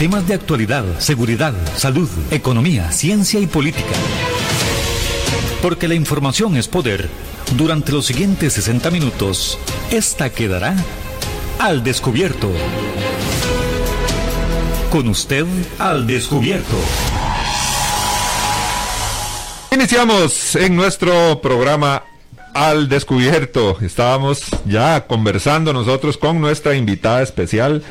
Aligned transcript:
Temas 0.00 0.26
de 0.26 0.32
actualidad, 0.32 0.98
seguridad, 0.98 1.52
salud, 1.76 2.08
economía, 2.30 2.90
ciencia 2.90 3.38
y 3.38 3.46
política. 3.46 3.92
Porque 5.60 5.88
la 5.88 5.94
información 5.94 6.56
es 6.56 6.68
poder. 6.68 7.10
Durante 7.54 7.92
los 7.92 8.06
siguientes 8.06 8.54
60 8.54 8.90
minutos, 8.90 9.58
esta 9.90 10.30
quedará 10.30 10.74
al 11.58 11.84
descubierto. 11.84 12.50
Con 14.90 15.06
usted 15.08 15.44
al 15.78 16.06
descubierto. 16.06 16.78
Iniciamos 19.70 20.56
en 20.56 20.76
nuestro 20.76 21.42
programa 21.42 22.04
al 22.54 22.88
descubierto. 22.88 23.78
Estábamos 23.80 24.44
ya 24.66 25.06
conversando 25.06 25.72
nosotros 25.72 26.16
con 26.16 26.40
nuestra 26.40 26.74
invitada 26.74 27.22
especial. 27.22 27.82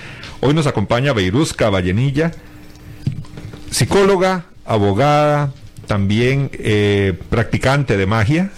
Hoy 0.41 0.53
nos 0.53 0.67
acompaña 0.67 1.13
Beirusca 1.13 1.69
Vallenilla, 1.69 2.31
psicóloga, 3.71 4.45
abogada, 4.65 5.51
también 5.87 6.49
eh, 6.53 7.17
practicante 7.29 7.97
de 7.97 8.05
magia. 8.05 8.51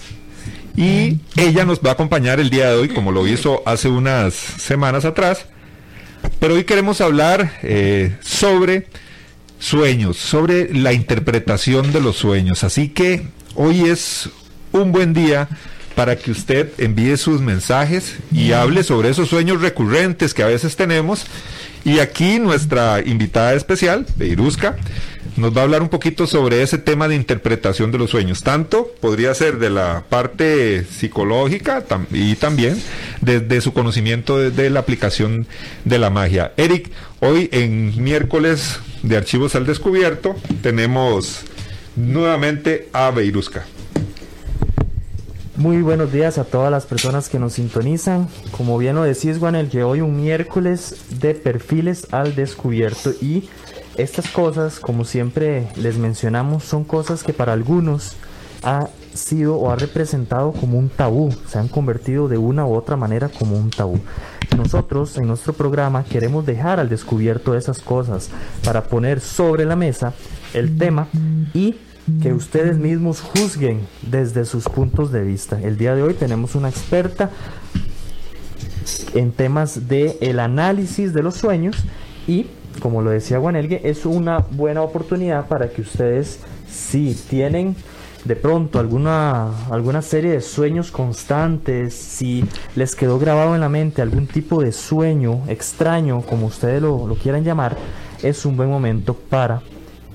Y 0.76 1.20
ella 1.36 1.66
nos 1.66 1.80
va 1.80 1.90
a 1.92 1.94
acompañar 1.94 2.40
el 2.40 2.50
día 2.50 2.70
de 2.70 2.76
hoy, 2.76 2.90
como 2.90 3.12
lo 3.12 3.28
hizo 3.28 3.62
hace 3.66 3.90
unas 3.90 4.34
semanas 4.34 5.06
atrás. 5.06 5.46
Pero 6.40 6.56
hoy 6.56 6.64
queremos 6.64 7.02
hablar 7.02 7.54
eh, 7.64 8.16
sobre 8.22 8.88
sueños, 9.60 10.18
sobre 10.18 10.74
la 10.74 10.94
interpretación 10.94 11.92
de 11.92 12.02
los 12.02 12.18
sueños. 12.18 12.64
Así 12.64 12.90
que 12.90 13.28
hoy 13.56 13.82
es 13.82 14.30
un 14.72 14.92
buen 14.92 15.14
día 15.14 15.50
para 15.96 16.16
que 16.16 16.32
usted 16.32 16.70
envíe 16.78 17.18
sus 17.18 17.42
mensajes 17.42 18.16
y 18.32 18.54
hable 18.54 18.84
sobre 18.84 19.10
esos 19.10 19.30
sueños 19.30 19.62
recurrentes 19.62 20.34
que 20.34 20.44
a 20.44 20.48
veces 20.48 20.76
tenemos. 20.76 21.26
Y 21.84 22.00
aquí 22.00 22.40
nuestra 22.40 23.02
invitada 23.02 23.54
especial, 23.54 24.06
Beirusca, 24.16 24.78
nos 25.38 25.56
va 25.56 25.62
a 25.62 25.64
hablar 25.64 25.82
un 25.82 25.90
poquito 25.90 26.28
sobre 26.28 26.62
ese 26.62 26.78
tema 26.78 27.08
de 27.08 27.16
interpretación 27.16 27.92
de 27.92 27.98
los 27.98 28.12
sueños. 28.12 28.44
Tanto 28.44 28.92
podría 29.00 29.34
ser 29.34 29.58
de 29.58 29.70
la 29.70 30.04
parte 30.08 30.84
psicológica 30.86 31.84
y 32.12 32.36
también 32.36 32.80
desde 33.22 33.62
su 33.62 33.74
conocimiento 33.74 34.38
de, 34.38 34.70
la 34.70 34.82
aplicación 34.82 35.48
de 35.86 36.00
la 36.00 36.10
magia. 36.10 36.54
Eric, 36.58 36.92
hoy 37.20 37.50
en 37.52 38.04
miércoles 38.04 38.80
de 39.02 39.18
Archivos 39.18 39.56
al 39.56 39.66
Descubierto 39.66 40.36
tenemos 40.62 41.42
nuevamente 41.96 42.90
a 42.94 43.10
Beirusca. 43.10 43.66
Muy 45.62 45.84
buenos 45.84 46.12
días 46.12 46.40
a 46.40 46.44
todas 46.44 46.72
las 46.72 46.88
personas 46.88 47.30
que 47.30 47.38
nos 47.38 47.54
sintonizan. 47.54 48.28
Como 48.58 48.80
bien 48.80 48.96
lo 48.96 49.04
decís, 49.04 49.38
Juan, 49.38 49.54
el 49.54 49.70
que 49.70 49.84
hoy 49.84 50.02
un 50.02 50.18
miércoles 50.18 51.06
de 51.20 51.36
perfiles 51.36 52.12
al 52.12 52.34
descubierto 52.34 53.12
y 53.22 53.48
estas 53.96 54.28
cosas, 54.32 54.80
como 54.80 55.06
siempre 55.06 55.68
les 55.76 56.00
mencionamos, 56.00 56.64
son 56.64 56.84
cosas 56.84 57.22
que 57.22 57.32
para 57.32 57.54
algunos 57.54 58.16
ha 58.64 58.88
sido 59.14 59.56
o 59.58 59.70
ha 59.70 59.76
representado 59.76 60.52
como 60.52 60.80
un 60.80 60.90
tabú, 60.90 61.32
se 61.48 61.60
han 61.60 61.68
convertido 61.68 62.28
de 62.28 62.40
una 62.40 62.66
u 62.66 62.74
otra 62.74 62.96
manera 62.96 63.30
como 63.30 63.56
un 63.56 63.70
tabú. 63.70 64.00
Nosotros 64.58 65.16
en 65.20 65.28
nuestro 65.28 65.54
programa 65.54 66.04
queremos 66.06 66.44
dejar 66.44 66.80
al 66.80 66.90
descubierto 66.90 67.56
esas 67.56 67.82
cosas 67.82 68.32
para 68.66 68.86
poner 68.86 69.20
sobre 69.20 69.66
la 69.66 69.76
mesa 69.76 70.14
el 70.56 70.76
tema 70.76 71.08
y 71.54 71.76
que 72.22 72.34
ustedes 72.34 72.78
mismos 72.78 73.22
juzguen 73.22 73.82
desde 74.02 74.46
sus 74.46 74.66
puntos 74.66 75.12
de 75.12 75.24
vista. 75.24 75.60
El 75.62 75.78
día 75.78 75.96
de 75.96 76.04
hoy 76.04 76.14
tenemos 76.14 76.56
una 76.56 76.70
experta 76.70 77.30
en 79.14 79.32
temas 79.32 79.88
de 79.88 80.18
el 80.22 80.40
análisis 80.40 81.14
de 81.14 81.24
los 81.24 81.36
sueños 81.36 81.78
y 82.28 82.48
como 82.80 83.02
lo 83.02 83.10
decía 83.10 83.38
Guanelgue, 83.38 83.82
es 83.84 84.06
una 84.06 84.40
buena 84.40 84.82
oportunidad 84.82 85.48
para 85.48 85.70
que 85.70 85.82
ustedes 85.82 86.40
si 86.70 87.16
tienen 87.30 87.76
de 88.24 88.36
pronto 88.36 88.80
alguna, 88.80 89.66
alguna 89.70 90.02
serie 90.02 90.32
de 90.32 90.42
sueños 90.42 90.92
constantes, 90.92 91.94
si 91.94 92.46
les 92.76 92.96
quedó 92.96 93.18
grabado 93.20 93.56
en 93.56 93.62
la 93.62 93.70
mente 93.70 94.02
algún 94.02 94.28
tipo 94.28 94.62
de 94.62 94.72
sueño 94.72 95.42
extraño, 95.48 96.22
como 96.22 96.46
ustedes 96.48 96.82
lo, 96.82 97.08
lo 97.08 97.16
quieran 97.16 97.44
llamar, 97.44 97.76
es 98.22 98.46
un 98.46 98.56
buen 98.58 98.70
momento 98.70 99.16
para 99.16 99.62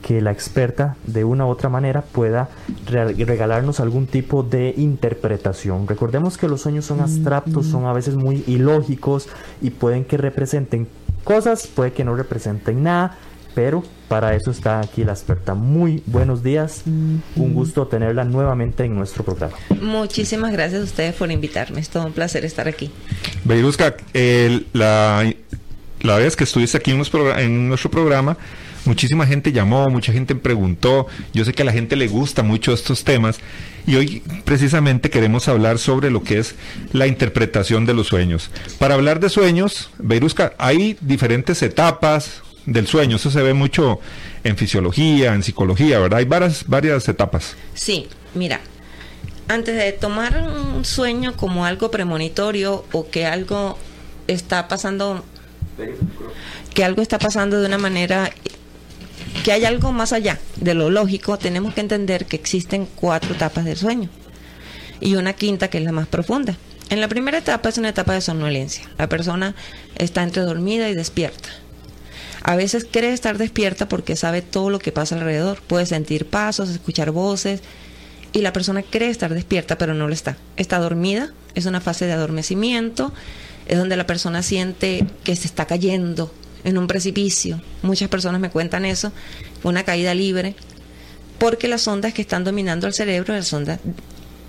que 0.07 0.21
la 0.21 0.31
experta 0.31 0.95
de 1.05 1.25
una 1.25 1.47
u 1.47 1.49
otra 1.49 1.69
manera 1.69 2.03
pueda 2.03 2.49
regalarnos 2.87 3.81
algún 3.81 4.07
tipo 4.07 4.45
de 4.45 4.73
interpretación. 4.77 5.89
Recordemos 5.89 6.39
que 6.39 6.47
los 6.47 6.61
sueños 6.61 6.85
son 6.85 7.01
abstractos, 7.01 7.67
son 7.67 7.87
a 7.87 7.93
veces 7.93 8.15
muy 8.15 8.45
ilógicos 8.47 9.29
y 9.61 9.71
pueden 9.71 10.05
que 10.05 10.17
representen 10.17 10.87
cosas, 11.25 11.67
puede 11.67 11.93
que 11.93 12.05
no 12.05 12.15
representen 12.15 12.85
nada, 12.85 13.19
pero 13.57 13.83
para 14.07 14.37
eso 14.37 14.53
está 14.53 14.79
aquí 14.79 15.03
la 15.03 15.11
experta. 15.11 15.55
Muy 15.55 16.05
buenos 16.07 16.45
días, 16.45 16.85
un 16.87 17.53
gusto 17.53 17.89
tenerla 17.89 18.23
nuevamente 18.23 18.85
en 18.85 18.95
nuestro 18.95 19.25
programa. 19.25 19.57
Muchísimas 19.83 20.53
gracias 20.53 20.83
a 20.83 20.85
ustedes 20.85 21.17
por 21.17 21.33
invitarme, 21.33 21.81
es 21.81 21.89
todo 21.89 22.07
un 22.07 22.13
placer 22.13 22.45
estar 22.45 22.69
aquí. 22.69 22.93
Beirusca, 23.43 23.97
la, 24.73 25.35
la 26.03 26.17
vez 26.17 26.37
que 26.37 26.45
estuviste 26.45 26.77
aquí 26.77 26.93
en 26.93 26.99
nuestro 27.69 27.91
programa, 27.91 28.37
muchísima 28.87 29.27
gente 29.27 29.53
llamó, 29.53 29.89
mucha 29.89 30.13
gente 30.13 30.35
preguntó, 30.35 31.07
yo 31.33 31.45
sé 31.45 31.53
que 31.53 31.63
a 31.63 31.65
la 31.65 31.73
gente 31.73 31.97
le 31.97 32.09
gusta 32.09 32.43
mucho 32.43 32.73
estos 32.73 33.05
temas 33.05 33.39
y 33.87 33.97
hoy 33.97 34.23
precisamente 34.45 35.11
queremos 35.11 35.49
hablar 35.49 35.79
sobre 35.79 36.11
lo 36.11 36.23
que 36.23 36.39
es 36.39 36.55
la 36.93 37.07
interpretación 37.07 37.87
de 37.87 37.95
los 37.95 38.09
sueños. 38.09 38.51
Para 38.79 38.95
hablar 38.95 39.21
de 39.21 39.29
sueños, 39.29 39.91
Beirusca, 39.99 40.55
hay 40.59 40.97
diferentes 41.01 41.63
etapas 41.63 42.43
del 42.67 42.87
sueño, 42.87 43.17
eso 43.17 43.31
se 43.31 43.43
ve 43.43 43.55
mucho 43.55 44.01
en 44.43 44.57
fisiología, 44.57 45.35
en 45.35 45.43
psicología, 45.43 45.99
¿verdad? 45.99 46.19
Hay 46.19 46.25
varias, 46.25 46.65
varias 46.67 47.09
etapas. 47.09 47.57
Sí, 47.75 48.09
mira, 48.35 48.61
antes 49.49 49.77
de 49.77 49.93
tomar 49.93 50.43
un 50.43 50.85
sueño 50.85 51.37
como 51.37 51.65
algo 51.65 51.91
premonitorio 51.91 52.85
o 52.93 53.09
que 53.09 53.27
algo 53.27 53.79
está 54.27 54.67
pasando 54.67 55.25
que 56.75 56.85
algo 56.85 57.03
está 57.03 57.19
pasando 57.19 57.61
de 57.61 57.67
una 57.67 57.79
manera 57.79 58.31
que 59.45 59.53
hay 59.53 59.65
algo 59.65 59.93
más 59.93 60.13
allá 60.13 60.39
de 60.57 60.75
lo 60.75 60.91
lógico, 60.91 61.39
tenemos 61.39 61.75
que 61.75 61.81
entender 61.81 62.27
que 62.27 62.37
existen 62.37 62.87
cuatro 62.97 63.35
etapas 63.35 63.65
del 63.65 63.77
sueño 63.77 64.09
y 65.01 65.15
una 65.17 65.33
quinta 65.33 65.69
que 65.69 65.79
es 65.79 65.85
la 65.85 65.93
más 65.93 66.07
profunda. 66.07 66.57
En 66.89 67.01
la 67.01 67.09
primera 67.09 67.39
etapa 67.39 67.69
es 67.69 67.79
una 67.79 67.89
etapa 67.89 68.13
de 68.15 68.21
somnolencia. 68.21 68.89
La 68.97 69.09
persona 69.09 69.55
está 69.97 70.23
entre 70.23 70.43
dormida 70.43 70.89
y 70.89 70.95
despierta. 70.95 71.49
A 72.43 72.55
veces 72.55 72.87
cree 72.89 73.13
estar 73.13 73.39
despierta 73.39 73.89
porque 73.89 74.15
sabe 74.15 74.41
todo 74.41 74.71
lo 74.71 74.79
que 74.79 74.93
pasa 74.93 75.17
alrededor. 75.17 75.61
Puede 75.63 75.87
sentir 75.87 76.27
pasos, 76.27 76.71
escuchar 76.71 77.11
voces 77.11 77.61
y 78.33 78.43
la 78.43 78.53
persona 78.53 78.83
cree 78.83 79.11
estar 79.11 79.35
despierta 79.35 79.79
pero 79.79 79.95
no 79.95 80.07
lo 80.07 80.15
está. 80.15 80.37
Está 80.57 80.79
dormida, 80.79 81.33
es 81.55 81.67
una 81.67 81.81
fase 81.81 82.07
de 82.07 82.13
adormecimiento, 82.13 83.13
es 83.67 83.79
donde 83.79 83.97
la 83.97 84.07
persona 84.07 84.43
siente 84.43 85.05
que 85.25 85.35
se 85.35 85.49
está 85.49 85.67
cayendo, 85.67 86.33
en 86.67 86.77
un 86.79 86.89
precipicio. 86.89 87.63
Muchas 87.83 88.09
personas 88.09 88.41
me 88.41 88.51
cuentan 88.51 88.85
eso, 88.85 89.13
una 89.63 89.85
caída 89.85 90.15
libre, 90.15 90.57
porque 91.39 91.69
las 91.69 91.87
ondas 91.87 92.13
que 92.13 92.23
están 92.23 92.45
dominando 92.45 92.89
el 92.89 92.93
cerebro, 92.93 93.35
las 93.35 93.53
ondas 93.53 93.79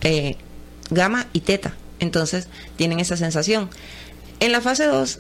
eh, 0.02 0.36
gamma 0.90 1.28
y 1.32 1.42
teta, 1.42 1.76
entonces 2.00 2.48
tienen 2.76 3.00
esa 3.00 3.18
sensación. 3.18 3.70
En 4.40 4.52
la 4.52 4.62
fase 4.62 4.86
2 4.86 5.20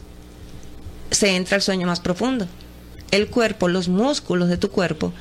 se 1.12 1.36
entra 1.36 1.56
el 1.56 1.62
sueño 1.62 1.86
más 1.86 2.00
profundo. 2.00 2.48
El 3.12 3.28
cuerpo, 3.28 3.68
los 3.68 3.88
músculos 3.88 4.50
de 4.50 4.58
tu 4.58 4.72
cuerpo 4.72 5.14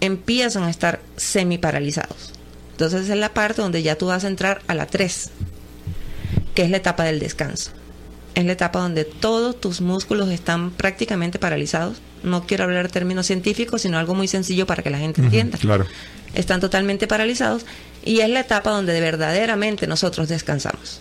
empiezan 0.00 0.62
a 0.62 0.70
estar 0.70 1.00
semi 1.16 1.58
paralizados. 1.58 2.32
Entonces 2.70 3.10
es 3.10 3.16
la 3.16 3.34
parte 3.34 3.60
donde 3.60 3.82
ya 3.82 3.98
tú 3.98 4.06
vas 4.06 4.22
a 4.22 4.28
entrar 4.28 4.62
a 4.68 4.74
la 4.74 4.86
3, 4.86 5.30
que 6.54 6.62
es 6.62 6.70
la 6.70 6.76
etapa 6.76 7.02
del 7.02 7.18
descanso 7.18 7.72
es 8.38 8.44
la 8.44 8.52
etapa 8.52 8.78
donde 8.78 9.04
todos 9.04 9.60
tus 9.60 9.80
músculos 9.80 10.30
están 10.30 10.70
prácticamente 10.70 11.40
paralizados. 11.40 12.00
No 12.22 12.46
quiero 12.46 12.64
hablar 12.64 12.88
términos 12.88 13.26
científicos, 13.26 13.82
sino 13.82 13.98
algo 13.98 14.14
muy 14.14 14.28
sencillo 14.28 14.64
para 14.64 14.80
que 14.84 14.90
la 14.90 14.98
gente 14.98 15.20
entienda. 15.20 15.58
Claro. 15.58 15.86
Están 16.34 16.60
totalmente 16.60 17.08
paralizados 17.08 17.66
y 18.04 18.20
es 18.20 18.28
la 18.28 18.38
etapa 18.40 18.70
donde 18.70 19.00
verdaderamente 19.00 19.88
nosotros 19.88 20.28
descansamos. 20.28 21.00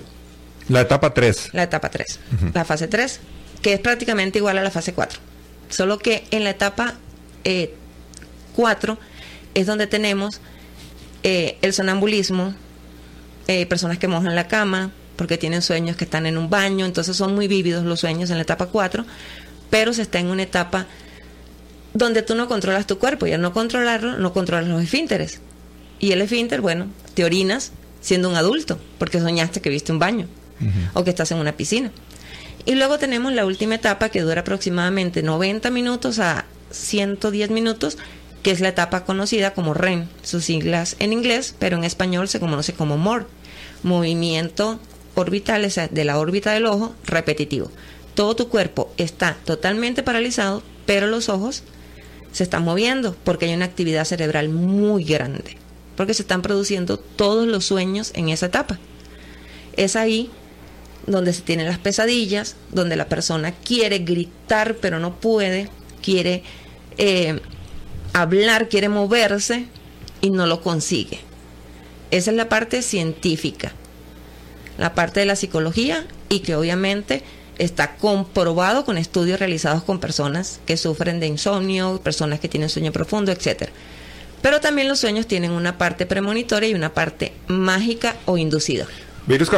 La 0.67 0.81
etapa 0.81 1.13
3. 1.13 1.49
La 1.53 1.61
etapa 1.61 1.89
3. 1.89 2.19
La 2.55 2.65
fase 2.65 2.87
3, 2.87 3.19
que 3.61 3.73
es 3.73 3.79
prácticamente 3.81 4.39
igual 4.39 4.57
a 4.57 4.63
la 4.63 4.71
fase 4.71 4.93
4. 4.93 5.19
Solo 5.69 5.99
que 5.99 6.23
en 6.31 6.43
la 6.43 6.49
etapa 6.49 6.95
4 8.55 8.93
eh, 8.93 8.97
es 9.53 9.67
donde 9.67 9.85
tenemos 9.85 10.41
eh, 11.21 11.59
el 11.61 11.71
sonambulismo, 11.71 12.55
eh, 13.47 13.67
personas 13.67 13.99
que 13.99 14.07
mojan 14.07 14.33
la 14.33 14.47
cama, 14.47 14.91
porque 15.17 15.37
tienen 15.37 15.61
sueños 15.61 15.97
que 15.97 16.05
están 16.05 16.25
en 16.25 16.37
un 16.37 16.49
baño, 16.49 16.85
entonces 16.85 17.17
son 17.17 17.35
muy 17.35 17.47
vívidos 17.47 17.83
los 17.83 17.99
sueños 17.99 18.29
en 18.29 18.37
la 18.37 18.43
etapa 18.43 18.67
4, 18.67 19.05
pero 19.69 19.91
se 19.93 20.03
está 20.03 20.19
en 20.19 20.27
una 20.27 20.43
etapa 20.43 20.87
donde 21.93 22.21
tú 22.21 22.35
no 22.35 22.47
controlas 22.47 22.87
tu 22.87 22.99
cuerpo 22.99 23.25
y 23.27 23.33
al 23.33 23.41
no 23.41 23.51
controlarlo, 23.51 24.17
no 24.17 24.31
controlas 24.31 24.67
los 24.67 24.81
esfínteres. 24.81 25.41
Y 25.99 26.11
el 26.11 26.21
esfínter, 26.21 26.61
bueno, 26.61 26.87
te 27.15 27.25
orinas 27.25 27.71
siendo 28.01 28.29
un 28.29 28.35
adulto, 28.35 28.79
porque 28.99 29.19
soñaste 29.19 29.61
que 29.61 29.69
viste 29.69 29.91
un 29.91 29.99
baño 29.99 30.27
o 30.93 31.03
que 31.03 31.09
estás 31.09 31.31
en 31.31 31.39
una 31.39 31.51
piscina. 31.51 31.91
Y 32.65 32.75
luego 32.75 32.99
tenemos 32.99 33.33
la 33.33 33.45
última 33.45 33.75
etapa 33.75 34.09
que 34.09 34.21
dura 34.21 34.41
aproximadamente 34.41 35.23
90 35.23 35.69
minutos 35.71 36.19
a 36.19 36.45
110 36.71 37.49
minutos, 37.49 37.97
que 38.43 38.51
es 38.51 38.59
la 38.59 38.69
etapa 38.69 39.05
conocida 39.05 39.53
como 39.53 39.73
REM, 39.73 40.07
sus 40.21 40.45
siglas 40.45 40.95
en 40.99 41.13
inglés, 41.13 41.55
pero 41.57 41.77
en 41.77 41.83
español 41.83 42.27
se 42.27 42.39
conoce 42.39 42.73
como 42.73 42.97
MOR, 42.97 43.27
movimiento 43.83 44.79
orbital 45.21 45.67
de 45.91 46.05
la 46.05 46.19
órbita 46.19 46.53
del 46.53 46.65
ojo 46.65 46.95
repetitivo. 47.05 47.71
Todo 48.13 48.35
tu 48.35 48.49
cuerpo 48.49 48.91
está 48.97 49.37
totalmente 49.45 50.03
paralizado, 50.03 50.63
pero 50.85 51.07
los 51.07 51.29
ojos 51.29 51.63
se 52.31 52.43
están 52.43 52.63
moviendo 52.63 53.15
porque 53.23 53.45
hay 53.45 53.53
una 53.53 53.65
actividad 53.65 54.05
cerebral 54.05 54.49
muy 54.49 55.03
grande, 55.03 55.57
porque 55.95 56.13
se 56.13 56.21
están 56.21 56.41
produciendo 56.41 56.97
todos 56.97 57.47
los 57.47 57.65
sueños 57.65 58.11
en 58.15 58.29
esa 58.29 58.47
etapa. 58.47 58.79
Es 59.75 59.95
ahí 59.95 60.29
donde 61.07 61.33
se 61.33 61.41
tienen 61.41 61.67
las 61.67 61.79
pesadillas, 61.79 62.55
donde 62.71 62.95
la 62.95 63.09
persona 63.09 63.53
quiere 63.53 63.99
gritar 63.99 64.75
pero 64.75 64.99
no 64.99 65.19
puede, 65.19 65.69
quiere 66.01 66.43
eh, 66.97 67.39
hablar, 68.13 68.69
quiere 68.69 68.89
moverse 68.89 69.65
y 70.21 70.29
no 70.29 70.45
lo 70.47 70.61
consigue. 70.61 71.19
Esa 72.11 72.31
es 72.31 72.37
la 72.37 72.49
parte 72.49 72.81
científica, 72.81 73.73
la 74.77 74.93
parte 74.93 75.19
de 75.19 75.25
la 75.25 75.35
psicología 75.35 76.05
y 76.29 76.39
que 76.39 76.55
obviamente 76.55 77.23
está 77.57 77.95
comprobado 77.95 78.85
con 78.85 78.97
estudios 78.97 79.39
realizados 79.39 79.83
con 79.83 79.99
personas 79.99 80.59
que 80.65 80.77
sufren 80.77 81.19
de 81.19 81.27
insomnio, 81.27 81.99
personas 82.01 82.39
que 82.39 82.47
tienen 82.47 82.69
sueño 82.69 82.91
profundo, 82.91 83.31
etc. 83.31 83.69
Pero 84.41 84.59
también 84.59 84.87
los 84.87 84.99
sueños 84.99 85.27
tienen 85.27 85.51
una 85.51 85.77
parte 85.77 86.05
premonitoria 86.05 86.69
y 86.69 86.73
una 86.73 86.93
parte 86.93 87.33
mágica 87.47 88.15
o 88.25 88.37
inducida. 88.37 88.85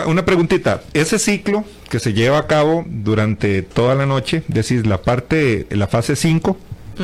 una 0.06 0.26
preguntita. 0.26 0.82
Ese 0.94 1.20
ciclo 1.20 1.66
que 1.90 2.00
se 2.00 2.14
lleva 2.14 2.38
a 2.38 2.48
cabo 2.48 2.86
durante 2.88 3.62
toda 3.62 3.96
la 3.96 4.06
noche, 4.06 4.44
decir, 4.48 4.88
la 4.88 5.02
parte, 5.02 5.68
la 5.70 5.88
fase 5.88 6.16
5, 6.16 6.58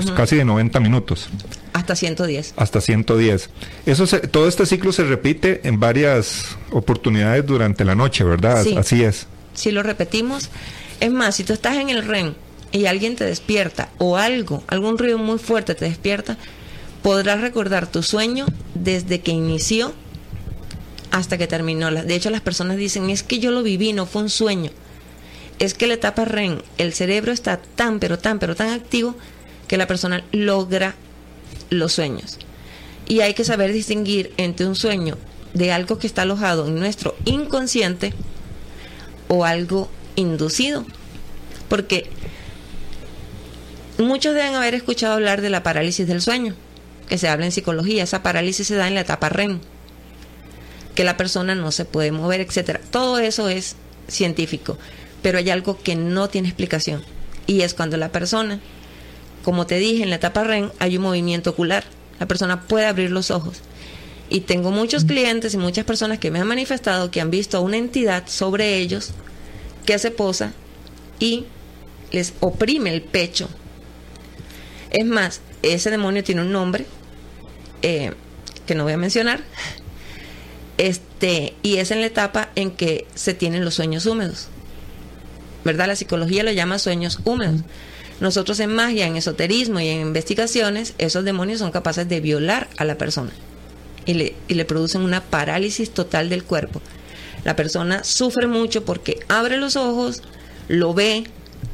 pues 0.03 0.11
casi 0.11 0.35
de 0.35 0.43
90 0.43 0.81
minutos. 0.81 1.29
Hasta 1.71 1.95
110. 1.95 2.55
Hasta 2.57 2.81
110. 2.81 3.49
Eso 3.85 4.05
todo 4.27 4.49
este 4.49 4.65
ciclo 4.65 4.91
se 4.91 5.05
repite 5.05 5.61
en 5.63 5.79
varias 5.79 6.57
oportunidades 6.71 7.45
durante 7.45 7.85
la 7.85 7.95
noche, 7.95 8.25
¿verdad? 8.25 8.61
Sí. 8.63 8.75
Así 8.75 9.03
es. 9.03 9.27
Si 9.53 9.71
lo 9.71 9.83
repetimos, 9.83 10.49
es 10.99 11.11
más, 11.11 11.37
si 11.37 11.45
tú 11.45 11.53
estás 11.53 11.77
en 11.77 11.89
el 11.89 12.05
REM 12.05 12.33
y 12.73 12.87
alguien 12.87 13.15
te 13.15 13.23
despierta 13.23 13.87
o 13.97 14.17
algo, 14.17 14.65
algún 14.67 14.97
ruido 14.97 15.17
muy 15.17 15.39
fuerte 15.39 15.75
te 15.75 15.85
despierta, 15.85 16.37
podrás 17.01 17.39
recordar 17.39 17.87
tu 17.87 18.03
sueño 18.03 18.47
desde 18.73 19.21
que 19.21 19.31
inició 19.31 19.93
hasta 21.11 21.37
que 21.37 21.47
terminó. 21.47 21.89
De 21.89 22.15
hecho, 22.15 22.29
las 22.31 22.41
personas 22.41 22.75
dicen, 22.75 23.09
es 23.09 23.23
que 23.23 23.39
yo 23.39 23.51
lo 23.51 23.63
viví, 23.63 23.93
no 23.93 24.05
fue 24.05 24.23
un 24.23 24.29
sueño. 24.29 24.71
Es 25.57 25.73
que 25.73 25.87
la 25.87 25.93
etapa 25.93 26.25
REM, 26.25 26.59
el 26.77 26.91
cerebro 26.91 27.31
está 27.31 27.61
tan, 27.77 28.01
pero 28.01 28.19
tan, 28.19 28.39
pero 28.39 28.57
tan 28.57 28.71
activo 28.71 29.15
que 29.67 29.77
la 29.77 29.87
persona 29.87 30.23
logra 30.31 30.95
los 31.69 31.93
sueños. 31.93 32.37
Y 33.07 33.21
hay 33.21 33.33
que 33.33 33.43
saber 33.43 33.71
distinguir 33.71 34.33
entre 34.37 34.67
un 34.67 34.75
sueño 34.75 35.17
de 35.53 35.71
algo 35.71 35.99
que 35.99 36.07
está 36.07 36.23
alojado 36.23 36.67
en 36.67 36.79
nuestro 36.79 37.15
inconsciente 37.25 38.13
o 39.27 39.45
algo 39.45 39.89
inducido. 40.15 40.85
Porque 41.69 42.09
muchos 43.97 44.33
deben 44.33 44.55
haber 44.55 44.73
escuchado 44.73 45.13
hablar 45.13 45.41
de 45.41 45.49
la 45.49 45.63
parálisis 45.63 46.07
del 46.07 46.21
sueño, 46.21 46.55
que 47.07 47.17
se 47.17 47.29
habla 47.29 47.45
en 47.45 47.51
psicología. 47.51 48.03
Esa 48.03 48.23
parálisis 48.23 48.67
se 48.67 48.75
da 48.75 48.87
en 48.87 48.95
la 48.95 49.01
etapa 49.01 49.29
REM, 49.29 49.59
que 50.93 51.03
la 51.03 51.17
persona 51.17 51.55
no 51.55 51.71
se 51.71 51.85
puede 51.85 52.11
mover, 52.11 52.41
etcétera. 52.41 52.81
Todo 52.91 53.19
eso 53.19 53.49
es 53.49 53.75
científico, 54.07 54.77
pero 55.21 55.37
hay 55.37 55.49
algo 55.49 55.79
que 55.81 55.95
no 55.95 56.29
tiene 56.29 56.49
explicación 56.49 57.03
y 57.47 57.61
es 57.61 57.73
cuando 57.73 57.97
la 57.97 58.11
persona, 58.11 58.59
como 59.45 59.67
te 59.67 59.77
dije, 59.77 60.01
en 60.01 60.09
la 60.09 60.15
etapa 60.15 60.43
REM 60.43 60.71
hay 60.79 60.97
un 60.97 61.03
movimiento 61.03 61.51
ocular. 61.51 61.83
La 62.19 62.25
persona 62.25 62.61
puede 62.61 62.87
abrir 62.87 63.11
los 63.11 63.29
ojos. 63.29 63.61
Y 64.27 64.41
tengo 64.41 64.71
muchos 64.71 65.05
clientes 65.05 65.53
y 65.53 65.57
muchas 65.57 65.85
personas 65.85 66.17
que 66.17 66.31
me 66.31 66.39
han 66.39 66.47
manifestado 66.47 67.11
que 67.11 67.21
han 67.21 67.29
visto 67.29 67.57
a 67.57 67.59
una 67.59 67.77
entidad 67.77 68.23
sobre 68.25 68.77
ellos 68.77 69.11
que 69.85 69.99
se 69.99 70.09
posa 70.09 70.53
y 71.19 71.45
les 72.11 72.33
oprime 72.39 72.91
el 72.91 73.03
pecho. 73.03 73.47
Es 74.89 75.05
más, 75.05 75.41
ese 75.61 75.91
demonio 75.91 76.23
tiene 76.23 76.41
un 76.41 76.51
nombre 76.51 76.87
eh, 77.83 78.13
que 78.65 78.73
no 78.73 78.83
voy 78.83 78.93
a 78.93 78.97
mencionar. 78.97 79.43
Este, 80.79 81.53
y 81.61 81.77
es 81.77 81.91
en 81.91 82.01
la 82.01 82.07
etapa 82.07 82.49
en 82.55 82.71
que 82.71 83.05
se 83.13 83.35
tienen 83.35 83.63
los 83.63 83.75
sueños 83.75 84.07
húmedos. 84.07 84.47
¿Verdad? 85.63 85.85
La 85.85 85.95
psicología 85.95 86.41
lo 86.41 86.51
llama 86.51 86.79
sueños 86.79 87.19
húmedos. 87.25 87.61
Nosotros 88.19 88.59
en 88.59 88.73
magia, 88.73 89.07
en 89.07 89.17
esoterismo 89.17 89.79
y 89.79 89.89
en 89.89 90.01
investigaciones, 90.01 90.93
esos 90.97 91.25
demonios 91.25 91.59
son 91.59 91.71
capaces 91.71 92.07
de 92.07 92.21
violar 92.21 92.69
a 92.77 92.85
la 92.85 92.97
persona 92.97 93.31
y 94.05 94.13
le, 94.13 94.35
y 94.47 94.53
le 94.53 94.65
producen 94.65 95.01
una 95.01 95.21
parálisis 95.21 95.91
total 95.91 96.29
del 96.29 96.43
cuerpo. 96.43 96.81
La 97.43 97.55
persona 97.55 98.03
sufre 98.03 98.47
mucho 98.47 98.85
porque 98.85 99.19
abre 99.27 99.57
los 99.57 99.75
ojos, 99.75 100.23
lo 100.67 100.93
ve, 100.93 101.25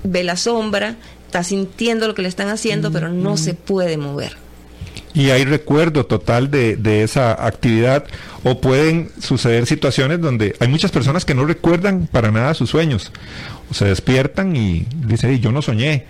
ve 0.04 0.24
la 0.24 0.36
sombra, 0.36 0.96
está 1.28 1.44
sintiendo 1.44 2.08
lo 2.08 2.16
que 2.16 2.24
le 2.24 2.28
están 2.28 2.50
haciendo, 2.50 2.92
pero 2.92 3.10
no 3.10 3.38
se 3.38 3.54
puede 3.54 3.98
mover. 3.98 4.36
Y 5.14 5.30
hay 5.30 5.44
recuerdo 5.44 6.06
total 6.06 6.50
de, 6.52 6.78
de, 6.78 7.04
esa 7.04 7.46
actividad 7.46 8.06
o 8.44 8.62
pueden 8.62 9.12
suceder 9.22 9.66
situaciones 9.66 10.22
donde 10.22 10.56
hay 10.60 10.70
muchas 10.70 10.92
personas 10.92 11.26
que 11.26 11.34
no 11.34 11.46
recuerdan 11.46 12.08
para 12.08 12.32
nada 12.32 12.54
sus 12.54 12.70
sueños. 12.70 13.12
O 13.70 13.74
se 13.74 13.86
despiertan 13.86 14.56
y 14.56 14.86
dicen, 15.06 15.38
yo 15.42 15.52
no 15.52 15.62
soñé 15.62 16.06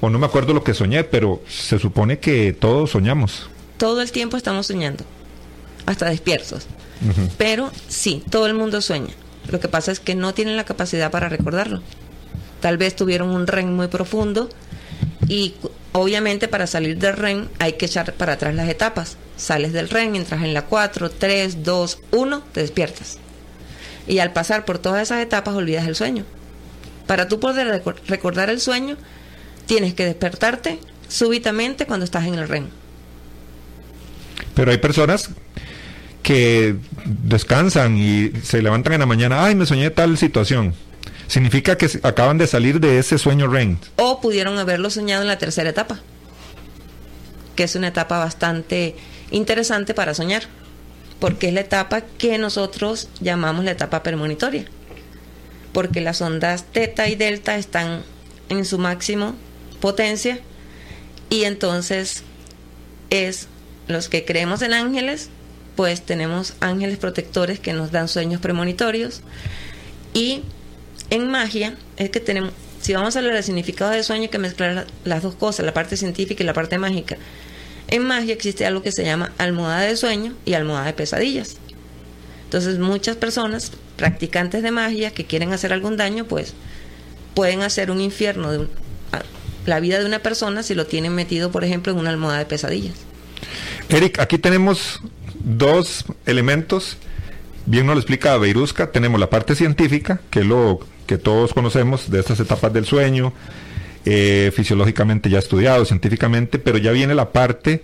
o 0.00 0.10
no 0.10 0.18
me 0.18 0.26
acuerdo 0.26 0.54
lo 0.54 0.64
que 0.64 0.74
soñé, 0.74 1.04
pero 1.04 1.42
se 1.48 1.78
supone 1.78 2.18
que 2.18 2.52
todos 2.52 2.90
soñamos. 2.90 3.48
Todo 3.76 4.02
el 4.02 4.12
tiempo 4.12 4.36
estamos 4.36 4.66
soñando, 4.66 5.04
hasta 5.86 6.08
despiertos. 6.08 6.66
Pero 7.36 7.70
sí, 7.88 8.24
todo 8.28 8.46
el 8.46 8.54
mundo 8.54 8.80
sueña. 8.80 9.14
Lo 9.50 9.60
que 9.60 9.68
pasa 9.68 9.92
es 9.92 10.00
que 10.00 10.14
no 10.14 10.34
tienen 10.34 10.56
la 10.56 10.64
capacidad 10.64 11.10
para 11.10 11.28
recordarlo. 11.28 11.80
Tal 12.60 12.76
vez 12.76 12.96
tuvieron 12.96 13.30
un 13.30 13.46
REM 13.46 13.72
muy 13.72 13.86
profundo 13.86 14.48
y 15.28 15.54
obviamente 15.92 16.48
para 16.48 16.66
salir 16.66 16.98
del 16.98 17.16
REM 17.16 17.48
hay 17.58 17.74
que 17.74 17.86
echar 17.86 18.12
para 18.14 18.34
atrás 18.34 18.54
las 18.54 18.68
etapas. 18.68 19.16
Sales 19.36 19.72
del 19.72 19.88
REM, 19.88 20.16
entras 20.16 20.42
en 20.42 20.54
la 20.54 20.62
4, 20.62 21.10
3, 21.10 21.62
2, 21.62 21.98
1, 22.10 22.42
te 22.52 22.60
despiertas. 22.60 23.18
Y 24.08 24.18
al 24.18 24.32
pasar 24.32 24.64
por 24.64 24.78
todas 24.78 25.02
esas 25.02 25.22
etapas 25.22 25.54
olvidas 25.54 25.86
el 25.86 25.94
sueño. 25.94 26.24
Para 27.06 27.28
tú 27.28 27.38
poder 27.38 27.82
recordar 28.06 28.50
el 28.50 28.60
sueño, 28.60 28.96
tienes 29.68 29.94
que 29.94 30.06
despertarte 30.06 30.80
súbitamente 31.08 31.86
cuando 31.86 32.04
estás 32.04 32.26
en 32.26 32.34
el 32.34 32.48
REM. 32.48 32.66
Pero 34.54 34.72
hay 34.72 34.78
personas 34.78 35.30
que 36.22 36.74
descansan 37.04 37.96
y 37.96 38.32
se 38.42 38.60
levantan 38.60 38.94
en 38.94 39.00
la 39.00 39.06
mañana, 39.06 39.44
ay, 39.44 39.54
me 39.54 39.66
soñé 39.66 39.90
tal 39.90 40.18
situación. 40.18 40.74
Significa 41.28 41.76
que 41.76 41.88
acaban 42.02 42.38
de 42.38 42.46
salir 42.46 42.80
de 42.80 42.98
ese 42.98 43.18
sueño 43.18 43.46
REM. 43.46 43.76
O 43.96 44.20
pudieron 44.20 44.58
haberlo 44.58 44.90
soñado 44.90 45.22
en 45.22 45.28
la 45.28 45.38
tercera 45.38 45.70
etapa, 45.70 46.00
que 47.54 47.64
es 47.64 47.76
una 47.76 47.88
etapa 47.88 48.18
bastante 48.18 48.96
interesante 49.30 49.92
para 49.92 50.14
soñar, 50.14 50.44
porque 51.20 51.48
es 51.48 51.54
la 51.54 51.60
etapa 51.60 52.00
que 52.00 52.38
nosotros 52.38 53.10
llamamos 53.20 53.66
la 53.66 53.72
etapa 53.72 54.02
premonitoria, 54.02 54.64
porque 55.74 56.00
las 56.00 56.22
ondas 56.22 56.64
teta 56.72 57.06
y 57.08 57.16
delta 57.16 57.56
están 57.56 58.02
en 58.48 58.64
su 58.64 58.78
máximo 58.78 59.34
potencia 59.80 60.40
y 61.30 61.44
entonces 61.44 62.22
es 63.10 63.48
los 63.86 64.08
que 64.08 64.24
creemos 64.24 64.62
en 64.62 64.74
ángeles 64.74 65.30
pues 65.78 66.02
tenemos 66.02 66.54
ángeles 66.58 66.98
protectores 66.98 67.60
que 67.60 67.72
nos 67.72 67.92
dan 67.92 68.08
sueños 68.08 68.40
premonitorios. 68.40 69.20
Y 70.12 70.42
en 71.08 71.30
magia 71.30 71.76
es 71.96 72.10
que 72.10 72.18
tenemos, 72.18 72.50
si 72.80 72.94
vamos 72.94 73.14
a 73.14 73.20
hablar 73.20 73.34
del 73.34 73.44
significado 73.44 73.92
de 73.92 74.02
sueño, 74.02 74.28
que 74.28 74.38
mezclar 74.38 74.88
las 75.04 75.22
dos 75.22 75.36
cosas, 75.36 75.64
la 75.64 75.72
parte 75.72 75.96
científica 75.96 76.42
y 76.42 76.46
la 76.46 76.52
parte 76.52 76.78
mágica. 76.78 77.16
En 77.86 78.02
magia 78.02 78.34
existe 78.34 78.66
algo 78.66 78.82
que 78.82 78.90
se 78.90 79.04
llama 79.04 79.30
almohada 79.38 79.82
de 79.82 79.96
sueño 79.96 80.34
y 80.44 80.54
almohada 80.54 80.86
de 80.86 80.94
pesadillas. 80.94 81.58
Entonces 82.46 82.80
muchas 82.80 83.14
personas, 83.14 83.70
practicantes 83.94 84.64
de 84.64 84.72
magia, 84.72 85.12
que 85.12 85.26
quieren 85.26 85.52
hacer 85.52 85.72
algún 85.72 85.96
daño, 85.96 86.24
pues 86.24 86.54
pueden 87.34 87.62
hacer 87.62 87.92
un 87.92 88.00
infierno 88.00 88.50
de 88.50 88.66
la 89.68 89.80
vida 89.80 89.98
de 89.98 90.06
una 90.06 90.20
persona 90.20 90.62
si 90.62 90.74
lo 90.74 90.86
tienen 90.86 91.14
metido, 91.14 91.50
por 91.52 91.64
ejemplo, 91.64 91.92
en 91.92 91.98
una 91.98 92.10
almohada 92.10 92.38
de 92.38 92.46
pesadillas. 92.46 92.94
Eric, 93.88 94.18
aquí 94.18 94.38
tenemos 94.38 95.00
dos 95.38 96.04
elementos. 96.26 96.96
Bien 97.66 97.86
nos 97.86 97.94
lo 97.96 98.00
explica 98.00 98.36
Beirusca. 98.36 98.90
Tenemos 98.90 99.20
la 99.20 99.30
parte 99.30 99.54
científica, 99.54 100.20
que 100.30 100.40
es 100.40 100.46
lo 100.46 100.80
que 101.06 101.18
todos 101.18 101.54
conocemos 101.54 102.10
de 102.10 102.20
estas 102.20 102.40
etapas 102.40 102.72
del 102.72 102.84
sueño, 102.84 103.32
eh, 104.04 104.52
fisiológicamente 104.54 105.30
ya 105.30 105.38
estudiado, 105.38 105.84
científicamente, 105.84 106.58
pero 106.58 106.78
ya 106.78 106.92
viene 106.92 107.14
la 107.14 107.32
parte 107.32 107.82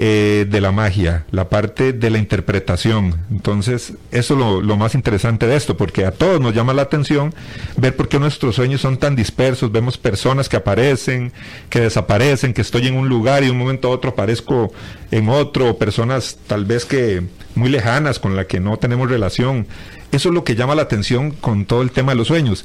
eh, 0.00 0.46
de 0.48 0.60
la 0.60 0.70
magia, 0.70 1.26
la 1.32 1.48
parte 1.48 1.92
de 1.92 2.08
la 2.08 2.18
interpretación. 2.18 3.16
Entonces, 3.32 3.94
eso 4.12 4.34
es 4.34 4.40
lo, 4.40 4.62
lo, 4.62 4.76
más 4.76 4.94
interesante 4.94 5.48
de 5.48 5.56
esto, 5.56 5.76
porque 5.76 6.06
a 6.06 6.12
todos 6.12 6.40
nos 6.40 6.54
llama 6.54 6.72
la 6.72 6.82
atención 6.82 7.34
ver 7.76 7.96
por 7.96 8.08
qué 8.08 8.20
nuestros 8.20 8.54
sueños 8.54 8.80
son 8.80 8.98
tan 8.98 9.16
dispersos. 9.16 9.72
Vemos 9.72 9.98
personas 9.98 10.48
que 10.48 10.56
aparecen, 10.56 11.32
que 11.68 11.80
desaparecen, 11.80 12.54
que 12.54 12.60
estoy 12.60 12.86
en 12.86 12.94
un 12.94 13.08
lugar 13.08 13.42
y 13.42 13.46
de 13.46 13.50
un 13.50 13.58
momento 13.58 13.88
a 13.88 13.90
otro 13.90 14.10
aparezco 14.10 14.72
en 15.10 15.28
otro, 15.28 15.76
personas 15.78 16.38
tal 16.46 16.64
vez 16.64 16.84
que 16.84 17.24
muy 17.56 17.68
lejanas 17.68 18.20
con 18.20 18.36
las 18.36 18.46
que 18.46 18.60
no 18.60 18.76
tenemos 18.78 19.10
relación. 19.10 19.66
Eso 20.12 20.28
es 20.28 20.34
lo 20.36 20.44
que 20.44 20.54
llama 20.54 20.76
la 20.76 20.82
atención 20.82 21.32
con 21.32 21.64
todo 21.64 21.82
el 21.82 21.90
tema 21.90 22.12
de 22.12 22.18
los 22.18 22.28
sueños. 22.28 22.64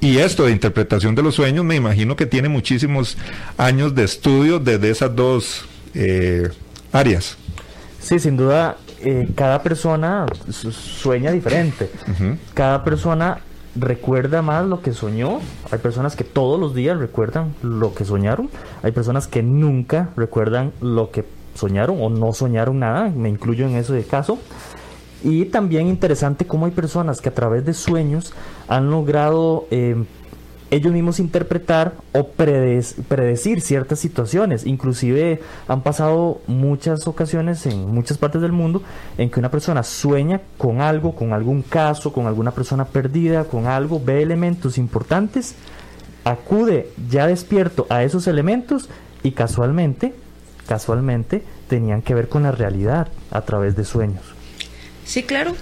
Y 0.00 0.18
esto 0.18 0.44
de 0.44 0.50
interpretación 0.50 1.14
de 1.14 1.22
los 1.22 1.36
sueños, 1.36 1.64
me 1.64 1.76
imagino 1.76 2.16
que 2.16 2.26
tiene 2.26 2.48
muchísimos 2.48 3.16
años 3.58 3.94
de 3.94 4.02
estudio 4.02 4.58
desde 4.58 4.90
esas 4.90 5.14
dos 5.14 5.66
eh, 5.94 6.48
áreas. 6.94 7.36
Sí, 8.00 8.18
sin 8.18 8.36
duda, 8.36 8.76
eh, 9.00 9.28
cada 9.34 9.62
persona 9.62 10.26
sueña 10.50 11.30
diferente. 11.30 11.90
Cada 12.54 12.84
persona 12.84 13.38
recuerda 13.76 14.42
más 14.42 14.64
lo 14.66 14.82
que 14.82 14.92
soñó. 14.92 15.40
Hay 15.70 15.78
personas 15.78 16.16
que 16.16 16.24
todos 16.24 16.58
los 16.60 16.74
días 16.74 16.98
recuerdan 16.98 17.54
lo 17.62 17.94
que 17.94 18.04
soñaron. 18.04 18.50
Hay 18.82 18.92
personas 18.92 19.26
que 19.26 19.42
nunca 19.42 20.10
recuerdan 20.16 20.72
lo 20.80 21.10
que 21.10 21.24
soñaron 21.54 21.98
o 22.00 22.10
no 22.10 22.32
soñaron 22.32 22.78
nada. 22.78 23.10
Me 23.10 23.28
incluyo 23.28 23.66
en 23.66 23.76
ese 23.76 24.04
caso. 24.04 24.38
Y 25.22 25.46
también 25.46 25.88
interesante 25.88 26.46
cómo 26.46 26.66
hay 26.66 26.72
personas 26.72 27.20
que 27.20 27.30
a 27.30 27.34
través 27.34 27.64
de 27.64 27.72
sueños 27.72 28.34
han 28.68 28.90
logrado 28.90 29.66
eh, 29.70 29.96
ellos 30.70 30.92
mismos 30.92 31.20
interpretar 31.20 31.94
o 32.12 32.28
predecir 32.28 33.60
ciertas 33.60 33.98
situaciones. 34.00 34.66
Inclusive 34.66 35.40
han 35.68 35.82
pasado 35.82 36.40
muchas 36.46 37.06
ocasiones 37.06 37.64
en 37.66 37.94
muchas 37.94 38.18
partes 38.18 38.42
del 38.42 38.52
mundo 38.52 38.82
en 39.18 39.30
que 39.30 39.40
una 39.40 39.50
persona 39.50 39.82
sueña 39.82 40.40
con 40.58 40.80
algo, 40.80 41.14
con 41.14 41.32
algún 41.32 41.62
caso, 41.62 42.12
con 42.12 42.26
alguna 42.26 42.50
persona 42.50 42.86
perdida, 42.86 43.44
con 43.44 43.66
algo, 43.66 44.00
ve 44.04 44.22
elementos 44.22 44.78
importantes, 44.78 45.54
acude 46.24 46.90
ya 47.10 47.26
despierto 47.26 47.86
a 47.90 48.02
esos 48.02 48.26
elementos 48.26 48.88
y 49.22 49.32
casualmente, 49.32 50.14
casualmente 50.66 51.42
tenían 51.68 52.02
que 52.02 52.14
ver 52.14 52.28
con 52.28 52.42
la 52.42 52.52
realidad 52.52 53.08
a 53.30 53.42
través 53.42 53.76
de 53.76 53.84
sueños. 53.84 54.22
Sí, 55.04 55.22
claro. 55.22 55.54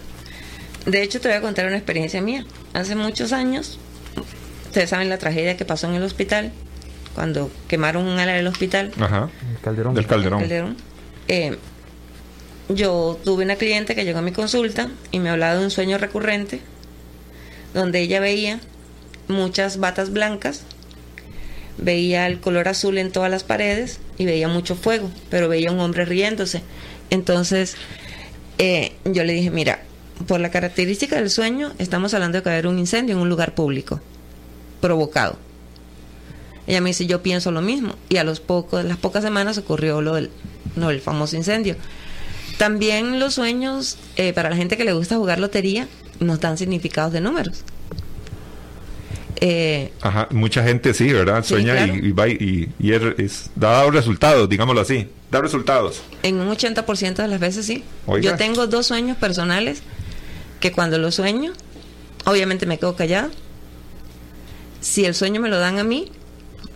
De 0.86 1.02
hecho, 1.02 1.20
te 1.20 1.28
voy 1.28 1.36
a 1.36 1.40
contar 1.40 1.66
una 1.66 1.76
experiencia 1.76 2.20
mía. 2.20 2.44
Hace 2.72 2.96
muchos 2.96 3.32
años, 3.32 3.78
ustedes 4.72 4.88
saben 4.88 5.10
la 5.10 5.18
tragedia 5.18 5.58
que 5.58 5.66
pasó 5.66 5.86
en 5.86 5.96
el 5.96 6.02
hospital, 6.02 6.50
cuando 7.14 7.50
quemaron 7.68 8.06
un 8.06 8.18
ala 8.18 8.32
del 8.32 8.46
hospital. 8.46 8.90
Ajá. 8.98 9.28
El 9.54 9.60
calderón. 9.60 9.94
Del 9.94 10.06
calderón. 10.06 10.76
Eh, 11.28 11.58
yo 12.70 13.20
tuve 13.22 13.44
una 13.44 13.56
cliente 13.56 13.94
que 13.94 14.06
llegó 14.06 14.20
a 14.20 14.22
mi 14.22 14.32
consulta 14.32 14.88
y 15.10 15.18
me 15.18 15.28
hablaba 15.28 15.56
de 15.56 15.64
un 15.64 15.70
sueño 15.70 15.98
recurrente, 15.98 16.62
donde 17.74 18.00
ella 18.00 18.18
veía 18.20 18.60
muchas 19.28 19.76
batas 19.76 20.10
blancas, 20.10 20.62
veía 21.76 22.26
el 22.26 22.40
color 22.40 22.66
azul 22.68 22.96
en 22.96 23.12
todas 23.12 23.30
las 23.30 23.44
paredes 23.44 24.00
y 24.16 24.24
veía 24.24 24.48
mucho 24.48 24.74
fuego, 24.74 25.10
pero 25.28 25.50
veía 25.50 25.70
un 25.70 25.80
hombre 25.80 26.06
riéndose. 26.06 26.62
Entonces, 27.10 27.76
eh, 28.56 28.92
yo 29.04 29.22
le 29.24 29.34
dije, 29.34 29.50
mira, 29.50 29.80
por 30.26 30.40
la 30.40 30.50
característica 30.50 31.16
del 31.16 31.28
sueño, 31.28 31.74
estamos 31.78 32.14
hablando 32.14 32.38
de 32.38 32.42
caer 32.42 32.66
un 32.66 32.78
incendio 32.78 33.16
en 33.16 33.20
un 33.20 33.28
lugar 33.28 33.54
público, 33.54 34.00
provocado. 34.82 35.38
Ella 36.66 36.82
me 36.82 36.90
dice, 36.90 37.06
yo 37.06 37.22
pienso 37.22 37.50
lo 37.50 37.62
mismo. 37.62 37.94
Y 38.10 38.18
a 38.18 38.24
los 38.24 38.40
pocos, 38.40 38.84
las 38.84 38.98
pocas 38.98 39.24
semanas 39.24 39.56
ocurrió 39.56 40.02
lo 40.02 40.14
del, 40.14 40.30
no, 40.76 40.90
el 40.90 41.00
famoso 41.00 41.36
incendio. 41.36 41.76
También 42.58 43.18
los 43.18 43.34
sueños, 43.34 43.96
eh, 44.16 44.34
para 44.34 44.50
la 44.50 44.56
gente 44.56 44.76
que 44.76 44.84
le 44.84 44.92
gusta 44.92 45.16
jugar 45.16 45.40
lotería, 45.40 45.88
nos 46.20 46.40
dan 46.40 46.58
significados 46.58 47.12
de 47.12 47.20
números. 47.20 47.64
Eh, 49.44 49.92
Ajá, 50.02 50.28
mucha 50.30 50.62
gente 50.62 50.94
sí, 50.94 51.12
¿verdad? 51.12 51.44
Sueña 51.44 51.84
y, 51.86 52.12
va 52.12 52.28
y, 52.28 52.72
es, 52.78 53.50
da 53.56 53.90
resultados, 53.90 54.48
digámoslo 54.48 54.82
así, 54.82 55.08
da 55.32 55.40
resultados. 55.40 56.00
En 56.22 56.36
un 56.40 56.48
80% 56.48 57.14
de 57.16 57.26
las 57.26 57.40
veces 57.40 57.66
sí. 57.66 57.82
Yo 58.20 58.36
tengo 58.36 58.68
dos 58.68 58.86
sueños 58.86 59.16
personales 59.16 59.82
que 60.60 60.70
cuando 60.70 60.98
los 60.98 61.16
sueño, 61.16 61.52
obviamente 62.24 62.66
me 62.66 62.78
quedo 62.78 62.94
callado. 62.94 63.30
Si 64.82 65.06
el 65.06 65.14
sueño 65.14 65.40
me 65.40 65.48
lo 65.48 65.58
dan 65.58 65.78
a 65.78 65.84
mí, 65.84 66.12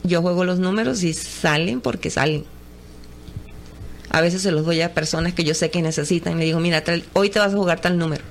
yo 0.03 0.23
juego 0.23 0.45
los 0.45 0.59
números 0.59 1.03
y 1.03 1.13
salen 1.13 1.83
porque 1.83 2.09
salen. 2.09 2.45
A 4.09 4.23
veces 4.23 4.41
se 4.41 4.51
los 4.51 4.65
doy 4.65 4.81
a 4.81 4.95
personas 4.95 5.35
que 5.35 5.45
yo 5.45 5.53
sé 5.53 5.71
que 5.71 5.83
necesitan 5.83 6.39
le 6.39 6.47
digo, 6.47 6.61
mira, 6.61 6.83
hoy 7.13 7.29
te 7.29 7.39
vas 7.39 7.53
a 7.53 7.57
jugar 7.57 7.81
tal 7.81 7.99
número. 7.99 8.25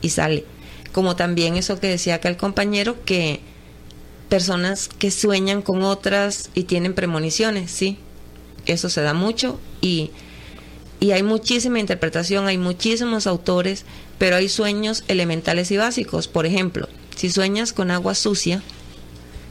Y 0.00 0.08
sale 0.08 0.44
como 0.92 1.16
también 1.16 1.56
eso 1.56 1.80
que 1.80 1.88
decía 1.88 2.16
acá 2.16 2.28
el 2.28 2.36
compañero, 2.36 3.02
que 3.04 3.40
personas 4.28 4.88
que 4.88 5.10
sueñan 5.10 5.62
con 5.62 5.82
otras 5.82 6.50
y 6.54 6.64
tienen 6.64 6.94
premoniciones, 6.94 7.70
sí, 7.70 7.98
eso 8.66 8.88
se 8.88 9.00
da 9.00 9.14
mucho 9.14 9.58
y, 9.80 10.10
y 11.00 11.10
hay 11.10 11.22
muchísima 11.22 11.80
interpretación, 11.80 12.46
hay 12.46 12.58
muchísimos 12.58 13.26
autores, 13.26 13.84
pero 14.18 14.36
hay 14.36 14.48
sueños 14.48 15.02
elementales 15.08 15.70
y 15.70 15.76
básicos. 15.76 16.28
Por 16.28 16.46
ejemplo, 16.46 16.88
si 17.16 17.30
sueñas 17.30 17.72
con 17.72 17.90
agua 17.90 18.14
sucia, 18.14 18.62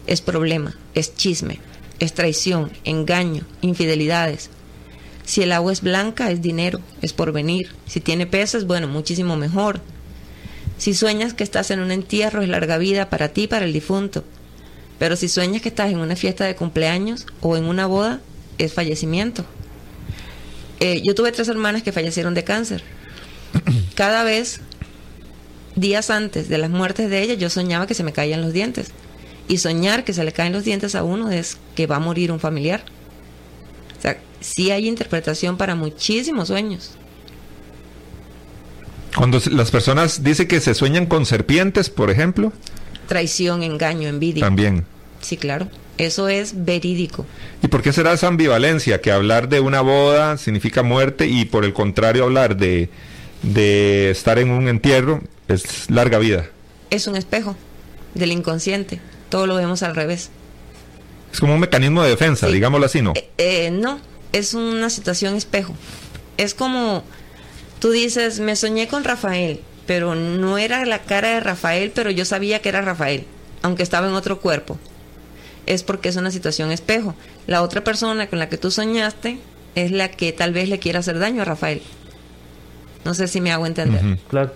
es 0.07 0.21
problema, 0.21 0.75
es 0.95 1.15
chisme, 1.15 1.59
es 1.99 2.13
traición, 2.13 2.71
engaño, 2.83 3.43
infidelidades. 3.61 4.49
Si 5.23 5.41
el 5.43 5.51
agua 5.51 5.71
es 5.71 5.81
blanca, 5.81 6.31
es 6.31 6.41
dinero, 6.41 6.79
es 7.01 7.13
porvenir. 7.13 7.69
Si 7.85 7.99
tiene 7.99 8.25
peces, 8.25 8.65
bueno, 8.65 8.87
muchísimo 8.87 9.37
mejor. 9.37 9.79
Si 10.77 10.93
sueñas 10.93 11.33
que 11.33 11.43
estás 11.43 11.69
en 11.71 11.79
un 11.79 11.91
entierro 11.91 12.41
es 12.41 12.49
larga 12.49 12.77
vida 12.77 13.09
para 13.09 13.29
ti 13.29 13.47
para 13.47 13.65
el 13.65 13.73
difunto. 13.73 14.23
Pero 14.97 15.15
si 15.15 15.29
sueñas 15.29 15.61
que 15.61 15.69
estás 15.69 15.91
en 15.91 15.99
una 15.99 16.15
fiesta 16.15 16.45
de 16.45 16.55
cumpleaños 16.55 17.27
o 17.39 17.55
en 17.55 17.65
una 17.65 17.85
boda, 17.85 18.19
es 18.57 18.73
fallecimiento. 18.73 19.45
Eh, 20.79 21.01
yo 21.03 21.13
tuve 21.13 21.31
tres 21.31 21.47
hermanas 21.47 21.83
que 21.83 21.91
fallecieron 21.91 22.33
de 22.33 22.43
cáncer. 22.43 22.83
Cada 23.95 24.23
vez, 24.23 24.61
días 25.75 26.09
antes 26.09 26.49
de 26.49 26.57
las 26.57 26.69
muertes 26.69 27.09
de 27.09 27.21
ellas, 27.21 27.37
yo 27.37 27.49
soñaba 27.49 27.87
que 27.87 27.93
se 27.93 28.03
me 28.03 28.13
caían 28.13 28.41
los 28.41 28.53
dientes. 28.53 28.91
Y 29.47 29.57
soñar 29.57 30.03
que 30.03 30.13
se 30.13 30.23
le 30.23 30.31
caen 30.31 30.53
los 30.53 30.63
dientes 30.63 30.95
a 30.95 31.03
uno 31.03 31.29
es 31.31 31.57
que 31.75 31.87
va 31.87 31.97
a 31.97 31.99
morir 31.99 32.31
un 32.31 32.39
familiar. 32.39 32.83
O 33.97 34.01
sea, 34.01 34.17
sí 34.39 34.71
hay 34.71 34.87
interpretación 34.87 35.57
para 35.57 35.75
muchísimos 35.75 36.47
sueños. 36.47 36.91
Cuando 39.15 39.41
las 39.51 39.71
personas 39.71 40.23
dicen 40.23 40.47
que 40.47 40.61
se 40.61 40.73
sueñan 40.73 41.05
con 41.05 41.25
serpientes, 41.25 41.89
por 41.89 42.09
ejemplo. 42.09 42.53
Traición, 43.07 43.61
engaño, 43.61 44.07
envidia. 44.07 44.45
También. 44.45 44.85
Sí, 45.19 45.35
claro. 45.35 45.67
Eso 45.97 46.29
es 46.29 46.65
verídico. 46.65 47.25
¿Y 47.61 47.67
por 47.67 47.81
qué 47.81 47.91
será 47.91 48.13
esa 48.13 48.27
ambivalencia? 48.27 49.01
Que 49.01 49.11
hablar 49.11 49.49
de 49.49 49.59
una 49.59 49.81
boda 49.81 50.37
significa 50.37 50.81
muerte 50.81 51.27
y 51.27 51.45
por 51.45 51.65
el 51.65 51.73
contrario 51.73 52.23
hablar 52.23 52.55
de, 52.55 52.89
de 53.43 54.09
estar 54.09 54.39
en 54.39 54.49
un 54.49 54.67
entierro 54.67 55.21
es 55.53 55.89
larga 55.89 56.17
vida. 56.17 56.47
Es 56.89 57.07
un 57.07 57.15
espejo 57.15 57.55
del 58.13 58.31
inconsciente. 58.31 58.99
Todo 59.29 59.47
lo 59.47 59.55
vemos 59.55 59.83
al 59.83 59.95
revés. 59.95 60.29
Es 61.31 61.39
como 61.39 61.53
un 61.53 61.59
mecanismo 61.59 62.03
de 62.03 62.09
defensa, 62.09 62.47
digámoslo 62.47 62.85
así, 62.85 63.01
¿no? 63.01 63.13
Eh, 63.15 63.29
eh, 63.37 63.71
no, 63.71 63.99
es 64.33 64.53
una 64.53 64.89
situación 64.89 65.35
espejo. 65.35 65.73
Es 66.37 66.53
como 66.53 67.03
Tú 67.81 67.89
dices, 67.89 68.39
me 68.39 68.55
soñé 68.55 68.87
con 68.87 69.03
Rafael, 69.03 69.59
pero 69.87 70.13
no 70.13 70.59
era 70.59 70.85
la 70.85 70.99
cara 70.99 71.29
de 71.29 71.39
Rafael, 71.39 71.91
pero 71.95 72.11
yo 72.11 72.25
sabía 72.25 72.61
que 72.61 72.69
era 72.69 72.81
Rafael, 72.81 73.25
aunque 73.63 73.81
estaba 73.81 74.07
en 74.07 74.13
otro 74.13 74.39
cuerpo. 74.39 74.77
Es 75.65 75.81
porque 75.81 76.09
es 76.09 76.15
una 76.15 76.29
situación 76.29 76.71
espejo. 76.71 77.15
La 77.47 77.63
otra 77.63 77.83
persona 77.83 78.27
con 78.27 78.37
la 78.37 78.49
que 78.49 78.59
tú 78.59 78.69
soñaste 78.69 79.39
es 79.73 79.89
la 79.89 80.11
que 80.11 80.31
tal 80.31 80.53
vez 80.53 80.69
le 80.69 80.77
quiera 80.77 80.99
hacer 80.99 81.17
daño 81.17 81.41
a 81.41 81.45
Rafael. 81.45 81.81
No 83.03 83.15
sé 83.15 83.27
si 83.27 83.41
me 83.41 83.51
hago 83.51 83.65
entender. 83.65 84.19
Claro. 84.29 84.53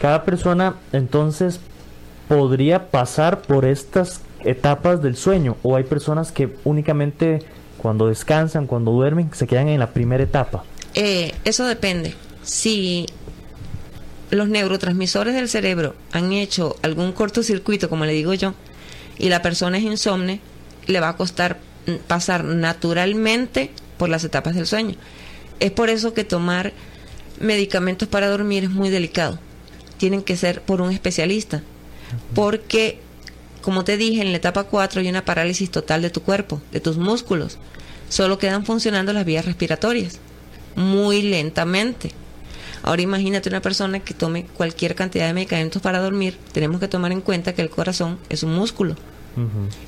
Cada 0.00 0.24
persona 0.24 0.76
entonces 0.92 1.60
podría 2.26 2.90
pasar 2.90 3.42
por 3.42 3.66
estas 3.66 4.22
etapas 4.44 5.02
del 5.02 5.16
sueño 5.16 5.56
o 5.62 5.76
hay 5.76 5.84
personas 5.84 6.32
que 6.32 6.54
únicamente 6.64 7.40
cuando 7.76 8.08
descansan, 8.08 8.66
cuando 8.66 8.92
duermen, 8.92 9.30
se 9.34 9.46
quedan 9.46 9.68
en 9.68 9.78
la 9.78 9.90
primera 9.90 10.22
etapa. 10.22 10.64
Eh, 10.94 11.34
eso 11.44 11.66
depende 11.66 12.14
si 12.42 13.06
los 14.30 14.48
neurotransmisores 14.48 15.34
del 15.34 15.48
cerebro 15.48 15.94
han 16.12 16.32
hecho 16.32 16.76
algún 16.82 17.12
cortocircuito, 17.12 17.88
como 17.88 18.06
le 18.06 18.12
digo 18.12 18.32
yo, 18.34 18.54
y 19.18 19.28
la 19.28 19.42
persona 19.42 19.78
es 19.78 19.84
insomne, 19.84 20.40
le 20.86 21.00
va 21.00 21.10
a 21.10 21.16
costar 21.16 21.58
pasar 22.06 22.44
naturalmente 22.44 23.70
por 23.98 24.08
las 24.08 24.24
etapas 24.24 24.54
del 24.54 24.66
sueño. 24.66 24.94
Es 25.58 25.72
por 25.72 25.90
eso 25.90 26.14
que 26.14 26.24
tomar 26.24 26.72
medicamentos 27.38 28.08
para 28.08 28.28
dormir 28.28 28.64
es 28.64 28.70
muy 28.70 28.88
delicado. 28.88 29.38
Tienen 30.00 30.22
que 30.22 30.38
ser 30.38 30.62
por 30.62 30.80
un 30.80 30.92
especialista. 30.92 31.62
Porque, 32.34 32.98
como 33.60 33.84
te 33.84 33.98
dije, 33.98 34.22
en 34.22 34.30
la 34.32 34.38
etapa 34.38 34.64
4 34.64 35.02
hay 35.02 35.10
una 35.10 35.26
parálisis 35.26 35.70
total 35.70 36.00
de 36.00 36.08
tu 36.08 36.22
cuerpo, 36.22 36.62
de 36.72 36.80
tus 36.80 36.96
músculos. 36.96 37.58
solo 38.08 38.38
quedan 38.38 38.64
funcionando 38.64 39.12
las 39.12 39.26
vías 39.26 39.44
respiratorias, 39.44 40.18
muy 40.74 41.20
lentamente. 41.20 42.12
Ahora 42.82 43.02
imagínate 43.02 43.50
una 43.50 43.60
persona 43.60 44.00
que 44.00 44.14
tome 44.14 44.46
cualquier 44.46 44.94
cantidad 44.94 45.26
de 45.26 45.34
medicamentos 45.34 45.82
para 45.82 46.00
dormir, 46.00 46.38
tenemos 46.52 46.80
que 46.80 46.88
tomar 46.88 47.12
en 47.12 47.20
cuenta 47.20 47.52
que 47.52 47.60
el 47.60 47.68
corazón 47.68 48.18
es 48.30 48.42
un 48.42 48.54
músculo 48.54 48.96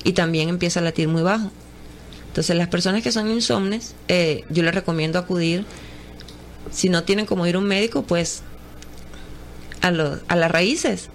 y 0.03 0.13
también 0.13 0.49
empieza 0.49 0.79
a 0.79 0.83
latir 0.83 1.07
muy 1.07 1.23
bajo. 1.23 1.51
Entonces 2.27 2.55
las 2.55 2.67
personas 2.67 3.01
que 3.01 3.11
son 3.11 3.29
insomnes, 3.29 3.95
eh, 4.07 4.43
yo 4.49 4.61
les 4.61 4.75
recomiendo 4.75 5.17
acudir, 5.17 5.65
si 6.71 6.89
no 6.89 7.03
tienen 7.03 7.25
como 7.25 7.45
ir 7.47 7.55
a 7.55 7.59
un 7.59 7.65
médico, 7.65 8.03
pues 8.03 8.43
a, 9.83 9.89
a 10.27 10.35
las 10.35 10.51
raíces, 10.51 11.09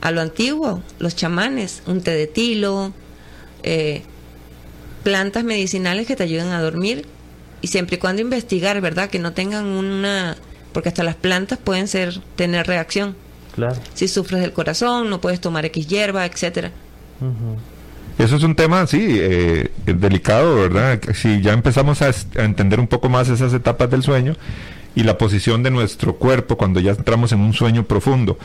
a 0.00 0.10
lo 0.10 0.20
antiguo, 0.20 0.82
los 0.98 1.16
chamanes, 1.16 1.82
un 1.86 2.02
té 2.02 2.12
de 2.12 2.26
tilo, 2.26 2.92
eh, 3.62 4.02
plantas 5.02 5.44
medicinales 5.44 6.06
que 6.06 6.14
te 6.14 6.22
ayuden 6.24 6.48
a 6.48 6.60
dormir 6.60 7.06
y 7.62 7.68
siempre 7.68 7.96
y 7.96 7.98
cuando 7.98 8.20
investigar, 8.20 8.80
¿verdad? 8.82 9.08
Que 9.08 9.18
no 9.18 9.32
tengan 9.32 9.64
una... 9.64 10.36
porque 10.72 10.90
hasta 10.90 11.02
las 11.02 11.14
plantas 11.14 11.58
pueden 11.58 11.88
ser 11.88 12.20
tener 12.36 12.66
reacción. 12.66 13.16
Claro. 13.54 13.76
Si 13.94 14.06
sufres 14.06 14.42
del 14.42 14.52
corazón, 14.52 15.08
no 15.08 15.20
puedes 15.20 15.40
tomar 15.40 15.64
X 15.64 15.86
hierba, 15.86 16.26
etcétera. 16.26 16.70
Eso 18.18 18.36
es 18.36 18.42
un 18.42 18.54
tema, 18.54 18.86
sí, 18.86 19.06
eh, 19.10 19.70
delicado, 19.86 20.56
¿verdad? 20.56 21.00
Si 21.14 21.40
ya 21.40 21.54
empezamos 21.54 22.02
a, 22.02 22.08
a, 22.08 22.44
entender 22.44 22.78
un 22.78 22.88
poco 22.88 23.08
más 23.08 23.30
esas 23.30 23.54
etapas 23.54 23.90
del 23.90 24.02
sueño 24.02 24.36
y 24.94 25.02
la 25.02 25.18
posición 25.18 25.62
de 25.62 25.70
nuestro 25.70 26.16
cuerpo 26.16 26.56
cuando 26.56 26.80
ya 26.80 26.92
entramos 26.92 27.32
en 27.32 27.40
un 27.40 27.52
sueño 27.52 27.84
profundo. 27.84 28.38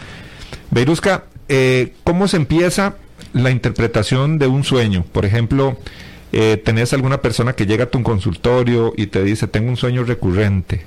Beirusca, 0.72 1.25
eh, 1.48 1.94
¿cómo 2.03 2.27
se 2.27 2.38
empieza 2.38 2.96
la 3.34 3.51
interpretación 3.51 4.39
de 4.39 4.48
un 4.48 4.63
sueño? 4.63 5.06
Por 5.12 5.25
ejemplo, 5.25 5.77
eh, 6.32 6.62
tenés 6.63 6.94
alguna 6.94 7.22
persona 7.22 7.53
que 7.53 7.65
llega 7.65 7.86
a 7.86 7.89
tu 7.89 8.01
consultorio 8.03 8.94
y 8.96 9.08
te 9.08 9.24
dice, 9.24 9.48
tengo 9.48 9.70
un 9.70 9.77
sueño 9.77 10.03
recurrente. 10.03 10.86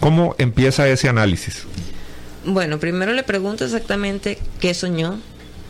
¿Cómo 0.00 0.34
empieza 0.38 0.88
ese 0.88 1.08
análisis? 1.08 1.64
Bueno, 2.44 2.78
primero 2.78 3.12
le 3.12 3.22
pregunto 3.22 3.64
exactamente 3.64 4.38
qué 4.60 4.72
soñó, 4.72 5.18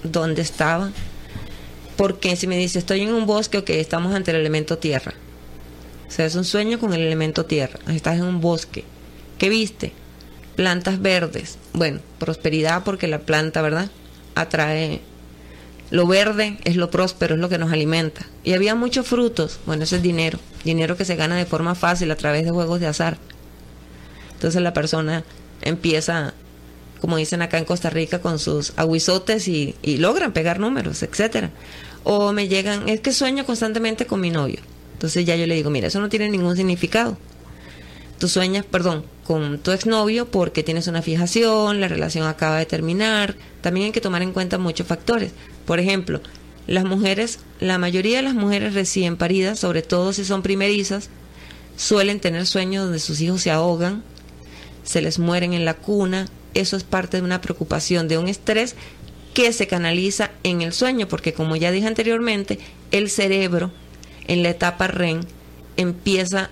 dónde 0.02 0.42
estaba, 0.42 0.90
porque 1.96 2.37
si 2.37 2.46
me 2.46 2.56
dice, 2.56 2.78
estoy 2.78 3.02
en 3.02 3.14
un 3.14 3.26
bosque, 3.26 3.58
ok, 3.58 3.70
estamos 3.70 4.14
ante 4.14 4.30
el 4.30 4.37
elemento 4.37 4.78
tierra. 4.78 5.14
O 6.06 6.10
sea, 6.10 6.26
es 6.26 6.34
un 6.34 6.44
sueño 6.44 6.78
con 6.78 6.92
el 6.94 7.00
elemento 7.00 7.44
tierra. 7.44 7.78
Estás 7.88 8.16
en 8.16 8.25
un 8.25 8.40
bosque. 8.40 8.84
¿Qué 9.38 9.49
viste? 9.49 9.92
Plantas 10.57 11.00
verdes. 11.00 11.59
Bueno, 11.73 12.00
prosperidad 12.18 12.85
porque 12.85 13.07
la 13.07 13.21
planta, 13.21 13.62
¿verdad? 13.62 13.90
Atrae 14.35 15.00
lo 15.90 16.07
verde 16.07 16.59
es 16.64 16.76
lo 16.76 16.90
próspero, 16.90 17.35
es 17.35 17.40
lo 17.40 17.49
que 17.49 17.59
nos 17.59 17.73
alimenta. 17.73 18.26
Y 18.45 18.52
había 18.52 18.75
muchos 18.75 19.07
frutos, 19.07 19.59
bueno, 19.64 19.85
eso 19.85 19.97
es 19.97 20.02
dinero, 20.02 20.38
dinero 20.64 20.97
que 20.97 21.07
se 21.07 21.16
gana 21.16 21.37
de 21.37 21.47
forma 21.47 21.75
fácil 21.75 22.11
a 22.11 22.16
través 22.16 22.45
de 22.45 22.50
juegos 22.50 22.80
de 22.80 22.87
azar. 22.87 23.16
Entonces 24.35 24.61
la 24.61 24.75
persona 24.75 25.25
empieza, 25.62 26.35
como 27.00 27.16
dicen 27.16 27.40
acá 27.40 27.57
en 27.59 27.64
Costa 27.64 27.88
Rica, 27.88 28.21
con 28.21 28.38
sus 28.38 28.75
aguizotes 28.76 29.49
y, 29.49 29.76
y 29.83 29.97
logran 29.97 30.33
pegar 30.33 30.61
números, 30.61 31.02
etcétera. 31.02 31.50
O 32.04 32.33
me 32.33 32.49
llegan, 32.49 32.88
es 32.88 33.00
que 33.00 33.12
sueño 33.12 33.47
constantemente 33.47 34.07
con 34.07 34.21
mi 34.21 34.30
novio. 34.30 34.61
Entonces 34.92 35.25
ya 35.25 35.37
yo 35.37 35.47
le 35.47 35.54
digo, 35.54 35.71
mira, 35.71 35.88
eso 35.88 36.00
no 36.00 36.11
tiene 36.11 36.28
ningún 36.28 36.57
significado. 36.57 37.16
Tú 38.18 38.28
sueñas, 38.28 38.66
perdón, 38.66 39.04
con 39.28 39.58
tu 39.58 39.73
exnovio 39.73 40.30
porque 40.30 40.62
tienes 40.62 40.87
una 40.87 41.02
fijación, 41.02 41.82
la 41.82 41.88
relación 41.88 42.26
acaba 42.26 42.56
de 42.56 42.64
terminar. 42.64 43.37
También 43.61 43.85
hay 43.85 43.92
que 43.92 44.00
tomar 44.00 44.23
en 44.23 44.32
cuenta 44.32 44.56
muchos 44.56 44.87
factores. 44.87 45.32
Por 45.66 45.78
ejemplo, 45.78 46.23
las 46.66 46.87
mujeres, 46.87 47.38
la 47.61 47.76
mayoría 47.76 48.16
de 48.16 48.23
las 48.23 48.32
mujeres 48.32 48.73
recién 48.73 49.18
paridas, 49.18 49.58
sobre 49.58 49.82
todo 49.82 50.14
si 50.14 50.25
son 50.25 50.40
primerizas, 50.40 51.11
suelen 51.76 52.20
tener 52.20 52.47
sueños 52.47 52.85
donde 52.85 53.00
sus 53.00 53.20
hijos 53.20 53.42
se 53.42 53.50
ahogan, 53.50 54.02
se 54.82 55.02
les 55.02 55.18
mueren 55.18 55.52
en 55.52 55.66
la 55.66 55.75
cuna. 55.75 56.26
Eso 56.54 56.78
es 56.78 56.85
parte 56.85 57.18
de 57.18 57.23
una 57.23 57.42
preocupación, 57.42 58.08
de 58.08 58.16
un 58.16 58.28
estrés 58.28 58.76
que 59.35 59.52
se 59.52 59.66
canaliza 59.66 60.30
en 60.42 60.62
el 60.62 60.73
sueño, 60.73 61.06
porque 61.06 61.35
como 61.35 61.54
ya 61.54 61.70
dije 61.70 61.87
anteriormente, 61.87 62.61
el 62.92 63.11
cerebro 63.11 63.73
en 64.26 64.42
la 64.42 64.49
etapa 64.49 64.87
REM 64.87 65.20
empieza 65.76 66.49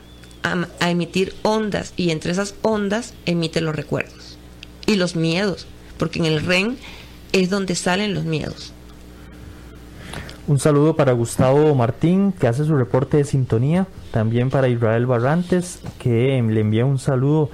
a, 0.52 0.68
a, 0.80 0.90
emitir 0.90 1.34
ondas 1.42 1.92
y 1.96 2.10
entre 2.10 2.32
esas 2.32 2.54
ondas 2.62 3.14
emite 3.26 3.60
los 3.60 3.74
recuerdos 3.76 4.38
y 4.86 4.96
los 4.96 5.16
miedos, 5.16 5.66
porque 5.98 6.18
en 6.18 6.26
el 6.26 6.44
REM 6.44 6.76
es 7.32 7.50
donde 7.50 7.74
salen 7.74 8.14
los 8.14 8.24
miedos. 8.24 8.72
Un 10.48 10.60
saludo 10.60 10.94
para 10.94 11.12
Gustavo 11.12 11.74
Martín, 11.74 12.32
que 12.32 12.46
hace 12.46 12.64
su 12.64 12.76
reporte 12.76 13.16
de 13.16 13.24
sintonía. 13.24 13.88
También 14.12 14.48
para 14.48 14.68
Israel 14.68 15.04
Barrantes, 15.04 15.80
que 15.98 16.40
le 16.40 16.60
envía 16.60 16.84
un 16.84 17.00
saludo 17.00 17.50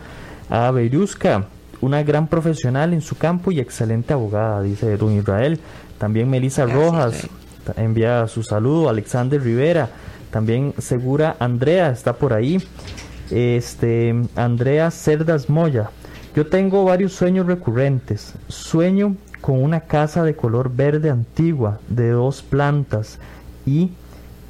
a 0.50 0.70
Beirusca, 0.70 1.46
una 1.80 2.02
gran 2.02 2.28
profesional 2.28 2.92
en 2.92 3.00
su 3.00 3.16
campo 3.16 3.50
y 3.50 3.60
excelente 3.60 4.12
abogada, 4.12 4.60
dice 4.60 4.94
Don 4.98 5.12
Israel. 5.12 5.58
También 5.96 6.28
Melissa 6.28 6.66
Rojas 6.66 7.24
Israel. 7.24 7.76
envía 7.78 8.28
su 8.28 8.42
saludo. 8.42 8.90
Alexander 8.90 9.42
Rivera, 9.42 9.88
también 10.32 10.72
Segura 10.78 11.36
Andrea 11.38 11.90
está 11.90 12.14
por 12.14 12.32
ahí. 12.32 12.60
Este 13.30 14.14
Andrea 14.34 14.90
Cerdas 14.90 15.48
Moya. 15.48 15.90
Yo 16.34 16.46
tengo 16.46 16.84
varios 16.84 17.12
sueños 17.12 17.46
recurrentes. 17.46 18.32
Sueño 18.48 19.14
con 19.42 19.62
una 19.62 19.80
casa 19.80 20.24
de 20.24 20.34
color 20.34 20.74
verde 20.74 21.10
antigua 21.10 21.80
de 21.88 22.10
dos 22.10 22.42
plantas 22.42 23.18
y 23.66 23.90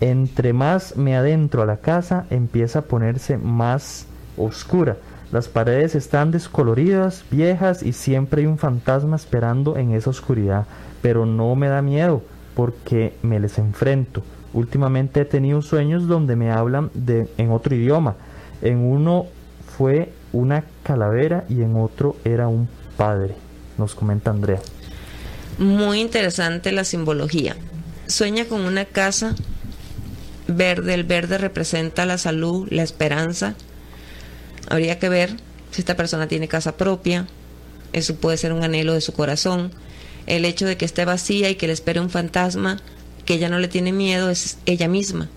entre 0.00 0.52
más 0.52 0.96
me 0.96 1.16
adentro 1.16 1.62
a 1.62 1.66
la 1.66 1.78
casa 1.78 2.26
empieza 2.30 2.80
a 2.80 2.82
ponerse 2.82 3.36
más 3.36 4.06
oscura. 4.36 4.96
Las 5.32 5.48
paredes 5.48 5.96
están 5.96 6.30
descoloridas, 6.30 7.24
viejas 7.30 7.82
y 7.82 7.92
siempre 7.92 8.42
hay 8.42 8.46
un 8.46 8.58
fantasma 8.58 9.16
esperando 9.16 9.76
en 9.76 9.92
esa 9.92 10.10
oscuridad, 10.10 10.66
pero 11.00 11.26
no 11.26 11.56
me 11.56 11.68
da 11.68 11.82
miedo 11.82 12.22
porque 12.54 13.16
me 13.22 13.40
les 13.40 13.58
enfrento. 13.58 14.22
Últimamente 14.54 15.20
he 15.20 15.24
tenido 15.24 15.62
sueños 15.62 16.06
donde 16.06 16.36
me 16.36 16.50
hablan 16.50 16.90
de 16.94 17.28
en 17.38 17.50
otro 17.50 17.74
idioma. 17.74 18.16
En 18.60 18.78
uno 18.78 19.26
fue 19.76 20.12
una 20.32 20.64
calavera 20.82 21.44
y 21.48 21.62
en 21.62 21.76
otro 21.76 22.16
era 22.24 22.48
un 22.48 22.68
padre, 22.96 23.34
nos 23.78 23.94
comenta 23.94 24.30
Andrea. 24.30 24.60
Muy 25.58 26.00
interesante 26.00 26.72
la 26.72 26.84
simbología. 26.84 27.56
Sueña 28.06 28.46
con 28.46 28.62
una 28.62 28.84
casa 28.84 29.34
verde. 30.46 30.94
El 30.94 31.04
verde 31.04 31.38
representa 31.38 32.06
la 32.06 32.18
salud, 32.18 32.68
la 32.70 32.82
esperanza. 32.82 33.54
Habría 34.68 34.98
que 34.98 35.08
ver 35.08 35.36
si 35.70 35.80
esta 35.80 35.96
persona 35.96 36.28
tiene 36.28 36.48
casa 36.48 36.76
propia. 36.76 37.26
Eso 37.92 38.16
puede 38.16 38.36
ser 38.36 38.52
un 38.52 38.64
anhelo 38.64 38.94
de 38.94 39.00
su 39.00 39.12
corazón. 39.12 39.72
El 40.26 40.44
hecho 40.44 40.66
de 40.66 40.76
que 40.76 40.84
esté 40.84 41.04
vacía 41.04 41.50
y 41.50 41.56
que 41.56 41.66
le 41.66 41.72
espere 41.72 42.00
un 42.00 42.10
fantasma, 42.10 42.78
que 43.24 43.34
ella 43.34 43.48
no 43.48 43.58
le 43.58 43.68
tiene 43.68 43.92
miedo, 43.92 44.30
es 44.30 44.58
ella 44.66 44.88
misma. 44.88 45.28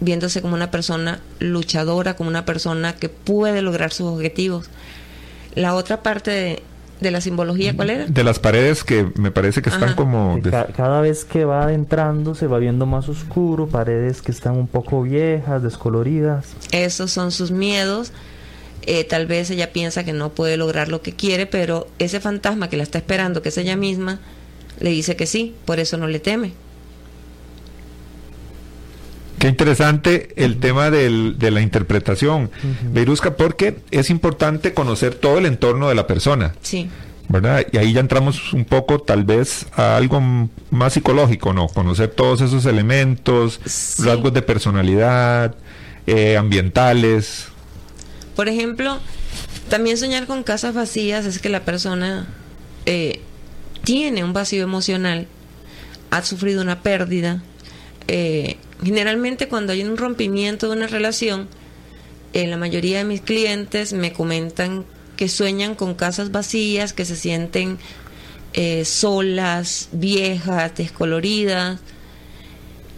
Viéndose 0.00 0.40
como 0.42 0.54
una 0.54 0.70
persona 0.70 1.20
luchadora, 1.40 2.14
como 2.14 2.30
una 2.30 2.44
persona 2.44 2.94
que 2.94 3.08
puede 3.08 3.62
lograr 3.62 3.92
sus 3.92 4.06
objetivos. 4.06 4.70
La 5.54 5.74
otra 5.74 6.02
parte 6.04 6.30
de, 6.30 6.62
de 7.00 7.10
la 7.10 7.20
simbología, 7.20 7.74
¿cuál 7.74 7.90
era? 7.90 8.06
De 8.06 8.22
las 8.22 8.38
paredes 8.38 8.84
que 8.84 9.10
me 9.16 9.32
parece 9.32 9.60
que 9.60 9.70
están 9.70 9.88
Ajá. 9.90 9.96
como... 9.96 10.38
Ca- 10.48 10.68
cada 10.68 11.00
vez 11.00 11.24
que 11.24 11.44
va 11.44 11.64
adentrando 11.64 12.36
se 12.36 12.46
va 12.46 12.58
viendo 12.58 12.86
más 12.86 13.08
oscuro, 13.08 13.66
paredes 13.66 14.22
que 14.22 14.30
están 14.30 14.56
un 14.56 14.68
poco 14.68 15.02
viejas, 15.02 15.64
descoloridas. 15.64 16.46
Esos 16.70 17.10
son 17.10 17.32
sus 17.32 17.50
miedos. 17.50 18.12
Eh, 18.82 19.02
tal 19.02 19.26
vez 19.26 19.50
ella 19.50 19.72
piensa 19.72 20.04
que 20.04 20.12
no 20.12 20.30
puede 20.30 20.56
lograr 20.56 20.88
lo 20.88 21.02
que 21.02 21.12
quiere, 21.12 21.46
pero 21.46 21.88
ese 21.98 22.20
fantasma 22.20 22.70
que 22.70 22.76
la 22.76 22.84
está 22.84 22.98
esperando, 22.98 23.42
que 23.42 23.48
es 23.48 23.58
ella 23.58 23.76
misma, 23.76 24.20
le 24.78 24.90
dice 24.90 25.16
que 25.16 25.26
sí, 25.26 25.56
por 25.64 25.80
eso 25.80 25.96
no 25.98 26.06
le 26.06 26.20
teme. 26.20 26.52
Qué 29.38 29.48
interesante 29.48 30.30
el 30.36 30.58
tema 30.58 30.90
del- 30.90 31.38
de 31.38 31.50
la 31.50 31.60
interpretación, 31.60 32.50
Beirusca, 32.92 33.36
porque 33.36 33.78
es 33.90 34.10
importante 34.10 34.74
conocer 34.74 35.14
todo 35.14 35.38
el 35.38 35.46
entorno 35.46 35.88
de 35.88 35.94
la 35.94 36.06
persona, 36.06 36.54
Sí, 36.62 36.88
¿verdad? 37.28 37.64
Y 37.70 37.76
ahí 37.76 37.92
ya 37.92 38.00
entramos 38.00 38.52
un 38.52 38.64
poco 38.64 38.98
tal 39.00 39.24
vez 39.24 39.66
a 39.76 39.96
algo 39.96 40.20
más 40.70 40.94
psicológico, 40.94 41.52
¿no? 41.52 41.68
Conocer 41.68 42.08
todos 42.08 42.40
esos 42.40 42.66
elementos, 42.66 43.60
Sí. 43.64 44.02
rasgos 44.02 44.32
de 44.34 44.42
personalidad, 44.42 45.54
eh, 46.06 46.36
ambientales. 46.36 47.44
Por 48.34 48.48
ejemplo, 48.48 48.98
también 49.68 49.98
soñar 49.98 50.26
con 50.26 50.42
casas 50.42 50.74
vacías 50.74 51.26
es 51.26 51.38
que 51.38 51.48
la 51.48 51.64
persona 51.64 52.26
eh, 52.86 53.20
tiene 53.84 54.24
un 54.24 54.32
vacío 54.32 54.62
emocional, 54.62 55.26
ha 56.10 56.22
sufrido 56.22 56.62
una 56.62 56.80
pérdida. 56.82 57.42
Eh, 58.06 58.56
generalmente 58.82 59.48
cuando 59.48 59.72
hay 59.72 59.82
un 59.82 59.96
rompimiento 59.96 60.68
de 60.68 60.76
una 60.76 60.86
relación, 60.86 61.48
eh, 62.32 62.46
la 62.46 62.56
mayoría 62.56 62.98
de 62.98 63.04
mis 63.04 63.20
clientes 63.20 63.92
me 63.92 64.12
comentan 64.12 64.84
que 65.16 65.28
sueñan 65.28 65.74
con 65.74 65.94
casas 65.94 66.30
vacías, 66.30 66.92
que 66.92 67.04
se 67.04 67.16
sienten 67.16 67.78
eh, 68.52 68.84
solas, 68.84 69.88
viejas, 69.92 70.74
descoloridas. 70.76 71.80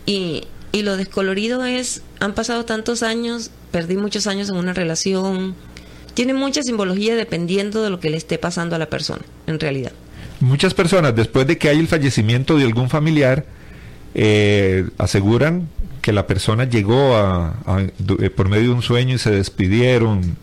Y 0.07 0.45
Y 0.73 0.83
lo 0.83 0.97
descolorido 0.97 1.65
es, 1.65 2.03
han 2.21 2.33
pasado 2.35 2.65
tantos 2.65 3.03
años, 3.03 3.51
perdí 3.73 3.97
muchos 3.97 4.29
años 4.29 4.49
en 4.51 4.57
una 4.57 4.73
relación. 4.73 5.57
Tiene 6.15 6.33
mucha 6.33 6.63
simbología 6.63 7.17
dependiendo 7.17 7.83
de 7.83 7.91
lo 7.91 7.99
que 7.99 8.09
le 8.09 8.17
esté 8.17 8.39
pasando 8.39 8.77
a 8.77 8.79
la 8.79 8.87
persona, 8.87 9.23
en 9.49 9.59
realidad. 9.59 9.93
Muchas 10.39 10.73
personas, 10.73 11.15
después 11.17 11.47
de 11.49 11.59
que 11.59 11.69
hay 11.69 11.79
el 11.79 11.89
fallecimiento 11.89 12.57
de 12.57 12.65
algún 12.65 12.89
familiar, 12.89 13.45
eh, 14.15 14.89
aseguran 14.99 15.69
que 16.03 16.13
la 16.13 16.27
persona 16.27 16.65
llegó 16.65 17.17
a, 17.17 17.55
eh, 18.21 18.31
por 18.31 18.49
medio 18.49 18.71
de 18.71 18.75
un 18.75 18.83
sueño 18.83 19.15
y 19.17 19.19
se 19.19 19.31
despidieron 19.31 20.37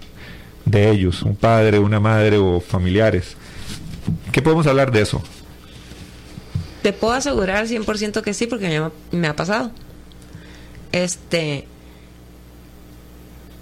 de 0.65 0.91
ellos, 0.91 1.23
un 1.23 1.35
padre, 1.35 1.79
una 1.79 1.99
madre 1.99 2.37
o 2.37 2.59
familiares. 2.59 3.35
¿Qué 4.31 4.41
podemos 4.41 4.67
hablar 4.67 4.91
de 4.91 5.01
eso? 5.01 5.21
Te 6.81 6.93
puedo 6.93 7.13
asegurar 7.13 7.67
100% 7.67 8.21
que 8.21 8.33
sí, 8.33 8.47
porque 8.47 8.67
me, 9.11 9.17
me 9.17 9.27
ha 9.27 9.35
pasado. 9.35 9.71
Este, 10.91 11.65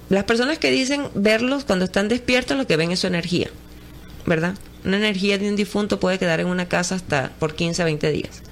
las 0.09 0.23
personas 0.25 0.59
que 0.59 0.69
dicen 0.69 1.07
verlos 1.15 1.65
cuando 1.65 1.85
están 1.85 2.07
despiertos, 2.07 2.57
lo 2.57 2.67
que 2.67 2.77
ven 2.77 2.91
es 2.91 2.99
su 2.99 3.07
energía, 3.07 3.49
¿verdad? 4.25 4.55
Una 4.83 4.97
energía 4.97 5.37
de 5.37 5.49
un 5.49 5.55
difunto 5.55 5.99
puede 5.99 6.19
quedar 6.19 6.39
en 6.39 6.47
una 6.47 6.67
casa 6.67 6.95
hasta 6.95 7.31
por 7.39 7.55
15 7.55 7.81
a 7.81 7.85
20 7.85 8.11
días. 8.11 8.43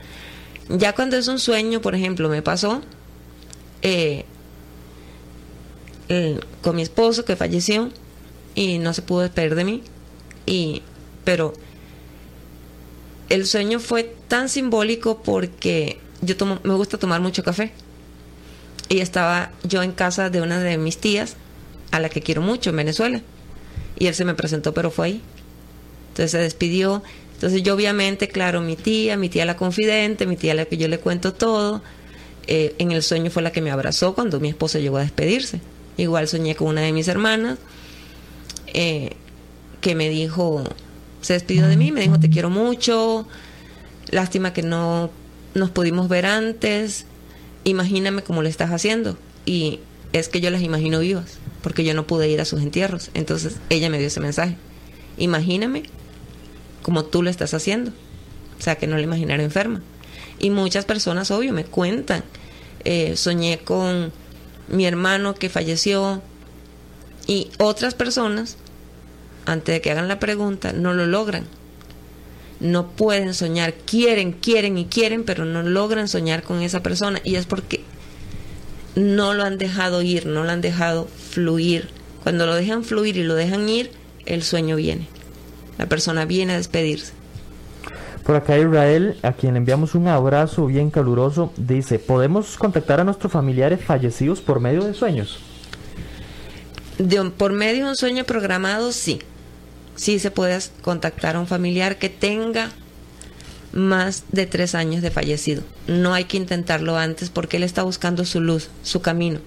Ya 0.69 0.93
cuando 0.93 1.17
es 1.17 1.27
un 1.27 1.39
sueño, 1.39 1.81
por 1.81 1.95
ejemplo, 1.95 2.29
me 2.29 2.41
pasó 2.41 2.81
eh, 3.81 4.25
con 6.61 6.75
mi 6.75 6.81
esposo 6.81 7.25
que 7.25 7.35
falleció 7.35 7.89
y 8.55 8.77
no 8.79 8.93
se 8.93 9.01
pudo 9.01 9.21
despedir 9.21 9.55
de 9.55 9.65
mí. 9.65 9.83
Y, 10.45 10.81
pero 11.23 11.53
el 13.29 13.45
sueño 13.45 13.79
fue 13.79 14.03
tan 14.27 14.49
simbólico 14.49 15.21
porque 15.23 15.99
yo 16.21 16.37
tomo, 16.37 16.59
me 16.63 16.73
gusta 16.75 16.97
tomar 16.97 17.21
mucho 17.21 17.43
café. 17.43 17.71
Y 18.89 18.99
estaba 18.99 19.51
yo 19.63 19.81
en 19.81 19.91
casa 19.91 20.29
de 20.29 20.41
una 20.41 20.59
de 20.59 20.77
mis 20.77 20.97
tías, 20.97 21.35
a 21.91 21.99
la 21.99 22.09
que 22.09 22.21
quiero 22.21 22.41
mucho, 22.41 22.69
en 22.69 22.77
Venezuela. 22.77 23.21
Y 23.97 24.07
él 24.07 24.15
se 24.15 24.25
me 24.25 24.35
presentó, 24.35 24.73
pero 24.73 24.91
fue 24.91 25.07
ahí. 25.07 25.21
Entonces 26.09 26.31
se 26.31 26.37
despidió. 26.37 27.01
Entonces 27.33 27.63
yo 27.63 27.75
obviamente, 27.75 28.27
claro, 28.27 28.61
mi 28.61 28.75
tía, 28.75 29.17
mi 29.17 29.29
tía 29.29 29.45
la 29.45 29.57
confidente, 29.57 30.25
mi 30.25 30.37
tía 30.37 30.53
la 30.53 30.65
que 30.65 30.77
yo 30.77 30.87
le 30.87 30.99
cuento 30.99 31.33
todo, 31.33 31.81
eh, 32.47 32.75
en 32.77 32.91
el 32.91 33.03
sueño 33.03 33.31
fue 33.31 33.41
la 33.41 33.51
que 33.51 33.61
me 33.61 33.71
abrazó 33.71 34.13
cuando 34.13 34.39
mi 34.39 34.49
esposo 34.49 34.79
llegó 34.79 34.97
a 34.97 35.01
despedirse. 35.01 35.59
Igual 35.97 36.27
soñé 36.27 36.55
con 36.55 36.69
una 36.69 36.81
de 36.81 36.91
mis 36.91 37.07
hermanas 37.07 37.59
eh, 38.73 39.11
que 39.81 39.95
me 39.95 40.09
dijo, 40.09 40.63
se 41.21 41.33
despidió 41.33 41.67
de 41.67 41.77
mí, 41.77 41.91
me 41.91 42.01
dijo 42.01 42.19
te 42.19 42.29
quiero 42.29 42.49
mucho, 42.49 43.27
lástima 44.09 44.53
que 44.53 44.63
no 44.63 45.11
nos 45.53 45.69
pudimos 45.69 46.09
ver 46.09 46.25
antes, 46.25 47.05
imagíname 47.63 48.23
cómo 48.23 48.41
le 48.41 48.49
estás 48.49 48.71
haciendo. 48.71 49.17
Y 49.45 49.79
es 50.13 50.29
que 50.29 50.41
yo 50.41 50.49
las 50.49 50.61
imagino 50.61 50.99
vivas, 50.99 51.37
porque 51.61 51.83
yo 51.83 51.93
no 51.93 52.07
pude 52.07 52.29
ir 52.29 52.41
a 52.41 52.45
sus 52.45 52.61
entierros. 52.61 53.09
Entonces 53.13 53.57
ella 53.69 53.89
me 53.89 53.99
dio 53.99 54.07
ese 54.07 54.19
mensaje. 54.19 54.55
Imagíname 55.17 55.83
como 56.83 57.05
tú 57.05 57.23
lo 57.23 57.31
estás 57.31 57.55
haciendo. 57.55 57.91
O 58.59 58.61
sea, 58.61 58.75
que 58.75 58.85
no 58.85 58.97
la 58.97 59.01
imaginara 59.01 59.41
enferma. 59.41 59.81
Y 60.39 60.51
muchas 60.51 60.85
personas, 60.85 61.31
obvio, 61.31 61.51
me 61.53 61.65
cuentan. 61.65 62.23
Eh, 62.85 63.15
soñé 63.15 63.59
con 63.59 64.11
mi 64.67 64.85
hermano 64.85 65.33
que 65.33 65.49
falleció 65.49 66.21
y 67.27 67.49
otras 67.57 67.93
personas, 67.93 68.57
antes 69.45 69.75
de 69.75 69.81
que 69.81 69.91
hagan 69.91 70.07
la 70.07 70.19
pregunta, 70.19 70.73
no 70.73 70.93
lo 70.93 71.05
logran. 71.05 71.45
No 72.59 72.87
pueden 72.91 73.33
soñar, 73.33 73.73
quieren, 73.73 74.33
quieren 74.33 74.77
y 74.77 74.85
quieren, 74.85 75.23
pero 75.23 75.45
no 75.45 75.63
logran 75.63 76.07
soñar 76.07 76.43
con 76.43 76.61
esa 76.61 76.83
persona. 76.83 77.19
Y 77.23 77.35
es 77.35 77.45
porque 77.45 77.81
no 78.95 79.33
lo 79.33 79.43
han 79.43 79.57
dejado 79.57 80.01
ir, 80.01 80.25
no 80.25 80.43
lo 80.43 80.51
han 80.51 80.61
dejado 80.61 81.07
fluir. 81.07 81.89
Cuando 82.23 82.45
lo 82.45 82.55
dejan 82.55 82.83
fluir 82.83 83.17
y 83.17 83.23
lo 83.23 83.35
dejan 83.35 83.67
ir, 83.67 83.91
el 84.25 84.43
sueño 84.43 84.75
viene. 84.75 85.07
La 85.83 85.89
persona 85.89 86.23
viene 86.23 86.53
a 86.53 86.55
despedirse. 86.55 87.11
Por 88.23 88.37
acá 88.37 88.57
Israel, 88.57 89.17
a 89.21 89.33
quien 89.33 89.55
le 89.55 89.57
enviamos 89.57 89.95
un 89.95 90.07
abrazo 90.07 90.65
bien 90.65 90.89
caluroso, 90.89 91.51
dice, 91.57 91.99
¿podemos 91.99 92.55
contactar 92.55 93.01
a 93.01 93.03
nuestros 93.03 93.33
familiares 93.33 93.83
fallecidos 93.83 94.39
por 94.39 94.61
medio 94.61 94.85
de 94.85 94.93
sueños? 94.93 95.39
por 97.37 97.51
medio 97.51 97.83
de 97.83 97.89
un 97.89 97.95
sueño 97.97 98.23
programado, 98.23 98.93
sí. 98.93 99.19
Sí 99.97 100.19
se 100.19 100.31
puede 100.31 100.57
contactar 100.81 101.35
a 101.35 101.41
un 101.41 101.47
familiar 101.47 101.97
que 101.97 102.07
tenga 102.07 102.71
más 103.73 104.23
de 104.31 104.45
tres 104.45 104.75
años 104.75 105.01
de 105.01 105.11
fallecido. 105.11 105.63
No 105.87 106.13
hay 106.13 106.23
que 106.23 106.37
intentarlo 106.37 106.95
antes 106.95 107.29
porque 107.29 107.57
él 107.57 107.63
está 107.63 107.83
buscando 107.83 108.23
su 108.23 108.39
luz, 108.39 108.69
su 108.83 109.01
camino. 109.01 109.41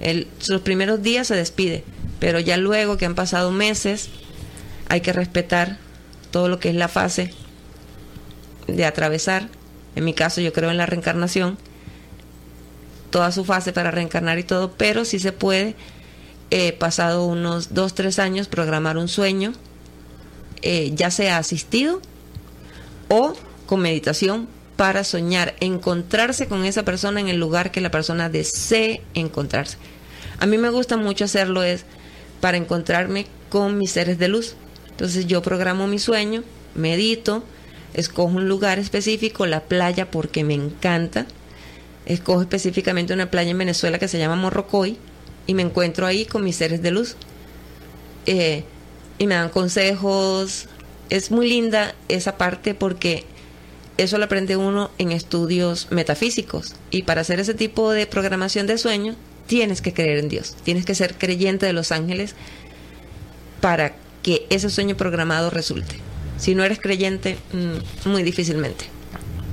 Él, 0.00 0.26
sus 0.38 0.62
primeros 0.62 1.02
días 1.02 1.26
se 1.26 1.36
despide, 1.36 1.84
pero 2.18 2.40
ya 2.40 2.56
luego 2.56 2.96
que 2.96 3.04
han 3.04 3.14
pasado 3.14 3.50
meses, 3.50 4.08
hay 4.90 5.00
que 5.00 5.12
respetar 5.12 5.78
todo 6.32 6.48
lo 6.48 6.58
que 6.58 6.68
es 6.68 6.74
la 6.74 6.88
fase 6.88 7.32
de 8.66 8.84
atravesar. 8.84 9.48
En 9.94 10.04
mi 10.04 10.14
caso 10.14 10.40
yo 10.40 10.52
creo 10.52 10.70
en 10.70 10.76
la 10.76 10.86
reencarnación, 10.86 11.56
toda 13.10 13.32
su 13.32 13.44
fase 13.44 13.72
para 13.72 13.92
reencarnar 13.92 14.38
y 14.38 14.42
todo, 14.42 14.72
pero 14.72 15.04
si 15.04 15.20
se 15.20 15.32
puede, 15.32 15.76
eh, 16.50 16.72
pasado 16.72 17.24
unos 17.24 17.72
dos, 17.72 17.94
tres 17.94 18.18
años, 18.18 18.48
programar 18.48 18.98
un 18.98 19.06
sueño, 19.06 19.52
eh, 20.62 20.90
ya 20.94 21.10
sea 21.12 21.38
asistido 21.38 22.02
o 23.08 23.34
con 23.66 23.80
meditación 23.80 24.48
para 24.76 25.04
soñar, 25.04 25.54
encontrarse 25.60 26.48
con 26.48 26.64
esa 26.64 26.84
persona 26.84 27.20
en 27.20 27.28
el 27.28 27.38
lugar 27.38 27.70
que 27.70 27.80
la 27.80 27.92
persona 27.92 28.28
desee 28.28 29.02
encontrarse. 29.14 29.78
A 30.40 30.46
mí 30.46 30.58
me 30.58 30.70
gusta 30.70 30.96
mucho 30.96 31.26
hacerlo 31.26 31.62
es 31.62 31.84
para 32.40 32.56
encontrarme 32.56 33.26
con 33.50 33.78
mis 33.78 33.92
seres 33.92 34.18
de 34.18 34.28
luz. 34.28 34.56
Entonces 35.00 35.26
yo 35.26 35.40
programo 35.40 35.86
mi 35.86 35.98
sueño, 35.98 36.44
medito, 36.74 37.42
escojo 37.94 38.36
un 38.36 38.50
lugar 38.50 38.78
específico, 38.78 39.46
la 39.46 39.62
playa 39.62 40.10
porque 40.10 40.44
me 40.44 40.52
encanta. 40.52 41.24
Escojo 42.04 42.42
específicamente 42.42 43.14
una 43.14 43.30
playa 43.30 43.50
en 43.50 43.56
Venezuela 43.56 43.98
que 43.98 44.08
se 44.08 44.18
llama 44.18 44.36
Morrocoy 44.36 44.98
y 45.46 45.54
me 45.54 45.62
encuentro 45.62 46.04
ahí 46.04 46.26
con 46.26 46.44
mis 46.44 46.56
seres 46.56 46.82
de 46.82 46.90
luz. 46.90 47.16
Eh, 48.26 48.64
y 49.16 49.26
me 49.26 49.36
dan 49.36 49.48
consejos. 49.48 50.68
Es 51.08 51.30
muy 51.30 51.48
linda 51.48 51.94
esa 52.08 52.36
parte 52.36 52.74
porque 52.74 53.24
eso 53.96 54.18
lo 54.18 54.26
aprende 54.26 54.58
uno 54.58 54.90
en 54.98 55.12
estudios 55.12 55.86
metafísicos. 55.90 56.74
Y 56.90 57.04
para 57.04 57.22
hacer 57.22 57.40
ese 57.40 57.54
tipo 57.54 57.90
de 57.90 58.06
programación 58.06 58.66
de 58.66 58.76
sueño, 58.76 59.16
tienes 59.46 59.80
que 59.80 59.94
creer 59.94 60.18
en 60.18 60.28
Dios. 60.28 60.56
Tienes 60.62 60.84
que 60.84 60.94
ser 60.94 61.14
creyente 61.14 61.64
de 61.64 61.72
los 61.72 61.90
ángeles 61.90 62.34
para 63.62 63.94
que 64.22 64.46
ese 64.50 64.70
sueño 64.70 64.96
programado 64.96 65.50
resulte. 65.50 65.96
Si 66.38 66.54
no 66.54 66.64
eres 66.64 66.80
creyente, 66.80 67.36
mm, 67.52 68.08
muy 68.08 68.22
difícilmente. 68.22 68.86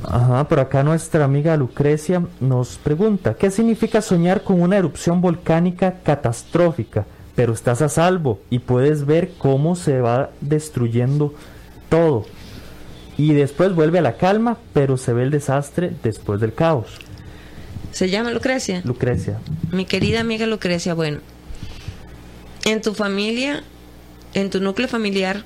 Ajá, 0.03 0.47
por 0.47 0.60
acá 0.60 0.84
nuestra 0.84 1.25
amiga 1.25 1.58
Lucrecia 1.58 2.23
nos 2.39 2.77
pregunta, 2.77 3.34
¿qué 3.34 3.51
significa 3.51 4.01
soñar 4.01 4.43
con 4.43 4.62
una 4.62 4.77
erupción 4.77 5.21
volcánica 5.21 5.99
catastrófica? 6.03 7.06
Pero 7.36 7.53
estás 7.53 7.82
a 7.82 7.89
salvo 7.89 8.39
y 8.49 8.60
puedes 8.60 9.06
ver 9.06 9.32
cómo 9.38 9.75
se 9.75 9.99
va 9.99 10.32
destruyendo 10.39 11.34
todo. 11.89 12.25
Y 13.17 13.34
después 13.34 13.73
vuelve 13.73 13.99
a 13.99 14.03
la 14.03 14.17
calma, 14.17 14.58
pero 14.73 14.97
se 14.97 15.13
ve 15.13 15.23
el 15.23 15.32
desastre 15.32 15.93
después 16.03 16.39
del 16.39 16.53
caos. 16.53 16.88
¿Se 17.91 18.10
llama 18.10 18.32
Lucrecia? 18.32 18.82
Lucrecia. 18.86 19.39
Mi 19.71 19.86
querida 19.86 20.19
amiga 20.19 20.45
Lucrecia, 20.45 20.93
bueno, 20.93 21.19
en 22.63 22.82
tu 22.82 22.93
familia 22.93 23.63
en 24.38 24.52
tu 24.52 24.62
núcleo 24.62 24.88
familiar 24.88 25.43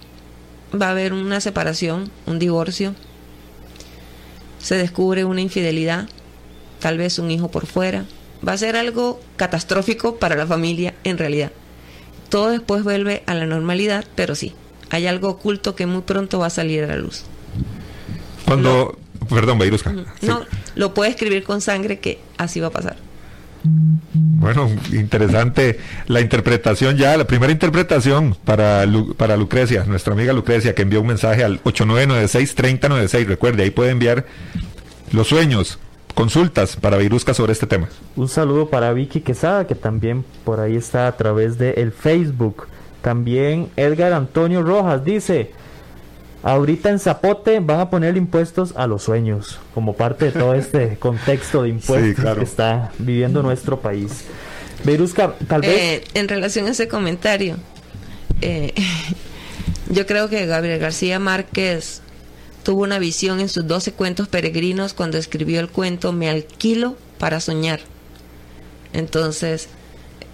va 0.79 0.87
a 0.87 0.91
haber 0.91 1.13
una 1.13 1.39
separación, 1.39 2.11
un 2.25 2.39
divorcio, 2.39 2.93
se 4.59 4.75
descubre 4.75 5.23
una 5.23 5.39
infidelidad, 5.39 6.09
tal 6.79 6.97
vez 6.97 7.17
un 7.17 7.31
hijo 7.31 7.49
por 7.49 7.67
fuera. 7.67 8.03
Va 8.45 8.51
a 8.51 8.57
ser 8.57 8.75
algo 8.75 9.21
catastrófico 9.37 10.17
para 10.17 10.35
la 10.35 10.45
familia 10.45 10.93
en 11.05 11.17
realidad. 11.17 11.53
Todo 12.27 12.49
después 12.49 12.83
vuelve 12.83 13.23
a 13.27 13.33
la 13.33 13.45
normalidad, 13.45 14.03
pero 14.15 14.35
sí, 14.35 14.53
hay 14.89 15.07
algo 15.07 15.29
oculto 15.29 15.73
que 15.73 15.85
muy 15.85 16.01
pronto 16.01 16.39
va 16.39 16.47
a 16.47 16.49
salir 16.49 16.83
a 16.83 16.87
la 16.87 16.97
luz. 16.97 17.23
Cuando, 18.45 18.97
perdón, 19.29 19.57
Bairusca. 19.57 19.93
No, 20.21 20.45
lo 20.75 20.93
puede 20.93 21.11
escribir 21.11 21.45
con 21.45 21.61
sangre 21.61 21.99
que 21.99 22.19
así 22.37 22.59
va 22.59 22.67
a 22.67 22.71
pasar. 22.71 22.97
Bueno, 23.63 24.69
interesante 24.91 25.79
la 26.07 26.21
interpretación 26.21 26.97
ya, 26.97 27.15
la 27.15 27.25
primera 27.25 27.51
interpretación 27.51 28.35
para, 28.43 28.85
para 29.17 29.37
Lucrecia, 29.37 29.83
nuestra 29.85 30.13
amiga 30.13 30.33
Lucrecia, 30.33 30.73
que 30.73 30.81
envió 30.81 31.01
un 31.01 31.07
mensaje 31.07 31.43
al 31.43 31.63
8996-3096. 31.63 33.27
Recuerde, 33.27 33.63
ahí 33.63 33.69
puede 33.69 33.91
enviar 33.91 34.25
los 35.11 35.27
sueños, 35.27 35.77
consultas 36.15 36.75
para 36.75 36.97
Virusca 36.97 37.33
sobre 37.33 37.53
este 37.53 37.67
tema. 37.67 37.87
Un 38.15 38.27
saludo 38.27 38.69
para 38.69 38.93
Vicky 38.93 39.21
Quesada, 39.21 39.67
que 39.67 39.75
también 39.75 40.25
por 40.43 40.59
ahí 40.59 40.75
está 40.75 41.07
a 41.07 41.15
través 41.15 41.57
de 41.57 41.71
el 41.73 41.91
Facebook. 41.91 42.67
También 43.01 43.69
Edgar 43.75 44.13
Antonio 44.13 44.63
Rojas 44.63 45.03
dice, 45.03 45.51
Ahorita 46.43 46.89
en 46.89 46.99
Zapote 46.99 47.59
van 47.59 47.79
a 47.79 47.89
poner 47.89 48.17
impuestos 48.17 48.73
a 48.75 48.87
los 48.87 49.03
sueños, 49.03 49.59
como 49.75 49.93
parte 49.93 50.25
de 50.25 50.31
todo 50.31 50.55
este 50.55 50.95
contexto 50.99 51.63
de 51.63 51.69
impuestos 51.69 52.35
que 52.35 52.43
está 52.43 52.91
viviendo 52.97 53.43
nuestro 53.43 53.79
país. 53.79 54.25
Verusca, 54.83 55.35
tal 55.47 55.61
vez... 55.61 55.69
Eh, 55.69 56.03
en 56.15 56.27
relación 56.27 56.65
a 56.65 56.71
ese 56.71 56.87
comentario, 56.87 57.57
eh, 58.41 58.73
yo 59.89 60.07
creo 60.07 60.29
que 60.29 60.47
Gabriel 60.47 60.79
García 60.79 61.19
Márquez 61.19 62.01
tuvo 62.63 62.83
una 62.83 62.97
visión 62.97 63.39
en 63.39 63.49
sus 63.49 63.67
12 63.67 63.93
cuentos 63.93 64.27
peregrinos 64.27 64.93
cuando 64.93 65.19
escribió 65.19 65.59
el 65.59 65.69
cuento 65.69 66.11
Me 66.11 66.29
alquilo 66.29 66.95
para 67.19 67.39
soñar. 67.39 67.81
Entonces, 68.93 69.69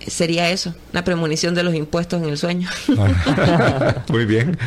sería 0.08 0.50
eso, 0.50 0.74
una 0.92 1.04
premonición 1.04 1.54
de 1.54 1.64
los 1.64 1.76
impuestos 1.76 2.22
en 2.22 2.30
el 2.30 2.38
sueño. 2.38 2.70
Muy 4.10 4.26
bien. 4.26 4.58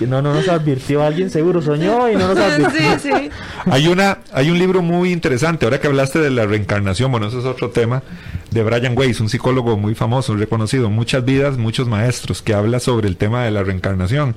no, 0.00 0.22
no 0.22 0.34
nos 0.34 0.48
advirtió 0.48 1.02
alguien, 1.02 1.30
seguro 1.30 1.60
soñó 1.60 2.08
y 2.08 2.16
no 2.16 2.28
nos 2.28 2.38
advirtió. 2.38 2.98
Sí, 2.98 3.10
sí. 3.10 3.30
Hay, 3.66 3.88
una, 3.88 4.18
hay 4.32 4.50
un 4.50 4.58
libro 4.58 4.82
muy 4.82 5.12
interesante, 5.12 5.66
ahora 5.66 5.80
que 5.80 5.86
hablaste 5.86 6.18
de 6.18 6.30
la 6.30 6.46
reencarnación, 6.46 7.10
bueno, 7.10 7.28
eso 7.28 7.38
es 7.38 7.44
otro 7.44 7.70
tema, 7.70 8.02
de 8.50 8.62
Brian 8.62 8.96
Weiss, 8.96 9.20
un 9.20 9.28
psicólogo 9.28 9.76
muy 9.76 9.94
famoso, 9.94 10.36
reconocido, 10.36 10.90
muchas 10.90 11.24
vidas, 11.24 11.58
muchos 11.58 11.88
maestros, 11.88 12.40
que 12.40 12.54
habla 12.54 12.80
sobre 12.80 13.08
el 13.08 13.16
tema 13.16 13.44
de 13.44 13.50
la 13.50 13.62
reencarnación. 13.62 14.34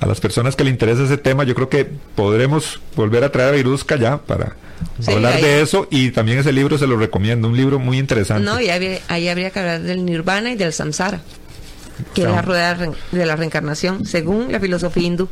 A 0.00 0.06
las 0.06 0.20
personas 0.20 0.56
que 0.56 0.64
le 0.64 0.70
interesa 0.70 1.04
ese 1.04 1.16
tema, 1.16 1.44
yo 1.44 1.54
creo 1.54 1.68
que 1.68 1.84
podremos 2.14 2.80
volver 2.94 3.24
a 3.24 3.32
traer 3.32 3.48
a 3.48 3.56
Virusca 3.56 3.96
ya 3.96 4.18
para 4.18 4.56
hablar 5.08 5.40
de 5.40 5.62
eso 5.62 5.88
y 5.90 6.10
también 6.10 6.38
ese 6.38 6.52
libro 6.52 6.76
se 6.76 6.86
lo 6.86 6.96
recomiendo, 6.96 7.48
un 7.48 7.56
libro 7.56 7.78
muy 7.78 7.98
interesante. 7.98 8.44
No, 8.44 8.60
y 8.60 8.68
ahí 8.68 9.28
habría 9.28 9.50
que 9.50 9.58
hablar 9.58 9.80
del 9.80 10.04
nirvana 10.04 10.52
y 10.52 10.56
del 10.56 10.74
samsara, 10.74 11.22
que 12.14 12.22
es 12.22 12.28
la 12.28 12.42
rueda 12.42 12.76
de 13.10 13.26
la 13.26 13.36
reencarnación, 13.36 14.04
según 14.04 14.52
la 14.52 14.60
filosofía 14.60 15.06
hindú. 15.06 15.28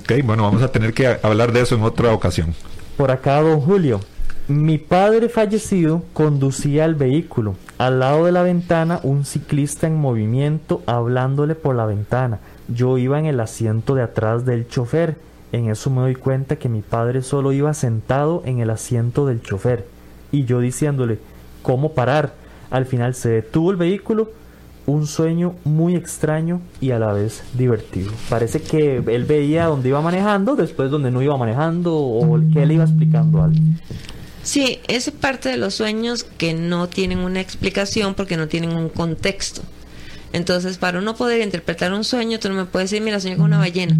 Ok, 0.00 0.12
bueno, 0.24 0.42
vamos 0.42 0.62
a 0.62 0.72
tener 0.72 0.92
que 0.92 1.18
hablar 1.22 1.52
de 1.52 1.60
eso 1.60 1.76
en 1.76 1.82
otra 1.82 2.12
ocasión. 2.12 2.54
Por 2.96 3.10
acá, 3.12 3.40
don 3.40 3.60
Julio. 3.60 4.00
Mi 4.48 4.76
padre 4.78 5.28
fallecido 5.28 6.02
conducía 6.12 6.84
el 6.84 6.96
vehículo. 6.96 7.54
Al 7.78 8.00
lado 8.00 8.26
de 8.26 8.32
la 8.32 8.42
ventana, 8.42 8.98
un 9.04 9.24
ciclista 9.24 9.86
en 9.86 9.94
movimiento 9.94 10.82
hablándole 10.86 11.54
por 11.54 11.76
la 11.76 11.86
ventana. 11.86 12.40
Yo 12.68 12.98
iba 12.98 13.18
en 13.18 13.26
el 13.26 13.40
asiento 13.40 13.94
de 13.94 14.02
atrás 14.02 14.44
del 14.44 14.68
chofer 14.68 15.16
en 15.52 15.68
eso 15.68 15.90
me 15.90 16.00
doy 16.00 16.14
cuenta 16.14 16.56
que 16.56 16.70
mi 16.70 16.80
padre 16.80 17.20
solo 17.20 17.52
iba 17.52 17.72
sentado 17.74 18.42
en 18.46 18.60
el 18.60 18.70
asiento 18.70 19.26
del 19.26 19.42
chofer 19.42 19.86
y 20.32 20.46
yo 20.46 20.60
diciéndole 20.60 21.18
cómo 21.60 21.92
parar. 21.92 22.32
Al 22.70 22.86
final 22.86 23.14
se 23.14 23.28
detuvo 23.28 23.70
el 23.70 23.76
vehículo, 23.76 24.30
un 24.86 25.06
sueño 25.06 25.54
muy 25.64 25.94
extraño 25.94 26.62
y 26.80 26.92
a 26.92 26.98
la 26.98 27.12
vez 27.12 27.42
divertido. 27.52 28.10
Parece 28.30 28.62
que 28.62 28.96
él 28.96 29.24
veía 29.24 29.66
dónde 29.66 29.90
iba 29.90 30.00
manejando, 30.00 30.56
después 30.56 30.90
donde 30.90 31.10
no 31.10 31.20
iba 31.20 31.36
manejando 31.36 31.94
o 31.94 32.40
que 32.50 32.62
él 32.62 32.72
iba 32.72 32.84
explicando 32.84 33.42
algo. 33.42 33.58
Sí, 34.42 34.78
es 34.88 35.10
parte 35.10 35.50
de 35.50 35.58
los 35.58 35.74
sueños 35.74 36.24
que 36.24 36.54
no 36.54 36.88
tienen 36.88 37.18
una 37.18 37.42
explicación 37.42 38.14
porque 38.14 38.38
no 38.38 38.48
tienen 38.48 38.74
un 38.74 38.88
contexto. 38.88 39.60
Entonces, 40.32 40.78
para 40.78 40.98
uno 40.98 41.14
poder 41.14 41.42
interpretar 41.42 41.92
un 41.92 42.04
sueño, 42.04 42.38
tú 42.38 42.48
no 42.48 42.54
me 42.54 42.64
puedes 42.64 42.90
decir, 42.90 43.02
mira, 43.02 43.20
soñé 43.20 43.36
con 43.36 43.46
una 43.46 43.58
ballena. 43.58 43.96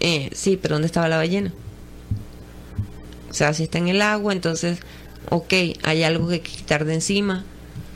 Eh, 0.00 0.30
sí, 0.32 0.58
pero 0.60 0.76
¿dónde 0.76 0.86
estaba 0.86 1.08
la 1.08 1.16
ballena? 1.16 1.52
O 3.30 3.34
sea, 3.34 3.52
si 3.52 3.64
está 3.64 3.78
en 3.78 3.88
el 3.88 4.00
agua, 4.00 4.32
entonces, 4.32 4.78
ok, 5.30 5.52
hay 5.82 6.04
algo 6.04 6.28
que 6.28 6.40
quitar 6.40 6.84
de 6.84 6.94
encima, 6.94 7.44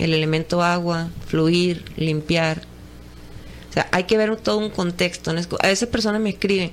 el 0.00 0.12
elemento 0.12 0.62
agua, 0.62 1.10
fluir, 1.26 1.84
limpiar. 1.96 2.62
O 3.70 3.72
sea, 3.72 3.88
hay 3.92 4.04
que 4.04 4.16
ver 4.16 4.34
todo 4.36 4.58
un 4.58 4.70
contexto. 4.70 5.30
A 5.30 5.66
veces 5.68 5.88
personas 5.88 6.20
me 6.20 6.30
escriben, 6.30 6.72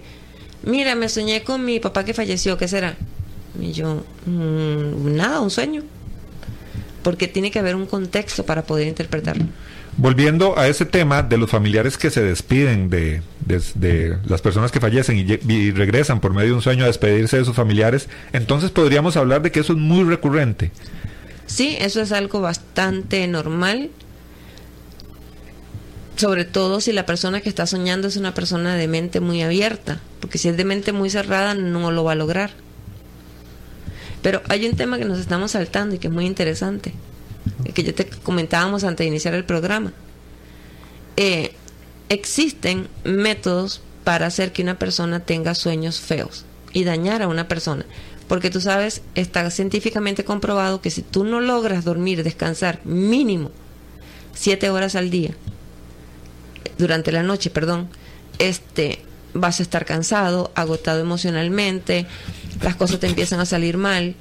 mira, 0.63 0.95
me 0.95 1.09
soñé 1.09 1.43
con 1.43 1.63
mi 1.63 1.79
papá 1.79 2.05
que 2.05 2.13
falleció, 2.15 2.57
¿qué 2.57 2.67
será? 2.67 2.95
Y 3.59 3.71
yo, 3.71 4.03
mm, 4.25 5.15
nada, 5.15 5.41
un 5.41 5.51
sueño. 5.51 5.83
Porque 7.03 7.27
tiene 7.27 7.51
que 7.51 7.59
haber 7.59 7.75
un 7.75 7.85
contexto 7.85 8.45
para 8.45 8.63
poder 8.63 8.87
interpretarlo. 8.87 9.45
Volviendo 9.97 10.59
a 10.59 10.67
ese 10.67 10.85
tema 10.85 11.23
de 11.23 11.37
los 11.37 11.49
familiares 11.49 11.97
que 11.97 12.09
se 12.09 12.21
despiden 12.21 12.89
de, 12.89 13.21
las 14.25 14.41
personas 14.41 14.71
que 14.71 14.81
fallecen 14.81 15.17
y, 15.17 15.71
regresan 15.71 16.19
por 16.19 16.33
medio 16.33 16.49
de 16.49 16.55
un 16.55 16.61
sueño 16.61 16.83
a 16.83 16.87
despedirse 16.87 17.37
de 17.37 17.45
sus 17.45 17.55
familiares, 17.55 18.09
entonces 18.33 18.71
podríamos 18.71 19.15
hablar 19.15 19.41
de 19.41 19.51
que 19.51 19.61
eso 19.61 19.71
es 19.71 19.79
muy 19.79 20.03
recurrente. 20.03 20.71
Sí, 21.45 21.77
eso 21.79 22.01
es 22.01 22.11
algo 22.11 22.41
bastante 22.41 23.25
normal, 23.27 23.89
sobre 26.17 26.43
todo 26.43 26.81
si 26.81 26.91
la 26.91 27.05
persona 27.05 27.39
que 27.39 27.47
está 27.47 27.65
soñando 27.65 28.09
es 28.09 28.17
una 28.17 28.33
persona 28.33 28.75
de 28.75 28.89
mente 28.89 29.21
muy 29.21 29.43
abierta, 29.43 30.01
porque 30.19 30.37
si 30.37 30.49
es 30.49 30.57
de 30.57 30.65
mente 30.65 30.91
muy 30.91 31.09
cerrada 31.09 31.53
no 31.53 31.91
lo 31.91 32.03
va 32.03 32.13
a 32.13 32.15
lograr. 32.15 32.51
Pero 34.21 34.41
hay 34.49 34.65
un 34.65 34.75
tema 34.75 34.97
que 34.97 35.05
nos 35.05 35.19
estamos 35.19 35.51
saltando 35.51 35.95
y 35.95 35.99
que 35.99 36.07
es 36.07 36.13
muy 36.13 36.25
interesante 36.25 36.93
que 37.73 37.83
yo 37.83 37.93
te 37.93 38.07
comentábamos 38.07 38.83
antes 38.83 39.03
de 39.03 39.09
iniciar 39.09 39.33
el 39.33 39.45
programa. 39.45 39.93
Eh, 41.17 41.53
existen 42.09 42.87
métodos 43.03 43.81
para 44.03 44.27
hacer 44.27 44.51
que 44.51 44.61
una 44.61 44.77
persona 44.77 45.19
tenga 45.21 45.55
sueños 45.55 45.99
feos 45.99 46.45
y 46.73 46.83
dañar 46.83 47.21
a 47.21 47.27
una 47.27 47.47
persona. 47.47 47.85
Porque 48.27 48.49
tú 48.49 48.59
sabes, 48.59 49.01
está 49.13 49.49
científicamente 49.51 50.23
comprobado 50.23 50.81
que 50.81 50.91
si 50.91 51.01
tú 51.01 51.23
no 51.23 51.39
logras 51.39 51.85
dormir, 51.85 52.23
descansar 52.23 52.79
mínimo 52.83 53.51
siete 54.33 54.69
horas 54.69 54.95
al 54.95 55.09
día, 55.09 55.31
durante 56.77 57.11
la 57.11 57.23
noche, 57.23 57.49
perdón, 57.49 57.87
este, 58.39 59.01
vas 59.33 59.59
a 59.59 59.63
estar 59.63 59.85
cansado, 59.85 60.51
agotado 60.55 61.01
emocionalmente, 61.01 62.05
las 62.61 62.75
cosas 62.75 62.99
te 62.99 63.07
empiezan 63.07 63.39
a 63.39 63.45
salir 63.45 63.77
mal, 63.77 64.15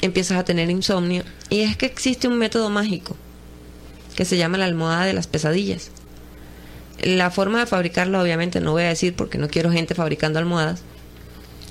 empiezas 0.00 0.38
a 0.38 0.44
tener 0.44 0.70
insomnio. 0.70 1.24
Y 1.48 1.60
es 1.60 1.76
que 1.76 1.86
existe 1.86 2.28
un 2.28 2.38
método 2.38 2.70
mágico 2.70 3.16
que 4.16 4.24
se 4.24 4.36
llama 4.36 4.58
la 4.58 4.64
almohada 4.64 5.04
de 5.04 5.12
las 5.12 5.26
pesadillas. 5.26 5.90
La 7.02 7.30
forma 7.30 7.60
de 7.60 7.66
fabricarla 7.66 8.20
obviamente 8.20 8.60
no 8.60 8.72
voy 8.72 8.82
a 8.82 8.88
decir 8.88 9.14
porque 9.14 9.38
no 9.38 9.48
quiero 9.48 9.70
gente 9.72 9.94
fabricando 9.94 10.38
almohadas. 10.38 10.82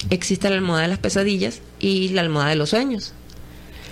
Existe 0.09 0.49
la 0.49 0.55
almohada 0.55 0.83
de 0.83 0.87
las 0.87 0.99
pesadillas 0.99 1.61
y 1.79 2.09
la 2.09 2.21
almohada 2.21 2.49
de 2.49 2.55
los 2.55 2.69
sueños. 2.69 3.13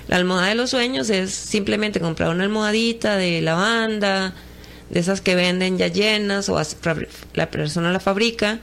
La 0.07 0.15
almohada 0.15 0.47
de 0.47 0.55
los 0.55 0.69
sueños 0.69 1.09
es 1.09 1.31
simplemente 1.31 1.99
comprar 1.99 2.29
una 2.29 2.43
almohadita 2.43 3.17
de 3.17 3.41
lavanda, 3.41 4.33
de 4.89 4.99
esas 4.99 5.19
que 5.19 5.35
venden 5.35 5.77
ya 5.77 5.87
llenas 5.87 6.47
o 6.47 6.59
la 7.33 7.51
persona 7.51 7.91
la 7.91 7.99
fabrica 7.99 8.59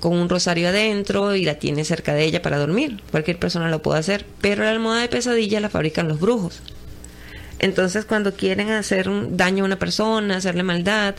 con 0.00 0.12
un 0.12 0.28
rosario 0.28 0.68
adentro 0.68 1.34
y 1.34 1.44
la 1.44 1.56
tiene 1.56 1.84
cerca 1.84 2.14
de 2.14 2.24
ella 2.24 2.42
para 2.42 2.58
dormir. 2.58 3.02
Cualquier 3.10 3.38
persona 3.38 3.68
lo 3.68 3.82
puede 3.82 4.00
hacer, 4.00 4.24
pero 4.40 4.64
la 4.64 4.70
almohada 4.70 5.02
de 5.02 5.08
pesadilla 5.08 5.60
la 5.60 5.68
fabrican 5.68 6.08
los 6.08 6.20
brujos. 6.20 6.60
Entonces, 7.58 8.04
cuando 8.04 8.34
quieren 8.34 8.70
hacer 8.70 9.08
un 9.08 9.36
daño 9.36 9.64
a 9.64 9.66
una 9.66 9.78
persona, 9.78 10.36
hacerle 10.36 10.62
maldad, 10.62 11.16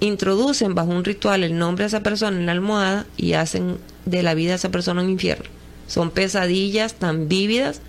introducen 0.00 0.74
bajo 0.74 0.90
un 0.90 1.04
ritual 1.04 1.42
el 1.42 1.58
nombre 1.58 1.84
de 1.84 1.88
esa 1.88 2.02
persona 2.02 2.36
en 2.36 2.46
la 2.46 2.52
almohada 2.52 3.06
y 3.16 3.32
hacen 3.32 3.78
de 4.04 4.22
la 4.22 4.34
vida 4.34 4.50
de 4.50 4.56
esa 4.56 4.70
persona 4.70 5.02
un 5.02 5.10
infierno. 5.10 5.46
Son 5.86 6.10
pesadillas 6.10 6.94
tan 6.94 7.28
vívidas 7.28 7.80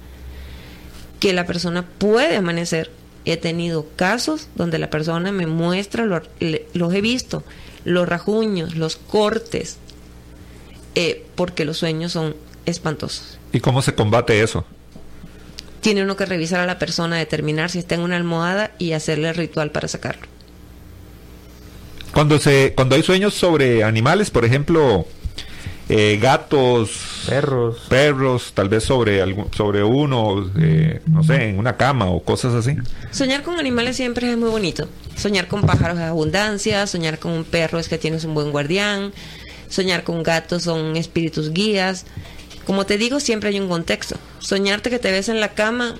que 1.19 1.33
la 1.33 1.45
persona 1.45 1.85
puede 1.85 2.37
amanecer. 2.37 2.91
He 3.25 3.35
tenido 3.35 3.85
casos 3.97 4.47
donde 4.55 4.79
la 4.79 4.89
persona 4.89 5.33
me 5.33 5.45
muestra, 5.45 6.05
los 6.05 6.93
he 6.93 7.01
visto, 7.01 7.43
los 7.83 8.07
rajuños, 8.07 8.75
los 8.75 8.95
cortes, 8.95 9.77
eh, 10.95 11.25
porque 11.35 11.65
los 11.65 11.77
sueños 11.77 12.11
son 12.11 12.35
espantosos. 12.65 13.39
¿Y 13.51 13.59
cómo 13.59 13.81
se 13.81 13.95
combate 13.95 14.41
eso? 14.41 14.65
Tiene 15.81 16.03
uno 16.03 16.15
que 16.15 16.25
revisar 16.25 16.59
a 16.59 16.65
la 16.65 16.77
persona, 16.77 17.17
determinar 17.17 17.69
si 17.69 17.79
está 17.79 17.95
en 17.95 18.01
una 18.01 18.17
almohada 18.17 18.71
y 18.77 18.91
hacerle 18.93 19.29
el 19.29 19.35
ritual 19.35 19.71
para 19.71 19.87
sacarlo. 19.87 20.27
Cuando 22.13 22.39
se, 22.39 22.73
cuando 22.75 22.95
hay 22.95 23.03
sueños 23.03 23.33
sobre 23.33 23.83
animales, 23.83 24.29
por 24.29 24.43
ejemplo, 24.43 25.05
eh, 25.91 26.19
gatos, 26.21 27.23
perros, 27.27 27.85
perros, 27.89 28.51
tal 28.53 28.69
vez 28.69 28.83
sobre 28.83 29.23
algún, 29.23 29.51
sobre 29.53 29.83
uno, 29.83 30.51
eh, 30.59 31.01
no 31.07 31.23
sé, 31.23 31.49
en 31.49 31.57
una 31.57 31.77
cama 31.77 32.05
o 32.05 32.21
cosas 32.21 32.53
así. 32.53 32.75
Soñar 33.09 33.41
con 33.41 33.59
animales 33.59 33.95
siempre 33.95 34.31
es 34.31 34.37
muy 34.37 34.49
bonito. 34.49 34.87
Soñar 35.15 35.47
con 35.47 35.61
pájaros 35.61 35.97
es 35.97 36.03
abundancia, 36.03 36.85
soñar 36.85 37.17
con 37.17 37.31
un 37.31 37.43
perro 37.43 37.79
es 37.79 37.89
que 37.89 37.97
tienes 37.97 38.23
un 38.23 38.35
buen 38.35 38.51
guardián, 38.51 39.13
soñar 39.69 40.03
con 40.03 40.23
gatos 40.23 40.63
son 40.63 40.95
espíritus 40.95 41.51
guías. 41.51 42.05
Como 42.65 42.85
te 42.85 42.97
digo, 42.97 43.19
siempre 43.19 43.49
hay 43.49 43.59
un 43.59 43.69
contexto. 43.69 44.15
Soñarte 44.39 44.89
que 44.89 44.99
te 44.99 45.11
ves 45.11 45.29
en 45.29 45.39
la 45.39 45.53
cama 45.53 45.95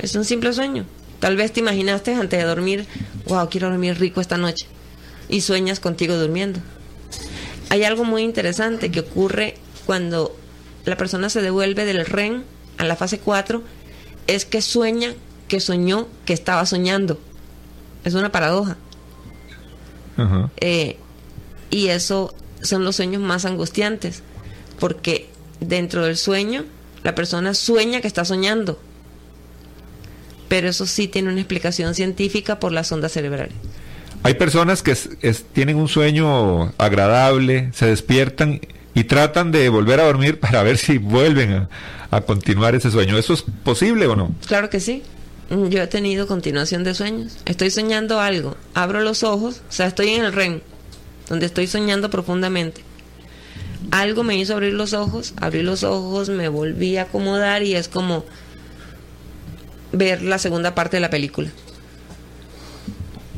es 0.00 0.14
un 0.14 0.24
simple 0.24 0.52
sueño. 0.52 0.84
Tal 1.20 1.36
vez 1.36 1.52
te 1.52 1.60
imaginaste 1.60 2.14
antes 2.14 2.38
de 2.38 2.46
dormir, 2.46 2.86
wow, 3.26 3.48
quiero 3.48 3.70
dormir 3.70 3.98
rico 3.98 4.20
esta 4.20 4.36
noche. 4.36 4.66
Y 5.28 5.40
sueñas 5.40 5.80
contigo 5.80 6.16
durmiendo. 6.16 6.60
Hay 7.70 7.84
algo 7.84 8.04
muy 8.04 8.22
interesante 8.22 8.90
que 8.90 9.00
ocurre 9.00 9.56
cuando 9.86 10.36
la 10.84 10.96
persona 10.96 11.30
se 11.30 11.42
devuelve 11.42 11.84
del 11.84 12.04
REN 12.06 12.44
a 12.78 12.84
la 12.84 12.96
fase 12.96 13.18
4, 13.18 13.62
es 14.26 14.44
que 14.44 14.62
sueña 14.62 15.14
que 15.48 15.60
soñó 15.60 16.08
que 16.24 16.32
estaba 16.32 16.66
soñando. 16.66 17.18
Es 18.04 18.14
una 18.14 18.30
paradoja. 18.30 18.76
Eh, 20.60 20.96
y 21.70 21.88
eso 21.88 22.34
son 22.62 22.84
los 22.84 22.96
sueños 22.96 23.22
más 23.22 23.44
angustiantes, 23.44 24.22
porque 24.78 25.28
dentro 25.60 26.04
del 26.04 26.16
sueño 26.16 26.64
la 27.02 27.14
persona 27.14 27.54
sueña 27.54 28.00
que 28.00 28.08
está 28.08 28.24
soñando, 28.24 28.80
pero 30.48 30.68
eso 30.68 30.86
sí 30.86 31.08
tiene 31.08 31.30
una 31.30 31.40
explicación 31.40 31.94
científica 31.94 32.58
por 32.58 32.72
las 32.72 32.90
ondas 32.92 33.12
cerebrales. 33.12 33.54
Hay 34.22 34.34
personas 34.34 34.82
que 34.82 34.96
tienen 35.52 35.76
un 35.76 35.88
sueño 35.88 36.72
agradable, 36.78 37.70
se 37.72 37.86
despiertan 37.86 38.60
y 38.92 39.04
tratan 39.04 39.52
de 39.52 39.68
volver 39.68 40.00
a 40.00 40.04
dormir 40.04 40.40
para 40.40 40.62
ver 40.62 40.78
si 40.78 40.98
vuelven 40.98 41.68
a, 42.10 42.20
continuar 42.22 42.74
ese 42.74 42.90
sueño. 42.90 43.18
¿Eso 43.18 43.34
es 43.34 43.44
posible 43.62 44.06
o 44.06 44.16
no? 44.16 44.34
Claro 44.46 44.70
que 44.70 44.80
sí. 44.80 45.02
Yo 45.48 45.80
he 45.80 45.86
tenido 45.86 46.26
continuación 46.26 46.82
de 46.82 46.94
sueños. 46.94 47.36
Estoy 47.44 47.70
soñando 47.70 48.20
algo, 48.20 48.56
abro 48.74 49.00
los 49.00 49.22
ojos, 49.22 49.62
o 49.68 49.72
sea, 49.72 49.86
estoy 49.86 50.08
en 50.08 50.24
el 50.24 50.32
REM, 50.32 50.60
donde 51.28 51.46
estoy 51.46 51.66
soñando 51.66 52.10
profundamente. 52.10 52.82
Algo 53.90 54.24
me 54.24 54.36
hizo 54.36 54.54
abrir 54.54 54.72
los 54.72 54.92
ojos, 54.92 55.34
abrí 55.36 55.62
los 55.62 55.84
ojos, 55.84 56.28
me 56.28 56.48
volví 56.48 56.96
a 56.96 57.02
acomodar 57.02 57.62
y 57.62 57.74
es 57.74 57.88
como 57.88 58.24
ver 59.92 60.22
la 60.22 60.38
segunda 60.38 60.74
parte 60.74 60.96
de 60.96 61.00
la 61.00 61.10
película. 61.10 61.50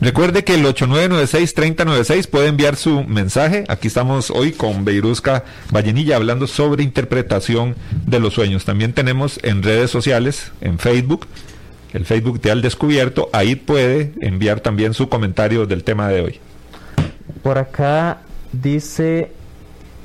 Recuerde 0.01 0.45
que 0.45 0.55
el 0.55 0.65
8996-3096 0.65 2.29
puede 2.29 2.47
enviar 2.47 2.77
su 2.77 3.03
mensaje. 3.03 3.65
Aquí 3.67 3.89
estamos 3.89 4.31
hoy 4.31 4.53
con 4.53 4.85
Beirusca 4.85 5.45
Vallenilla 5.73 6.15
hablando 6.15 6.47
sobre 6.47 6.85
interpretación 6.85 7.75
de 8.07 8.21
los 8.21 8.35
sueños. 8.35 8.65
También 8.65 8.93
tenemos 8.93 9.41
en 9.43 9.63
redes 9.63 9.91
sociales, 9.91 10.53
en 10.61 10.79
Facebook, 10.79 11.27
el 11.93 12.05
Facebook 12.07 12.41
de 12.41 12.53
Al 12.53 12.63
Descubierto. 12.63 13.29
Ahí 13.33 13.57
puede 13.57 14.13
enviar 14.21 14.61
también 14.61 14.95
su 14.95 15.09
comentario 15.09 15.67
del 15.67 15.83
tema 15.83 16.09
de 16.09 16.21
hoy. 16.21 16.41
Por 17.49 17.57
acá 17.57 18.19
dice 18.53 19.33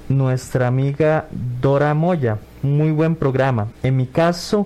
nuestra 0.07 0.67
amiga 0.67 1.27
Dora 1.59 1.93
Moya. 1.93 2.37
Muy 2.61 2.91
buen 2.91 3.17
programa. 3.17 3.67
En 3.83 3.97
mi 3.97 4.07
caso 4.07 4.65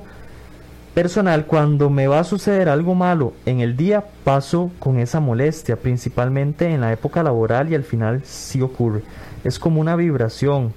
personal, 0.93 1.47
cuando 1.47 1.89
me 1.89 2.05
va 2.05 2.19
a 2.19 2.23
suceder 2.23 2.69
algo 2.69 2.93
malo 2.93 3.33
en 3.47 3.61
el 3.61 3.75
día, 3.75 4.03
paso 4.23 4.69
con 4.77 4.99
esa 4.99 5.19
molestia, 5.19 5.77
principalmente 5.77 6.71
en 6.71 6.81
la 6.81 6.93
época 6.93 7.23
laboral 7.23 7.71
y 7.71 7.73
al 7.73 7.83
final 7.83 8.21
sí 8.23 8.61
ocurre. 8.61 9.01
Es 9.43 9.57
como 9.57 9.81
una 9.81 9.95
vibración. 9.95 10.71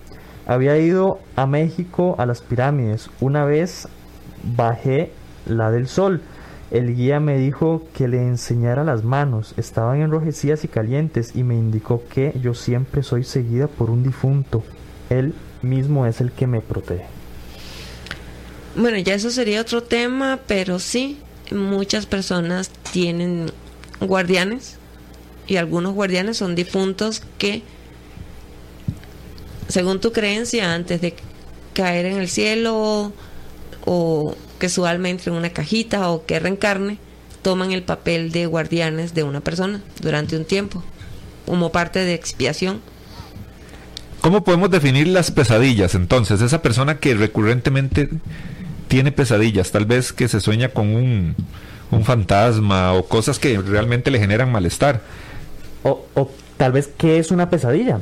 Había 0.47 0.79
ido 0.79 1.19
a 1.37 1.45
México 1.45 2.15
a 2.17 2.25
las 2.25 2.41
pirámides. 2.41 3.11
Una 3.21 3.45
vez 3.45 3.89
bajé 4.43 5.13
la 5.45 5.71
del 5.71 5.87
sol. 5.87 6.23
El 6.71 6.95
guía 6.95 7.19
me 7.19 7.37
dijo 7.37 7.83
que 7.95 8.07
le 8.07 8.19
enseñara 8.19 8.85
las 8.85 9.03
manos. 9.03 9.55
Estaban 9.57 10.01
enrojecidas 10.03 10.63
y 10.65 10.69
calientes 10.69 11.33
y 11.35 11.43
me 11.43 11.57
indicó 11.57 12.03
que 12.09 12.33
yo 12.41 12.55
siempre 12.55 13.03
soy 13.03 13.25
seguida 13.25 13.67
por 13.67 13.91
un 13.91 14.05
difunto. 14.05 14.63
Él 15.09 15.35
mismo 15.63 16.07
es 16.07 16.21
el 16.21 16.31
que 16.31 16.47
me 16.47 16.61
protege. 16.61 17.07
Bueno, 18.77 18.99
ya 18.99 19.15
eso 19.15 19.31
sería 19.31 19.61
otro 19.61 19.83
tema, 19.83 20.39
pero 20.47 20.79
sí, 20.79 21.19
muchas 21.51 22.07
personas 22.07 22.71
tienen 22.93 23.51
guardianes 24.01 24.79
y 25.49 25.57
algunos 25.57 25.93
guardianes 25.95 26.37
son 26.37 26.55
difuntos 26.55 27.23
que, 27.37 27.63
según 29.67 30.01
tu 30.01 30.13
creencia, 30.13 30.73
antes 30.73 31.01
de 31.01 31.17
caer 31.75 32.07
en 32.07 32.19
el 32.19 32.29
cielo 32.29 33.13
o 33.85 34.37
que 34.61 34.69
su 34.69 34.87
alma 34.87 35.09
entre 35.09 35.33
en 35.33 35.39
una 35.39 35.51
cajita 35.51 36.09
o 36.11 36.25
que 36.25 36.39
reencarne, 36.39 36.99
toman 37.43 37.73
el 37.73 37.83
papel 37.83 38.31
de 38.31 38.47
guardianes 38.47 39.15
de 39.15 39.25
una 39.25 39.41
persona 39.41 39.83
durante 40.01 40.37
un 40.37 40.45
tiempo, 40.45 40.85
como 41.47 41.73
parte 41.73 41.99
de 41.99 42.15
expiación. 42.15 42.81
¿Cómo 44.21 44.45
podemos 44.45 44.71
definir 44.71 45.09
las 45.09 45.33
pesadillas 45.33 45.97
entonces? 45.97 46.43
Esa 46.43 46.63
persona 46.63 46.99
que 46.99 47.15
recurrentemente 47.15 48.11
tiene 48.87 49.11
pesadillas, 49.11 49.73
tal 49.73 49.87
vez 49.87 50.13
que 50.13 50.29
se 50.29 50.41
sueña 50.41 50.69
con 50.69 50.95
un, 50.95 51.35
un 51.91 52.05
fantasma 52.05 52.93
o 52.93 53.07
cosas 53.07 53.39
que 53.39 53.59
realmente 53.59 54.11
le 54.11 54.21
generan 54.21 54.53
malestar. 54.53 55.01
O, 55.83 56.07
o 56.15 56.31
tal 56.59 56.73
vez, 56.73 56.91
¿qué 56.99 57.19
es 57.19 57.31
una 57.31 57.49
pesadilla? 57.49 58.01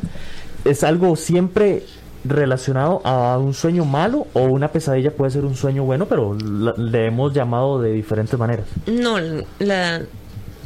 ¿Es 0.64 0.82
algo 0.82 1.14
siempre 1.14 1.84
relacionado 2.28 3.00
a 3.04 3.38
un 3.38 3.54
sueño 3.54 3.84
malo 3.84 4.26
o 4.32 4.42
una 4.42 4.70
pesadilla 4.70 5.10
puede 5.10 5.30
ser 5.30 5.44
un 5.44 5.56
sueño 5.56 5.84
bueno, 5.84 6.06
pero 6.06 6.34
le 6.34 7.06
hemos 7.06 7.32
llamado 7.34 7.80
de 7.80 7.92
diferentes 7.92 8.38
maneras? 8.38 8.66
No, 8.86 9.16
la 9.58 10.02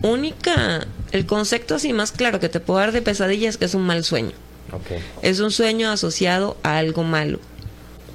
única, 0.03 0.87
el 1.13 1.27
concepto 1.27 1.75
así 1.75 1.93
más 1.93 2.13
claro 2.13 2.41
que 2.41 2.49
te 2.49 2.61
puedo 2.61 2.81
dar 2.81 2.93
de 2.93 3.03
pesadilla 3.03 3.49
es 3.49 3.57
que 3.57 3.65
es 3.65 3.75
un 3.75 3.83
mal 3.83 4.05
sueño. 4.05 4.33
Es 5.21 5.41
un 5.41 5.51
sueño 5.51 5.91
asociado 5.91 6.57
a 6.63 6.79
algo 6.79 7.03
malo. 7.03 7.39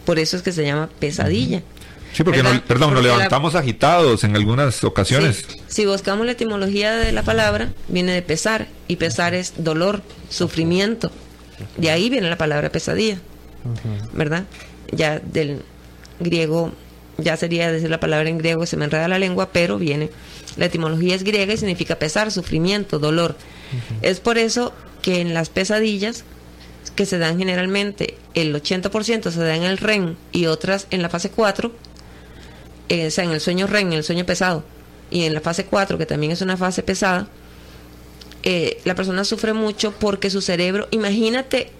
Por 0.05 0.19
eso 0.19 0.37
es 0.37 0.43
que 0.43 0.51
se 0.51 0.65
llama 0.65 0.89
pesadilla. 0.99 1.61
Sí, 2.13 2.23
porque, 2.23 2.41
perdón, 2.67 2.93
nos 2.93 3.03
levantamos 3.03 3.53
agitados 3.53 4.23
en 4.23 4.35
algunas 4.35 4.83
ocasiones. 4.83 5.45
Si 5.67 5.85
buscamos 5.85 6.25
la 6.25 6.31
etimología 6.31 6.95
de 6.95 7.11
la 7.11 7.21
palabra, 7.21 7.73
viene 7.89 8.13
de 8.13 8.21
pesar, 8.21 8.67
y 8.87 8.95
pesar 8.95 9.35
es 9.35 9.53
dolor, 9.57 10.01
sufrimiento. 10.29 11.11
De 11.75 11.91
ahí 11.91 12.09
viene 12.09 12.29
la 12.29 12.37
palabra 12.37 12.71
pesadilla, 12.71 13.19
¿verdad? 14.13 14.45
Ya 14.91 15.19
del 15.19 15.63
griego, 16.19 16.71
ya 17.17 17.37
sería 17.37 17.71
decir 17.71 17.89
la 17.89 17.99
palabra 17.99 18.29
en 18.29 18.37
griego, 18.37 18.65
se 18.65 18.77
me 18.77 18.85
enreda 18.85 19.07
la 19.07 19.19
lengua, 19.19 19.49
pero 19.51 19.77
viene. 19.77 20.09
La 20.55 20.65
etimología 20.65 21.15
es 21.15 21.23
griega 21.23 21.53
y 21.53 21.57
significa 21.57 21.99
pesar, 21.99 22.31
sufrimiento, 22.31 22.99
dolor. 22.99 23.35
Es 24.01 24.19
por 24.19 24.37
eso 24.37 24.73
que 25.01 25.21
en 25.21 25.33
las 25.33 25.49
pesadillas, 25.49 26.23
que 26.95 27.05
se 27.05 27.17
dan 27.17 27.37
generalmente, 27.37 28.15
el 28.33 28.55
80% 28.55 29.31
se 29.31 29.39
da 29.39 29.55
en 29.55 29.63
el 29.63 29.77
REM 29.77 30.15
y 30.31 30.45
otras 30.47 30.87
en 30.89 31.01
la 31.01 31.09
fase 31.09 31.29
4, 31.29 31.71
eh, 32.89 33.07
o 33.07 33.11
sea, 33.11 33.23
en 33.23 33.31
el 33.31 33.41
sueño 33.41 33.67
REM, 33.67 33.87
en 33.87 33.93
el 33.93 34.03
sueño 34.03 34.25
pesado, 34.25 34.63
y 35.11 35.23
en 35.23 35.33
la 35.33 35.41
fase 35.41 35.65
4, 35.65 35.97
que 35.97 36.05
también 36.05 36.31
es 36.31 36.41
una 36.41 36.57
fase 36.57 36.83
pesada, 36.83 37.27
eh, 38.43 38.79
la 38.85 38.95
persona 38.95 39.23
sufre 39.25 39.53
mucho 39.53 39.91
porque 39.91 40.29
su 40.29 40.41
cerebro, 40.41 40.87
imagínate 40.91 41.71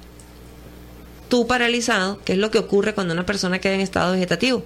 tú 1.30 1.48
paralizado, 1.48 2.20
que 2.24 2.34
es 2.34 2.40
lo 2.40 2.52
que 2.52 2.60
ocurre 2.60 2.94
cuando 2.94 3.14
una 3.14 3.26
persona 3.26 3.60
queda 3.60 3.74
en 3.74 3.82
estado 3.82 4.14
vegetativo 4.14 4.64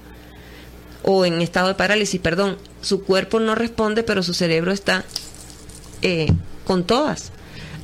o 1.04 1.26
en 1.26 1.41
estado 1.41 1.69
de 1.69 1.76
parálisis, 1.76 2.19
perdón, 2.19 2.58
su 2.82 3.04
cuerpo 3.04 3.39
no 3.39 3.56
responde, 3.56 4.04
pero 4.04 4.24
su 4.24 4.34
cerebro 4.34 4.71
está 4.71 5.04
eh, 6.02 6.32
con 6.65 6.84
todas. 6.84 7.32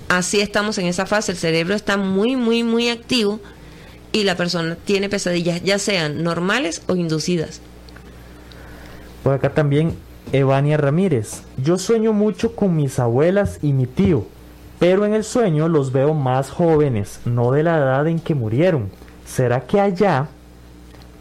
Así 0.10 0.40
estamos 0.40 0.78
en 0.78 0.86
esa 0.86 1.06
fase, 1.06 1.32
el 1.34 1.38
cerebro 1.38 1.76
está 1.76 1.98
muy, 1.98 2.36
muy, 2.36 2.64
muy 2.64 2.90
activo 2.90 3.40
y 4.12 4.24
la 4.24 4.36
persona 4.36 4.78
tiene 4.86 5.10
pesadillas, 5.10 5.64
ya 5.64 5.80
sean 5.80 6.24
normales 6.24 6.82
o 6.88 6.96
inducidas. 6.96 7.62
Por 9.24 9.34
acá 9.34 9.54
también 9.54 9.96
Evania 10.32 10.78
Ramírez. 10.78 11.42
Yo 11.58 11.78
sueño 11.78 12.14
mucho 12.14 12.56
con 12.56 12.76
mis 12.76 13.00
abuelas 13.00 13.60
y 13.62 13.74
mi 13.74 13.86
tío, 13.86 14.26
pero 14.80 15.06
en 15.06 15.14
el 15.14 15.24
sueño 15.24 15.68
los 15.68 15.92
veo 15.92 16.14
más 16.14 16.50
jóvenes, 16.50 17.20
no 17.26 17.52
de 17.52 17.64
la 17.64 17.78
edad 17.78 18.08
en 18.08 18.20
que 18.20 18.36
murieron. 18.36 18.90
¿Será 19.26 19.62
que 19.62 19.80
allá 19.80 20.28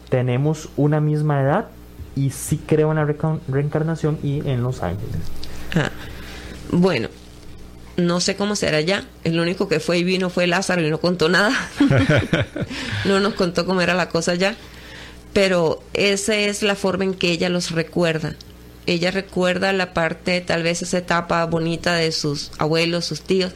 tenemos 0.09 0.69
una 0.77 1.01
misma 1.01 1.41
edad? 1.41 1.67
Y 2.15 2.31
sí 2.31 2.59
creo 2.65 2.91
en 2.91 2.97
la 2.97 3.35
reencarnación 3.47 4.17
y 4.23 4.47
en 4.47 4.63
los 4.63 4.81
ángeles. 4.81 5.17
Ah, 5.75 5.91
bueno, 6.71 7.09
no 7.95 8.19
sé 8.19 8.35
cómo 8.35 8.55
será 8.55 8.77
allá. 8.77 9.03
El 9.23 9.39
único 9.39 9.67
que 9.67 9.79
fue 9.79 9.99
y 9.99 10.03
vino 10.03 10.29
fue 10.29 10.47
Lázaro 10.47 10.81
y 10.81 10.89
no 10.89 10.99
contó 10.99 11.29
nada. 11.29 11.51
no 13.05 13.19
nos 13.19 13.33
contó 13.33 13.65
cómo 13.65 13.81
era 13.81 13.93
la 13.93 14.09
cosa 14.09 14.31
allá 14.31 14.55
pero 15.37 15.83
esa 15.93 16.35
es 16.35 16.63
la 16.63 16.73
forma 16.73 17.03
en 17.03 17.13
que 17.13 17.29
ella 17.29 17.49
los 17.49 17.69
recuerda. 17.69 18.33
Ella 18.87 19.11
recuerda 19.11 19.73
la 19.73 19.93
parte, 19.93 20.39
tal 20.39 20.63
vez 20.63 20.81
esa 20.81 20.99
etapa 20.99 21.45
bonita 21.45 21.93
de 21.95 22.11
sus 22.13 22.51
abuelos, 22.57 23.05
sus 23.05 23.21
tíos. 23.21 23.51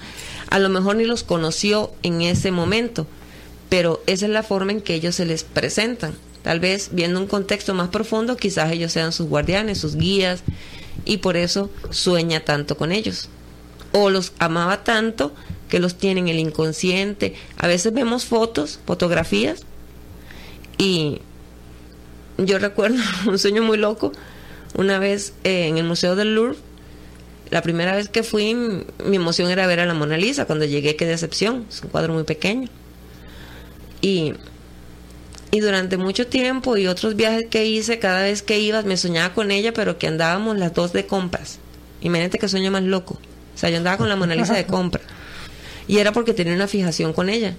A 0.50 0.60
lo 0.60 0.68
mejor 0.68 0.98
ni 0.98 1.06
los 1.06 1.24
conoció 1.24 1.92
en 2.04 2.22
ese 2.22 2.52
momento, 2.52 3.08
pero 3.70 4.04
esa 4.08 4.26
es 4.26 4.32
la 4.32 4.44
forma 4.44 4.74
en 4.74 4.82
que 4.82 4.94
ellos 4.94 5.16
se 5.16 5.26
les 5.26 5.44
presentan. 5.46 6.14
Tal 6.44 6.60
vez 6.60 6.90
viendo 6.92 7.20
un 7.20 7.28
contexto 7.28 7.74
más 7.74 7.88
profundo, 7.90 8.36
quizás 8.36 8.72
ellos 8.72 8.92
sean 8.92 9.14
sus 9.14 9.28
guardianes, 9.28 9.78
sus 9.78 9.96
guías, 9.96 10.44
y 11.06 11.18
por 11.18 11.38
eso 11.38 11.70
sueña 11.92 12.42
tanto 12.42 12.76
con 12.76 12.92
ellos. 12.92 13.30
O 13.94 14.10
los 14.10 14.34
amaba 14.38 14.84
tanto 14.84 15.34
que 15.70 15.80
los 15.80 15.96
tiene 15.96 16.20
en 16.20 16.28
el 16.28 16.40
inconsciente. 16.40 17.36
A 17.58 17.68
veces 17.68 17.94
vemos 17.94 18.26
fotos, 18.26 18.80
fotografías, 18.86 19.62
y 20.78 21.22
yo 22.38 22.60
recuerdo 22.60 22.98
un 23.28 23.40
sueño 23.40 23.62
muy 23.62 23.78
loco. 23.78 24.12
Una 24.76 25.00
vez 25.00 25.34
eh, 25.44 25.68
en 25.68 25.78
el 25.78 25.84
Museo 25.84 26.16
del 26.16 26.36
Louvre, 26.36 26.58
la 27.50 27.62
primera 27.62 27.96
vez 27.96 28.08
que 28.08 28.24
fui, 28.24 28.54
mi 28.54 29.16
emoción 29.18 29.52
era 29.52 29.68
ver 29.68 29.82
a 29.82 29.86
la 29.86 29.94
Mona 29.94 30.18
Lisa. 30.18 30.46
Cuando 30.46 30.66
llegué, 30.66 30.96
qué 30.96 31.06
decepción. 31.06 31.66
Es 31.70 31.82
un 31.84 31.90
cuadro 31.90 32.14
muy 32.14 32.24
pequeño. 32.24 32.70
Y, 34.00 34.34
y 35.52 35.60
durante 35.60 35.98
mucho 35.98 36.28
tiempo 36.28 36.78
y 36.78 36.88
otros 36.88 37.16
viajes 37.18 37.44
que 37.50 37.66
hice, 37.66 38.00
cada 38.00 38.24
vez 38.24 38.42
que 38.42 38.60
iba, 38.60 38.82
me 38.84 38.96
soñaba 38.96 39.34
con 39.34 39.52
ella, 39.52 39.74
pero 39.74 39.98
que 39.98 40.08
andábamos 40.08 40.58
las 40.58 40.74
dos 40.74 40.94
de 40.94 41.06
compras. 41.06 41.60
Imagínate 42.00 42.40
que 42.40 42.48
sueño 42.48 42.72
más 42.72 42.84
loco. 42.84 43.20
O 43.54 43.58
sea, 43.58 43.70
yo 43.70 43.78
andaba 43.78 43.98
con 43.98 44.08
la 44.08 44.16
Mona 44.16 44.34
Lisa 44.34 44.54
de 44.54 44.66
compra. 44.68 45.02
Y 45.88 45.98
era 45.98 46.14
porque 46.14 46.34
tenía 46.34 46.54
una 46.54 46.68
fijación 46.68 47.12
con 47.12 47.28
ella. 47.28 47.54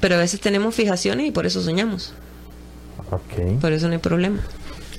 Pero 0.00 0.14
a 0.14 0.18
veces 0.18 0.40
tenemos 0.40 0.74
fijaciones 0.74 1.26
y 1.26 1.30
por 1.32 1.44
eso 1.44 1.62
soñamos. 1.62 2.14
Ok. 3.10 3.60
Por 3.60 3.72
eso 3.72 3.88
no 3.88 3.92
hay 3.92 3.98
problema. 3.98 4.40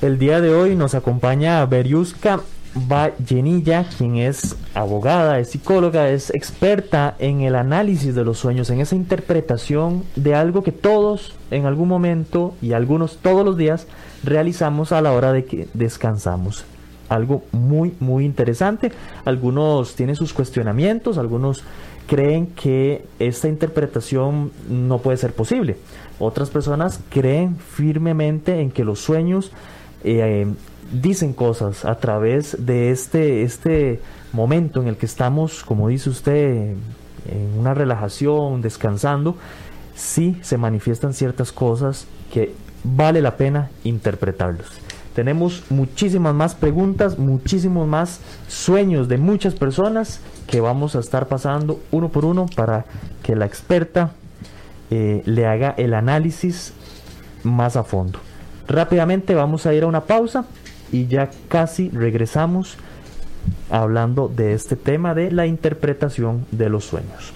El 0.01 0.19
día 0.19 0.41
de 0.41 0.53
hoy 0.53 0.75
nos 0.75 0.93
acompaña 0.93 1.65
Beriuska 1.65 2.41
Vallenilla, 2.75 3.83
quien 3.97 4.17
es 4.17 4.55
abogada, 4.75 5.39
es 5.39 5.49
psicóloga, 5.49 6.09
es 6.09 6.29
experta 6.29 7.15
en 7.17 7.41
el 7.41 7.55
análisis 7.55 8.13
de 8.13 8.23
los 8.23 8.37
sueños, 8.37 8.69
en 8.69 8.79
esa 8.79 8.95
interpretación 8.95 10.03
de 10.15 10.35
algo 10.35 10.61
que 10.61 10.71
todos 10.71 11.33
en 11.49 11.65
algún 11.65 11.87
momento 11.87 12.53
y 12.61 12.73
algunos 12.73 13.17
todos 13.17 13.43
los 13.43 13.57
días 13.57 13.87
realizamos 14.23 14.91
a 14.91 15.01
la 15.01 15.13
hora 15.13 15.33
de 15.33 15.45
que 15.45 15.67
descansamos. 15.73 16.65
Algo 17.09 17.43
muy, 17.51 17.95
muy 17.99 18.23
interesante. 18.23 18.91
Algunos 19.25 19.95
tienen 19.95 20.15
sus 20.15 20.31
cuestionamientos, 20.31 21.17
algunos 21.17 21.63
creen 22.05 22.47
que 22.47 23.03
esta 23.17 23.47
interpretación 23.47 24.51
no 24.69 24.99
puede 24.99 25.17
ser 25.17 25.33
posible. 25.33 25.77
Otras 26.19 26.51
personas 26.51 26.99
creen 27.09 27.57
firmemente 27.57 28.61
en 28.61 28.69
que 28.69 28.83
los 28.83 28.99
sueños 28.99 29.51
eh, 30.07 30.47
dicen 30.91 31.33
cosas 31.33 31.85
a 31.85 31.95
través 31.99 32.65
de 32.65 32.91
este, 32.91 33.43
este 33.43 33.99
momento 34.33 34.81
en 34.81 34.87
el 34.87 34.97
que 34.97 35.05
estamos, 35.05 35.63
como 35.63 35.87
dice 35.89 36.09
usted, 36.09 36.75
en 37.29 37.59
una 37.59 37.73
relajación, 37.73 38.61
descansando, 38.61 39.35
sí 39.95 40.37
se 40.41 40.57
manifiestan 40.57 41.13
ciertas 41.13 41.51
cosas 41.51 42.07
que 42.31 42.53
vale 42.83 43.21
la 43.21 43.35
pena 43.37 43.69
interpretarlos. 43.83 44.67
Tenemos 45.13 45.63
muchísimas 45.69 46.35
más 46.35 46.53
preguntas, 46.53 47.17
muchísimos 47.17 47.87
más 47.87 48.19
sueños 48.47 49.07
de 49.07 49.17
muchas 49.17 49.55
personas 49.55 50.19
que 50.45 50.61
vamos 50.61 50.95
a 50.95 50.99
estar 50.99 51.27
pasando 51.27 51.81
uno 51.91 52.09
por 52.09 52.23
uno 52.23 52.45
para 52.55 52.85
que 53.23 53.35
la 53.35 53.45
experta 53.45 54.11
eh, 54.91 55.23
le 55.25 55.47
haga 55.47 55.73
el 55.77 55.95
análisis 55.95 56.73
más 57.43 57.75
a 57.75 57.83
fondo. 57.83 58.19
Rápidamente 58.67 59.33
vamos 59.35 59.65
a 59.65 59.73
ir 59.73 59.83
a 59.83 59.87
una 59.87 60.01
pausa 60.01 60.45
y 60.91 61.07
ya 61.07 61.29
casi 61.47 61.89
regresamos 61.89 62.77
hablando 63.69 64.27
de 64.27 64.53
este 64.53 64.75
tema 64.75 65.13
de 65.13 65.31
la 65.31 65.45
interpretación 65.45 66.45
de 66.51 66.69
los 66.69 66.85
sueños. 66.85 67.33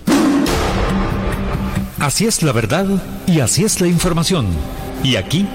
Así 2.00 2.26
es 2.26 2.42
la 2.42 2.52
verdad 2.52 2.86
y 3.28 3.40
así 3.42 3.64
es 3.64 3.80
la 3.80 3.88
información. 3.88 4.48
Y 5.04 5.16
aquí 5.16 5.48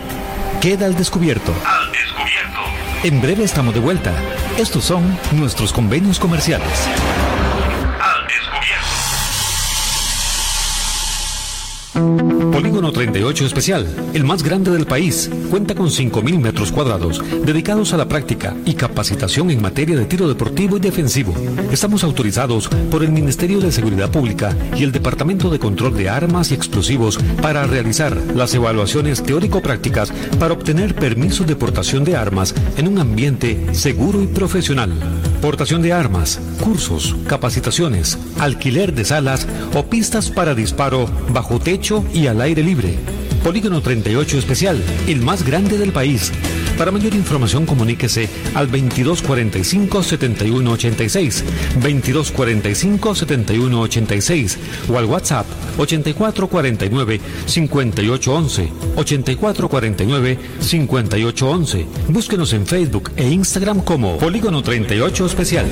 queda 0.61 0.87
al 0.87 0.95
descubierto. 0.97 1.53
Al 1.65 1.93
descubierto. 1.93 2.61
En 3.03 3.21
breve 3.21 3.45
estamos 3.45 3.75
de 3.75 3.81
vuelta. 3.81 4.13
Estos 4.57 4.85
son 4.85 5.03
nuestros 5.33 5.73
convenios 5.73 6.19
comerciales. 6.21 6.89
Al 8.01 8.27
descubierto. 11.95 12.26
Polígono 12.87 12.93
38 12.93 13.47
Especial, 13.47 13.87
el 14.15 14.23
más 14.23 14.43
grande 14.45 14.71
del 14.71 14.87
país, 14.87 15.29
cuenta 15.51 15.75
con 15.75 15.89
5.000 15.89 16.39
metros 16.39 16.71
cuadrados 16.71 17.21
dedicados 17.45 17.93
a 17.93 17.97
la 17.97 18.07
práctica 18.07 18.55
y 18.65 18.75
capacitación 18.75 19.51
en 19.51 19.61
materia 19.61 19.97
de 19.97 20.05
tiro 20.05 20.29
deportivo 20.29 20.77
y 20.77 20.81
defensivo. 20.81 21.35
Estamos 21.73 22.05
autorizados 22.05 22.69
por 22.91 23.03
el 23.03 23.11
Ministerio 23.11 23.59
de 23.61 23.73
Seguridad 23.73 24.11
Pública 24.11 24.55
y 24.77 24.85
el 24.85 24.93
Departamento 24.93 25.51
de 25.51 25.59
Control 25.59 25.97
de 25.97 26.09
Armas 26.09 26.51
y 26.51 26.55
Explosivos 26.55 27.19
para 27.43 27.67
realizar 27.67 28.17
las 28.35 28.55
evaluaciones 28.55 29.23
teórico-prácticas 29.23 30.13
para 30.39 30.55
obtener 30.55 30.95
permisos 30.95 31.47
de 31.47 31.57
portación 31.57 32.05
de 32.05 32.17
armas 32.17 32.55
en 32.77 32.87
un 32.87 32.99
ambiente 32.99 33.75
seguro 33.75 34.23
y 34.23 34.29
profesional. 34.29 34.93
Portación 35.41 35.83
de 35.83 35.93
armas, 35.93 36.41
cursos, 36.61 37.17
capacitaciones, 37.27 38.19
alquiler 38.39 38.95
de 38.95 39.05
salas 39.05 39.47
o 39.75 39.85
pistas 39.87 40.31
para 40.31 40.55
disparo 40.55 41.09
bajo 41.33 41.59
techo 41.59 42.05
y 42.13 42.27
al 42.27 42.41
aire 42.41 42.63
libre. 42.63 42.76
Polígono 43.43 43.81
38 43.81 44.39
Especial, 44.39 44.81
el 45.07 45.23
más 45.23 45.43
grande 45.45 45.79
del 45.79 45.93
país. 45.93 46.31
Para 46.77 46.91
mayor 46.91 47.15
información 47.15 47.65
comuníquese 47.65 48.29
al 48.55 48.71
2245-7186, 48.71 51.43
2245-7186 51.81 54.57
o 54.91 54.99
al 54.99 55.07
WhatsApp 55.07 55.47
8449-5811, 55.79 58.69
8449-5811. 58.97 61.87
Búsquenos 62.09 62.53
en 62.53 62.67
Facebook 62.67 63.13
e 63.17 63.31
Instagram 63.31 63.81
como 63.81 64.19
Polígono 64.19 64.63
38 64.63 65.25
Especial. 65.27 65.67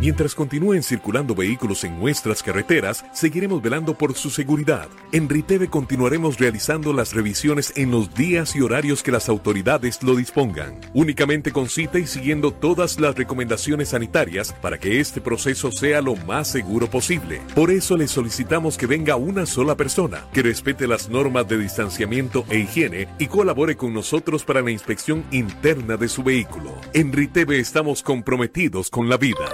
Mientras 0.00 0.34
continúen 0.34 0.82
circulando 0.82 1.34
vehículos 1.34 1.82
en 1.84 1.98
nuestras 1.98 2.42
carreteras, 2.42 3.04
seguiremos 3.12 3.62
velando 3.62 3.94
por 3.94 4.14
su 4.14 4.28
seguridad. 4.28 4.88
En 5.12 5.28
Riteve 5.28 5.68
continuaremos 5.68 6.38
realizando 6.38 6.92
las 6.92 7.14
revisiones 7.14 7.72
en 7.76 7.90
los 7.90 8.14
días 8.14 8.54
y 8.54 8.60
horarios 8.60 9.02
que 9.02 9.12
las 9.12 9.28
autoridades 9.28 10.02
lo 10.02 10.14
dispongan, 10.14 10.80
únicamente 10.92 11.52
con 11.52 11.68
cita 11.68 11.98
y 11.98 12.06
siguiendo 12.06 12.52
todas 12.52 13.00
las 13.00 13.14
recomendaciones 13.14 13.90
sanitarias 13.90 14.52
para 14.52 14.78
que 14.78 15.00
este 15.00 15.20
proceso 15.20 15.72
sea 15.72 16.02
lo 16.02 16.16
más 16.16 16.48
seguro 16.48 16.90
posible. 16.90 17.40
Por 17.54 17.70
eso 17.70 17.96
le 17.96 18.08
solicitamos 18.08 18.76
que 18.76 18.86
venga 18.86 19.16
una 19.16 19.46
sola 19.46 19.74
persona, 19.74 20.26
que 20.32 20.42
respete 20.42 20.86
las 20.86 21.08
normas 21.08 21.48
de 21.48 21.58
distanciamiento 21.58 22.44
e 22.50 22.58
higiene 22.58 23.08
y 23.18 23.26
colabore 23.26 23.76
con 23.76 23.94
nosotros 23.94 24.44
para 24.44 24.60
la 24.60 24.70
inspección 24.70 25.24
interna 25.30 25.96
de 25.96 26.08
su 26.08 26.22
vehículo. 26.22 26.72
En 26.92 27.12
Riteve 27.12 27.58
estamos 27.58 28.02
comprometidos 28.02 28.90
con 28.90 29.08
la 29.08 29.16
vida. 29.16 29.46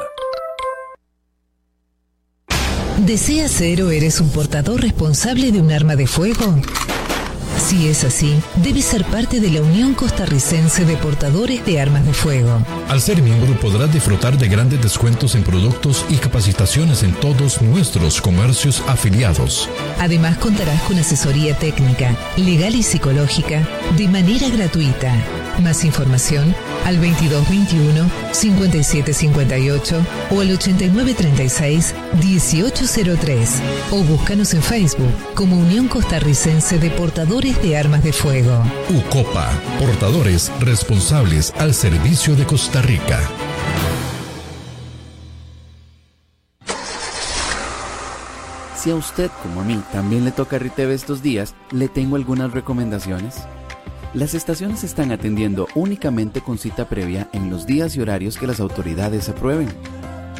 ¿Deseas 3.06 3.50
ser 3.50 3.82
o 3.82 3.90
eres 3.90 4.20
un 4.20 4.28
portador 4.28 4.82
responsable 4.82 5.52
de 5.52 5.60
un 5.60 5.72
arma 5.72 5.96
de 5.96 6.06
fuego? 6.06 6.60
Si 7.56 7.88
es 7.88 8.04
así, 8.04 8.38
debes 8.56 8.84
ser 8.84 9.04
parte 9.06 9.40
de 9.40 9.50
la 9.50 9.62
Unión 9.62 9.94
Costarricense 9.94 10.84
de 10.84 10.96
Portadores 10.96 11.64
de 11.64 11.80
Armas 11.80 12.04
de 12.04 12.12
Fuego. 12.12 12.62
Al 12.88 13.00
ser 13.00 13.22
miembro 13.22 13.58
podrás 13.58 13.90
disfrutar 13.90 14.36
de 14.36 14.48
grandes 14.48 14.82
descuentos 14.82 15.34
en 15.34 15.44
productos 15.44 16.04
y 16.10 16.16
capacitaciones 16.16 17.02
en 17.02 17.12
todos 17.12 17.62
nuestros 17.62 18.20
comercios 18.20 18.82
afiliados. 18.86 19.68
Además 19.98 20.36
contarás 20.36 20.82
con 20.82 20.98
asesoría 20.98 21.56
técnica, 21.56 22.14
legal 22.36 22.74
y 22.74 22.82
psicológica 22.82 23.66
de 23.96 24.08
manera 24.08 24.48
gratuita. 24.50 25.14
Más 25.60 25.84
información 25.84 26.54
al 26.84 26.96
2221 26.96 28.10
5758 28.32 30.06
o 30.30 30.40
al 30.40 30.50
8936 30.50 31.94
1803 32.22 33.62
o 33.90 34.02
búscanos 34.02 34.54
en 34.54 34.62
Facebook 34.62 35.12
como 35.34 35.56
Unión 35.58 35.88
Costarricense 35.88 36.78
de 36.78 36.90
Portadores 36.90 37.60
de 37.62 37.76
Armas 37.76 38.02
de 38.02 38.12
Fuego. 38.12 38.62
UCOPA, 38.88 39.50
portadores 39.78 40.50
responsables 40.60 41.52
al 41.58 41.74
servicio 41.74 42.36
de 42.36 42.44
Costa 42.44 42.82
Rica. 42.82 43.20
Si 48.80 48.90
a 48.90 48.94
usted, 48.94 49.30
como 49.42 49.60
a 49.60 49.64
mí, 49.64 49.78
también 49.92 50.24
le 50.24 50.32
toca 50.32 50.58
Riteve 50.58 50.94
estos 50.94 51.20
días, 51.22 51.54
le 51.70 51.88
tengo 51.88 52.16
algunas 52.16 52.52
recomendaciones. 52.52 53.42
Las 54.12 54.34
estaciones 54.34 54.82
están 54.82 55.12
atendiendo 55.12 55.68
únicamente 55.76 56.40
con 56.40 56.58
cita 56.58 56.88
previa 56.88 57.28
en 57.32 57.48
los 57.48 57.64
días 57.64 57.94
y 57.94 58.00
horarios 58.00 58.36
que 58.36 58.48
las 58.48 58.58
autoridades 58.58 59.28
aprueben. 59.28 59.68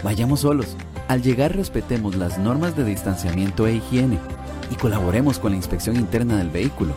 Vayamos 0.03 0.41
solos. 0.41 0.77
Al 1.07 1.23
llegar 1.23 1.55
respetemos 1.55 2.17
las 2.17 2.37
normas 2.37 2.77
de 2.77 2.85
distanciamiento 2.85 3.69
e 3.69 3.77
higiene 3.77 4.19
y 4.73 4.75
colaboremos 4.75 5.39
con 5.39 5.53
la 5.53 5.57
inspección 5.57 5.95
interna 5.95 6.37
del 6.39 6.51
vehículo. 6.51 6.95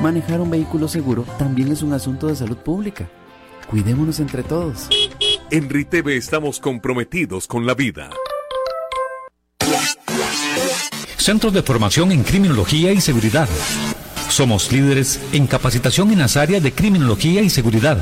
Manejar 0.00 0.40
un 0.40 0.50
vehículo 0.50 0.88
seguro 0.88 1.24
también 1.38 1.70
es 1.70 1.82
un 1.82 1.92
asunto 1.92 2.26
de 2.26 2.34
salud 2.34 2.56
pública. 2.56 3.08
Cuidémonos 3.70 4.18
entre 4.18 4.42
todos. 4.42 4.88
En 5.52 5.70
Riteve 5.70 6.16
estamos 6.16 6.58
comprometidos 6.58 7.46
con 7.46 7.64
la 7.64 7.74
vida. 7.74 8.10
Centros 11.16 11.52
de 11.52 11.62
formación 11.62 12.10
en 12.10 12.24
criminología 12.24 12.90
y 12.90 13.00
seguridad. 13.00 13.48
Somos 14.28 14.72
líderes 14.72 15.20
en 15.32 15.46
capacitación 15.46 16.12
en 16.12 16.20
las 16.20 16.36
áreas 16.36 16.62
de 16.62 16.72
criminología 16.72 17.42
y 17.42 17.50
seguridad, 17.50 17.98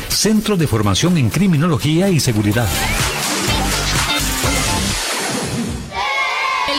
Centro 0.09 0.57
de 0.57 0.65
Formación 0.67 1.17
en 1.17 1.29
Criminología 1.29 2.09
y 2.09 2.19
Seguridad. 2.19 2.67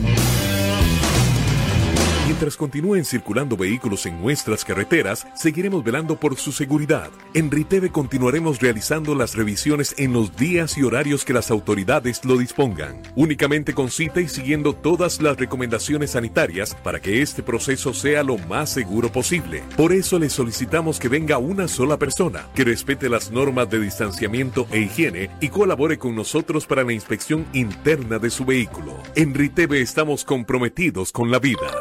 Mientras 2.37 2.59
continúen 2.59 3.07
circulando 3.07 3.57
vehículos 3.57 4.05
en 4.05 4.21
nuestras 4.21 4.63
carreteras, 4.63 5.27
seguiremos 5.35 5.83
velando 5.83 6.21
por 6.21 6.37
su 6.37 6.53
seguridad. 6.53 7.11
En 7.33 7.51
Riteve 7.51 7.91
continuaremos 7.91 8.61
realizando 8.61 9.15
las 9.15 9.35
revisiones 9.35 9.95
en 9.97 10.13
los 10.13 10.37
días 10.37 10.77
y 10.77 10.83
horarios 10.83 11.25
que 11.25 11.33
las 11.33 11.51
autoridades 11.51 12.23
lo 12.27 12.37
dispongan, 12.37 13.01
únicamente 13.15 13.73
con 13.73 13.89
cita 13.89 14.21
y 14.21 14.29
siguiendo 14.29 14.75
todas 14.75 15.23
las 15.23 15.39
recomendaciones 15.39 16.11
sanitarias 16.11 16.75
para 16.75 17.01
que 17.01 17.23
este 17.23 17.43
proceso 17.43 17.95
sea 17.95 18.23
lo 18.23 18.37
más 18.37 18.69
seguro 18.69 19.11
posible. 19.11 19.63
Por 19.75 19.95
eso 19.95 20.19
le 20.19 20.29
solicitamos 20.29 20.99
que 20.99 21.09
venga 21.09 21.39
una 21.39 21.69
sola 21.69 21.97
persona, 21.97 22.51
que 22.55 22.65
respete 22.65 23.09
las 23.09 23.31
normas 23.31 23.71
de 23.71 23.81
distanciamiento 23.81 24.67
e 24.73 24.81
higiene 24.81 25.31
y 25.41 25.49
colabore 25.49 25.97
con 25.97 26.15
nosotros 26.15 26.67
para 26.67 26.85
la 26.85 26.93
inspección 26.93 27.47
interna 27.55 28.19
de 28.19 28.29
su 28.29 28.45
vehículo. 28.45 28.93
En 29.15 29.33
Riteve 29.33 29.81
estamos 29.81 30.27
comprometidos 30.27 31.13
con 31.13 31.31
la 31.31 31.39
vida. 31.39 31.73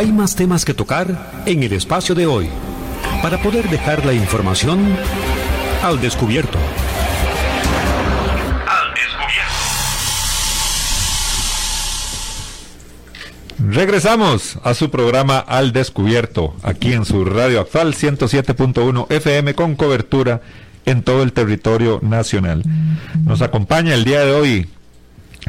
Hay 0.00 0.12
más 0.12 0.34
temas 0.34 0.64
que 0.64 0.72
tocar 0.72 1.42
en 1.44 1.62
el 1.62 1.74
espacio 1.74 2.14
de 2.14 2.26
hoy 2.26 2.48
para 3.22 3.36
poder 3.42 3.68
dejar 3.68 4.06
la 4.06 4.14
información 4.14 4.96
al 5.82 6.00
descubierto. 6.00 6.56
Al 8.66 8.94
descubierto. 8.94 9.52
Regresamos 13.58 14.58
a 14.64 14.72
su 14.72 14.90
programa 14.90 15.38
Al 15.38 15.74
Descubierto, 15.74 16.56
aquí 16.62 16.94
en 16.94 17.04
su 17.04 17.26
radio 17.26 17.60
actual 17.60 17.92
107.1 17.92 19.06
FM 19.10 19.52
con 19.52 19.76
cobertura 19.76 20.40
en 20.86 21.02
todo 21.02 21.22
el 21.22 21.34
territorio 21.34 21.98
nacional. 22.00 22.62
Nos 23.26 23.42
acompaña 23.42 23.92
el 23.92 24.04
día 24.04 24.24
de 24.24 24.32
hoy 24.32 24.66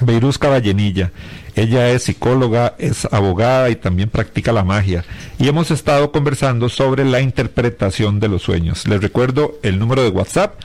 Beiruz 0.02 0.38
Caballenilla. 0.38 1.14
Ella 1.56 1.89
es 1.89 2.04
psicóloga, 2.04 2.76
es 2.78 3.06
abogada 3.12 3.70
y 3.70 3.76
también 3.76 4.10
practica 4.10 4.54
la 4.54 4.64
magia. 4.64 5.04
Y 5.38 5.47
hemos 5.47 5.70
estado 5.72 6.12
conversando 6.12 6.70
sobre 6.70 7.06
la 7.06 7.22
interpretación 7.22 8.20
de 8.20 8.30
los 8.30 8.41
sueños. 8.41 8.88
Les 8.88 8.99
recuerdo 9.02 9.60
el 9.64 9.80
número 9.80 10.04
de 10.04 10.10
WhatsApp 10.10 10.56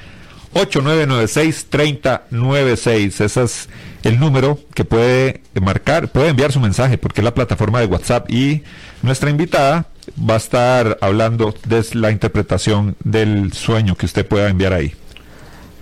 8996-3096. 0.54 3.20
Ese 3.20 3.42
es 3.42 3.68
el 4.04 4.18
número 4.18 4.58
que 4.74 4.84
puede 4.84 5.42
marcar, 5.60 6.08
puede 6.08 6.28
enviar 6.28 6.52
su 6.52 6.60
mensaje 6.60 6.96
porque 6.98 7.20
es 7.20 7.24
la 7.24 7.34
plataforma 7.34 7.80
de 7.80 7.86
WhatsApp 7.86 8.30
y 8.30 8.62
nuestra 9.02 9.30
invitada 9.30 9.86
va 10.18 10.34
a 10.34 10.38
estar 10.38 10.98
hablando 11.00 11.54
de 11.66 11.84
la 11.94 12.12
interpretación 12.12 12.94
del 13.02 13.52
sueño 13.52 13.96
que 13.96 14.06
usted 14.06 14.24
pueda 14.26 14.48
enviar 14.48 14.72
ahí. 14.72 14.94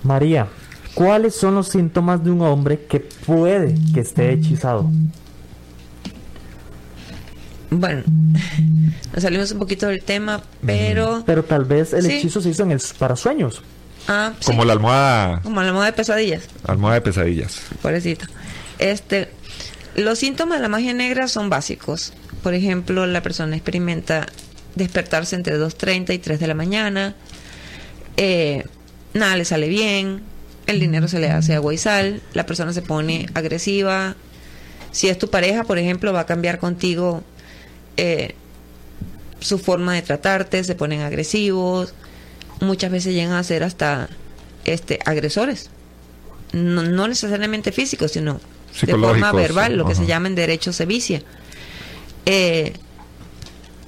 María, 0.02 0.48
¿cuáles 0.94 1.34
son 1.34 1.54
los 1.56 1.68
síntomas 1.68 2.22
de 2.24 2.30
un 2.30 2.40
hombre 2.42 2.86
que 2.88 3.00
puede 3.00 3.74
que 3.92 4.00
esté 4.00 4.32
hechizado? 4.32 4.90
Bueno, 7.70 8.02
nos 9.12 9.22
salimos 9.22 9.50
un 9.52 9.58
poquito 9.58 9.88
del 9.88 10.02
tema, 10.02 10.42
pero... 10.64 11.24
Pero 11.26 11.44
tal 11.44 11.64
vez 11.64 11.92
el 11.92 12.02
Sí. 12.04 12.12
hechizo 12.12 12.40
se 12.40 12.50
hizo 12.50 12.62
en 12.62 12.70
el, 12.72 12.80
para 12.98 13.16
sueños. 13.16 13.62
Ah, 14.06 14.32
sí, 14.38 14.46
Como 14.46 14.64
la 14.64 14.74
almohada, 14.74 15.40
como 15.42 15.60
la 15.62 15.72
moda 15.72 15.86
de 15.86 15.92
pesadillas. 15.92 16.44
almohada 16.66 16.96
de 16.96 17.00
pesadillas. 17.00 17.60
pobrecito. 17.82 18.26
Este, 18.78 19.28
los 19.96 20.18
síntomas 20.18 20.58
de 20.58 20.62
la 20.62 20.68
magia 20.68 20.92
negra 20.92 21.26
son 21.26 21.48
básicos. 21.50 22.12
Por 22.42 22.54
ejemplo, 22.54 23.06
la 23.06 23.22
persona 23.22 23.56
experimenta 23.56 24.26
despertarse 24.76 25.34
entre 25.34 25.58
2.30 25.58 26.14
y 26.14 26.18
3 26.18 26.38
de 26.38 26.46
la 26.46 26.54
mañana. 26.54 27.14
Eh, 28.16 28.64
nada 29.14 29.36
le 29.36 29.44
sale 29.44 29.68
bien. 29.68 30.22
El 30.66 30.80
dinero 30.80 31.08
se 31.08 31.18
le 31.18 31.30
hace 31.30 31.54
agua 31.54 31.74
y 31.74 31.78
sal. 31.78 32.22
La 32.32 32.46
persona 32.46 32.72
se 32.72 32.82
pone 32.82 33.26
agresiva. 33.34 34.16
Si 34.92 35.08
es 35.08 35.18
tu 35.18 35.28
pareja, 35.28 35.64
por 35.64 35.78
ejemplo, 35.78 36.12
va 36.12 36.20
a 36.20 36.26
cambiar 36.26 36.58
contigo 36.58 37.22
eh, 37.96 38.34
su 39.40 39.58
forma 39.58 39.94
de 39.94 40.02
tratarte. 40.02 40.64
Se 40.64 40.74
ponen 40.74 41.02
agresivos. 41.02 41.94
Muchas 42.60 42.90
veces 42.90 43.14
llegan 43.14 43.32
a 43.34 43.42
ser 43.42 43.62
hasta 43.64 44.08
este, 44.64 45.00
agresores 45.04 45.70
no, 46.54 46.82
no 46.82 47.08
necesariamente 47.08 47.72
físicos, 47.72 48.12
sino 48.12 48.40
de 48.80 48.92
forma 48.92 49.32
verbal, 49.32 49.76
lo 49.76 49.86
que 49.86 49.94
se 49.94 50.06
llama 50.06 50.28
en 50.28 50.34
derecho 50.34 50.72
sevicia. 50.72 51.22
Eh, 52.26 52.72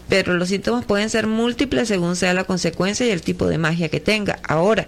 pero 0.08 0.34
los 0.34 0.48
síntomas 0.48 0.84
pueden 0.84 1.10
ser 1.10 1.26
múltiples 1.26 1.88
según 1.88 2.16
sea 2.16 2.34
la 2.34 2.44
consecuencia 2.44 3.06
y 3.06 3.10
el 3.10 3.22
tipo 3.22 3.46
de 3.46 3.58
magia 3.58 3.88
que 3.88 4.00
tenga. 4.00 4.38
Ahora, 4.46 4.86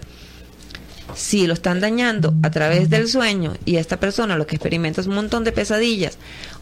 si 1.18 1.48
lo 1.48 1.54
están 1.54 1.80
dañando 1.80 2.32
a 2.44 2.50
través 2.50 2.90
del 2.90 3.08
sueño 3.08 3.54
y 3.64 3.76
esta 3.76 3.98
persona 3.98 4.36
lo 4.36 4.46
que 4.46 4.54
experimenta 4.54 5.00
es 5.00 5.08
un 5.08 5.16
montón 5.16 5.42
de 5.42 5.50
pesadillas 5.50 6.16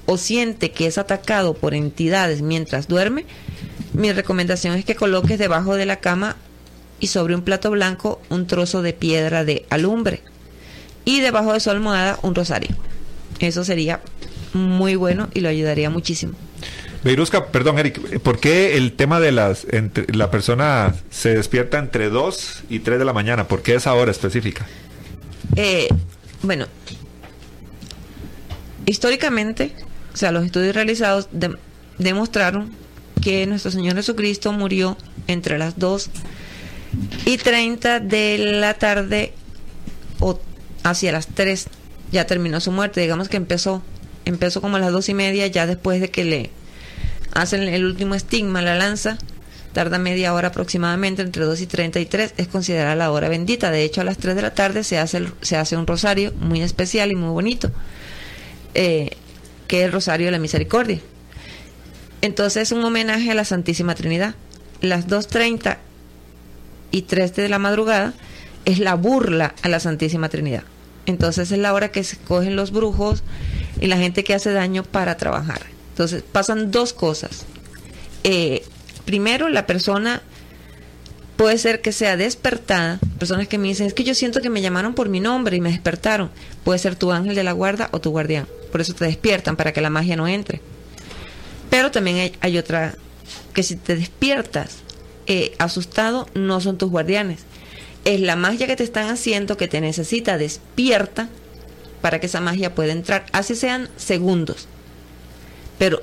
o 0.07 0.17
siente 0.17 0.71
que 0.71 0.87
es 0.87 0.97
atacado 0.97 1.53
por 1.53 1.75
entidades 1.75 2.41
mientras 2.41 2.89
duerme, 2.89 3.27
mi 3.93 4.11
recomendación 4.13 4.75
es 4.75 4.87
que 4.87 4.95
coloques 4.95 5.39
debajo 5.39 5.75
de 5.77 5.85
la 5.85 5.97
cama 5.97 6.37
y 7.01 7.09
sobre 7.09 7.35
un 7.35 7.43
plato 7.43 7.71
blanco 7.71 8.23
un 8.31 8.47
trozo 8.47 8.81
de 8.81 8.95
piedra 8.95 9.45
de 9.45 9.67
alumbre 9.69 10.23
y 11.05 11.21
debajo 11.21 11.53
de 11.53 11.61
su 11.61 11.71
almohada 11.71 12.19
un 12.23 12.35
rosario. 12.35 12.75
Eso 13.41 13.63
sería 13.63 14.01
muy 14.55 14.97
bueno 14.97 15.29
y 15.35 15.41
lo 15.41 15.51
ayudaría 15.51 15.91
muchísimo. 15.91 16.33
Perdón, 17.53 17.79
Eric, 17.79 18.21
¿por 18.21 18.39
qué 18.41 18.77
el 18.77 18.93
tema 18.93 19.21
de 19.21 19.33
las. 19.33 19.67
entre- 19.71 20.07
la 20.15 20.31
persona 20.31 20.95
se 21.11 21.35
despierta 21.35 21.79
entre 21.79 22.09
2 22.11 22.65
y 22.69 22.81
3 22.81 22.99
de 22.99 23.05
la 23.05 23.13
mañana? 23.13 23.47
¿Por 23.49 23.63
qué 23.63 23.75
esa 23.77 23.95
hora 23.95 24.11
específica? 24.11 24.67
Eh, 25.55 25.89
bueno, 26.43 26.67
históricamente, 28.87 29.73
o 30.13 30.17
sea, 30.17 30.33
los 30.33 30.45
estudios 30.45 30.75
realizados 30.75 31.29
de- 31.33 31.57
demostraron 31.99 32.73
que 33.23 33.47
nuestro 33.47 33.71
Señor 33.71 33.95
Jesucristo 33.97 34.53
murió 34.53 34.97
entre 35.27 35.59
las 35.59 35.79
2 35.79 36.11
y 37.25 37.39
30 37.39 38.01
de 38.01 38.39
la 38.39 38.75
tarde 38.75 39.33
o 40.21 40.39
hacia 40.83 41.13
las 41.13 41.27
3 41.29 41.69
ya 42.13 42.27
terminó 42.27 42.61
su 42.61 42.71
muerte. 42.73 43.01
Digamos 43.01 43.29
que 43.29 43.37
empezó, 43.37 43.83
empezó 44.25 44.61
como 44.61 44.77
a 44.77 44.81
las 44.81 44.93
dos 44.93 45.09
y 45.09 45.15
media, 45.15 45.47
ya 45.49 45.67
después 45.67 46.01
de 46.01 46.11
que 46.11 46.25
le 46.25 46.51
hacen 47.37 47.63
el 47.63 47.85
último 47.85 48.15
estigma, 48.15 48.63
la 48.63 48.75
lanza, 48.75 49.19
tarda 49.73 49.99
media 49.99 50.33
hora 50.33 50.49
aproximadamente, 50.49 51.23
entre 51.23 51.45
2 51.45 51.61
y 51.61 51.67
33, 51.67 52.35
es 52.39 52.49
considerada 52.49 52.97
la 52.97 53.11
hora 53.11 53.29
bendita. 53.29 53.71
De 53.71 53.85
hecho, 53.85 54.01
a 54.01 54.05
las 54.05 54.17
3 54.17 54.35
de 54.35 54.43
la 54.43 54.55
tarde 54.55 54.83
se 54.85 54.99
hace, 54.99 55.27
se 55.43 55.57
hace 55.57 55.77
un 55.77 55.87
rosario 55.87 56.33
muy 56.41 56.63
especial 56.63 57.13
y 57.13 57.15
muy 57.15 57.29
bonito, 57.29 57.71
eh, 58.75 59.11
que 59.69 59.81
es 59.81 59.87
el 59.87 59.93
Rosario 59.93 60.27
de 60.27 60.33
la 60.33 60.39
Misericordia. 60.39 61.01
Entonces 62.23 62.63
es 62.63 62.73
un 62.73 62.83
homenaje 62.85 63.31
a 63.31 63.35
la 63.35 63.45
Santísima 63.45 63.95
Trinidad. 63.95 64.35
Las 64.81 65.07
2.30 65.07 65.77
y 66.91 67.03
3 67.03 67.37
de 67.37 67.49
la 67.49 67.59
madrugada 67.59 68.15
es 68.65 68.79
la 68.79 68.95
burla 68.95 69.55
a 69.63 69.69
la 69.69 69.79
Santísima 69.79 70.31
Trinidad. 70.31 70.65
Entonces 71.05 71.53
es 71.53 71.59
la 71.59 71.75
hora 71.75 71.91
que 71.93 72.03
se 72.03 72.17
cogen 72.17 72.57
los 72.57 72.73
brujos 72.73 73.23
y 73.79 73.87
la 73.87 73.99
gente 73.99 74.25
que 74.25 74.35
hace 74.35 74.53
daño 74.53 74.83
para 74.83 75.17
trabajar. 75.19 75.76
Entonces 75.97 76.23
pasan 76.31 76.71
dos 76.71 76.93
cosas. 76.93 77.47
Eh, 78.23 78.63
primero, 79.07 79.49
la 79.49 79.67
persona 79.67 80.21
puede 81.37 81.57
ser 81.57 81.81
que 81.81 81.91
sea 81.91 82.19
despertada. 82.19 82.99
Personas 83.19 83.49
que 83.49 83.57
me 83.57 83.69
dicen, 83.69 83.87
es 83.87 83.95
que 83.95 84.05
yo 84.05 84.15
siento 84.15 84.43
que 84.43 84.51
me 84.51 84.61
llamaron 84.61 84.93
por 84.93 85.09
mi 85.09 85.21
nombre 85.21 85.57
y 85.57 85.63
me 85.63 85.71
despertaron. 85.71 86.31
Puede 86.65 86.81
ser 86.81 86.97
tu 86.97 87.13
ángel 87.13 87.35
de 87.35 87.45
la 87.45 87.53
guarda 87.53 87.89
o 87.93 88.01
tu 88.03 88.11
guardián. 88.11 88.47
Por 88.71 88.83
eso 88.83 88.93
te 88.93 89.07
despiertan, 89.07 89.57
para 89.57 89.73
que 89.73 89.81
la 89.81 89.89
magia 89.89 90.17
no 90.17 90.29
entre. 90.29 90.61
Pero 91.71 91.91
también 91.91 92.31
hay, 92.41 92.59
otra, 92.59 92.95
que 93.55 93.63
si 93.63 93.77
te 93.77 93.97
despiertas 93.97 94.81
eh, 95.27 95.55
asustado 95.59 96.29
no 96.35 96.61
son 96.61 96.77
tus 96.77 96.91
guardianes. 96.91 97.41
Es 98.05 98.21
la 98.21 98.37
magia 98.37 98.67
que 98.67 98.77
te 98.77 98.85
están 98.85 99.09
haciendo 99.09 99.57
que 99.57 99.67
te 99.67 99.81
necesita 99.81 100.37
despierta 100.37 101.31
para 102.03 102.21
que 102.21 102.27
esa 102.27 102.43
magia 102.43 102.75
pueda 102.75 102.93
entrar. 102.93 103.25
Así 103.33 103.55
sean 103.55 103.89
segundos. 103.97 104.69
Pero 105.79 106.01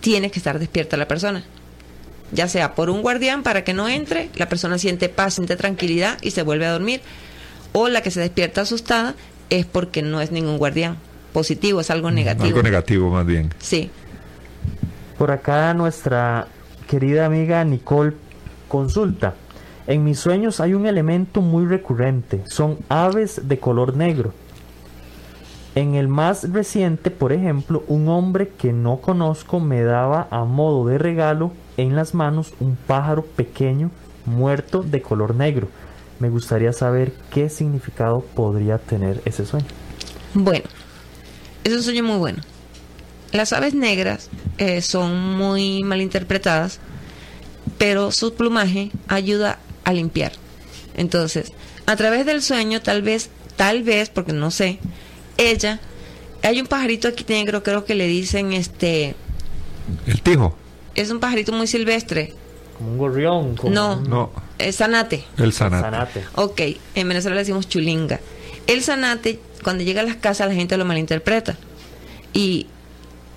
tiene 0.00 0.30
que 0.30 0.38
estar 0.38 0.58
despierta 0.58 0.96
la 0.96 1.08
persona. 1.08 1.44
Ya 2.32 2.48
sea 2.48 2.74
por 2.74 2.90
un 2.90 3.02
guardián 3.02 3.42
para 3.42 3.64
que 3.64 3.72
no 3.74 3.88
entre, 3.88 4.28
la 4.34 4.48
persona 4.48 4.78
siente 4.78 5.08
paz, 5.08 5.34
siente 5.34 5.56
tranquilidad 5.56 6.18
y 6.20 6.32
se 6.32 6.42
vuelve 6.42 6.66
a 6.66 6.72
dormir. 6.72 7.00
O 7.72 7.88
la 7.88 8.02
que 8.02 8.10
se 8.10 8.20
despierta 8.20 8.62
asustada 8.62 9.14
es 9.50 9.66
porque 9.66 10.02
no 10.02 10.20
es 10.20 10.30
ningún 10.30 10.58
guardián 10.58 10.98
positivo, 11.32 11.80
es 11.80 11.90
algo 11.90 12.10
negativo. 12.10 12.46
Algo 12.46 12.62
negativo 12.62 13.10
más 13.10 13.26
bien. 13.26 13.52
Sí. 13.58 13.90
Por 15.16 15.30
acá 15.30 15.72
nuestra 15.74 16.48
querida 16.86 17.26
amiga 17.26 17.64
Nicole 17.64 18.14
consulta. 18.68 19.34
En 19.86 20.04
mis 20.04 20.18
sueños 20.18 20.60
hay 20.60 20.74
un 20.74 20.86
elemento 20.86 21.40
muy 21.40 21.66
recurrente, 21.66 22.42
son 22.46 22.78
aves 22.88 23.48
de 23.48 23.58
color 23.58 23.96
negro. 23.96 24.34
En 25.78 25.94
el 25.94 26.08
más 26.08 26.50
reciente, 26.50 27.08
por 27.12 27.32
ejemplo, 27.32 27.84
un 27.86 28.08
hombre 28.08 28.48
que 28.48 28.72
no 28.72 29.00
conozco 29.00 29.60
me 29.60 29.80
daba 29.84 30.26
a 30.32 30.42
modo 30.42 30.84
de 30.88 30.98
regalo 30.98 31.52
en 31.76 31.94
las 31.94 32.14
manos 32.14 32.52
un 32.58 32.74
pájaro 32.74 33.24
pequeño 33.24 33.92
muerto 34.26 34.82
de 34.82 35.00
color 35.00 35.36
negro. 35.36 35.68
Me 36.18 36.30
gustaría 36.30 36.72
saber 36.72 37.12
qué 37.30 37.48
significado 37.48 38.22
podría 38.22 38.78
tener 38.78 39.22
ese 39.24 39.46
sueño. 39.46 39.68
Bueno, 40.34 40.64
es 41.62 41.72
un 41.72 41.82
sueño 41.84 42.02
muy 42.02 42.16
bueno. 42.16 42.42
Las 43.30 43.52
aves 43.52 43.72
negras 43.72 44.30
eh, 44.58 44.82
son 44.82 45.36
muy 45.36 45.84
mal 45.84 46.00
interpretadas, 46.00 46.80
pero 47.78 48.10
su 48.10 48.34
plumaje 48.34 48.90
ayuda 49.06 49.60
a 49.84 49.92
limpiar. 49.92 50.32
Entonces, 50.96 51.52
a 51.86 51.94
través 51.94 52.26
del 52.26 52.42
sueño, 52.42 52.82
tal 52.82 53.02
vez, 53.02 53.30
tal 53.54 53.84
vez, 53.84 54.10
porque 54.10 54.32
no 54.32 54.50
sé, 54.50 54.80
ella, 55.38 55.80
hay 56.42 56.60
un 56.60 56.66
pajarito 56.66 57.08
aquí 57.08 57.24
negro, 57.28 57.62
creo 57.62 57.84
que 57.84 57.94
le 57.94 58.06
dicen 58.06 58.52
este. 58.52 59.14
El 60.06 60.20
tijo. 60.20 60.54
Es 60.94 61.10
un 61.10 61.20
pajarito 61.20 61.52
muy 61.52 61.66
silvestre. 61.66 62.34
Como 62.76 62.90
un 62.92 62.98
gorrión. 62.98 63.56
Como 63.56 63.72
No. 63.74 63.96
un- 63.96 64.08
No, 64.10 64.30
Es 64.58 64.76
zanate. 64.76 65.24
el 65.38 65.52
sanate. 65.52 65.82
zanate. 65.82 66.24
Ok, 66.34 66.60
en 66.94 67.08
Venezuela 67.08 67.34
le 67.36 67.40
decimos 67.42 67.68
chulinga. 67.68 68.20
El 68.66 68.82
zanate, 68.82 69.40
cuando 69.64 69.82
llega 69.84 70.02
a 70.02 70.04
las 70.04 70.16
casas, 70.16 70.48
la 70.48 70.54
gente 70.54 70.76
lo 70.76 70.84
malinterpreta. 70.84 71.56
Y, 72.34 72.66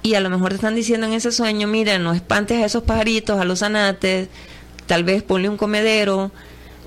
y 0.04 0.16
a 0.16 0.20
lo 0.20 0.30
mejor 0.30 0.50
te 0.50 0.56
están 0.56 0.76
diciendo 0.76 1.08
en 1.08 1.14
ese 1.14 1.32
sueño, 1.32 1.68
mira, 1.68 1.98
no 2.00 2.14
espantes 2.14 2.62
a 2.62 2.66
esos 2.66 2.84
pajaritos, 2.84 3.40
a 3.40 3.46
los 3.46 3.60
zanates, 3.60 4.28
tal 4.88 5.04
vez 5.04 5.24
ponle 5.24 5.48
un 5.48 5.58
comedero, 5.58 6.32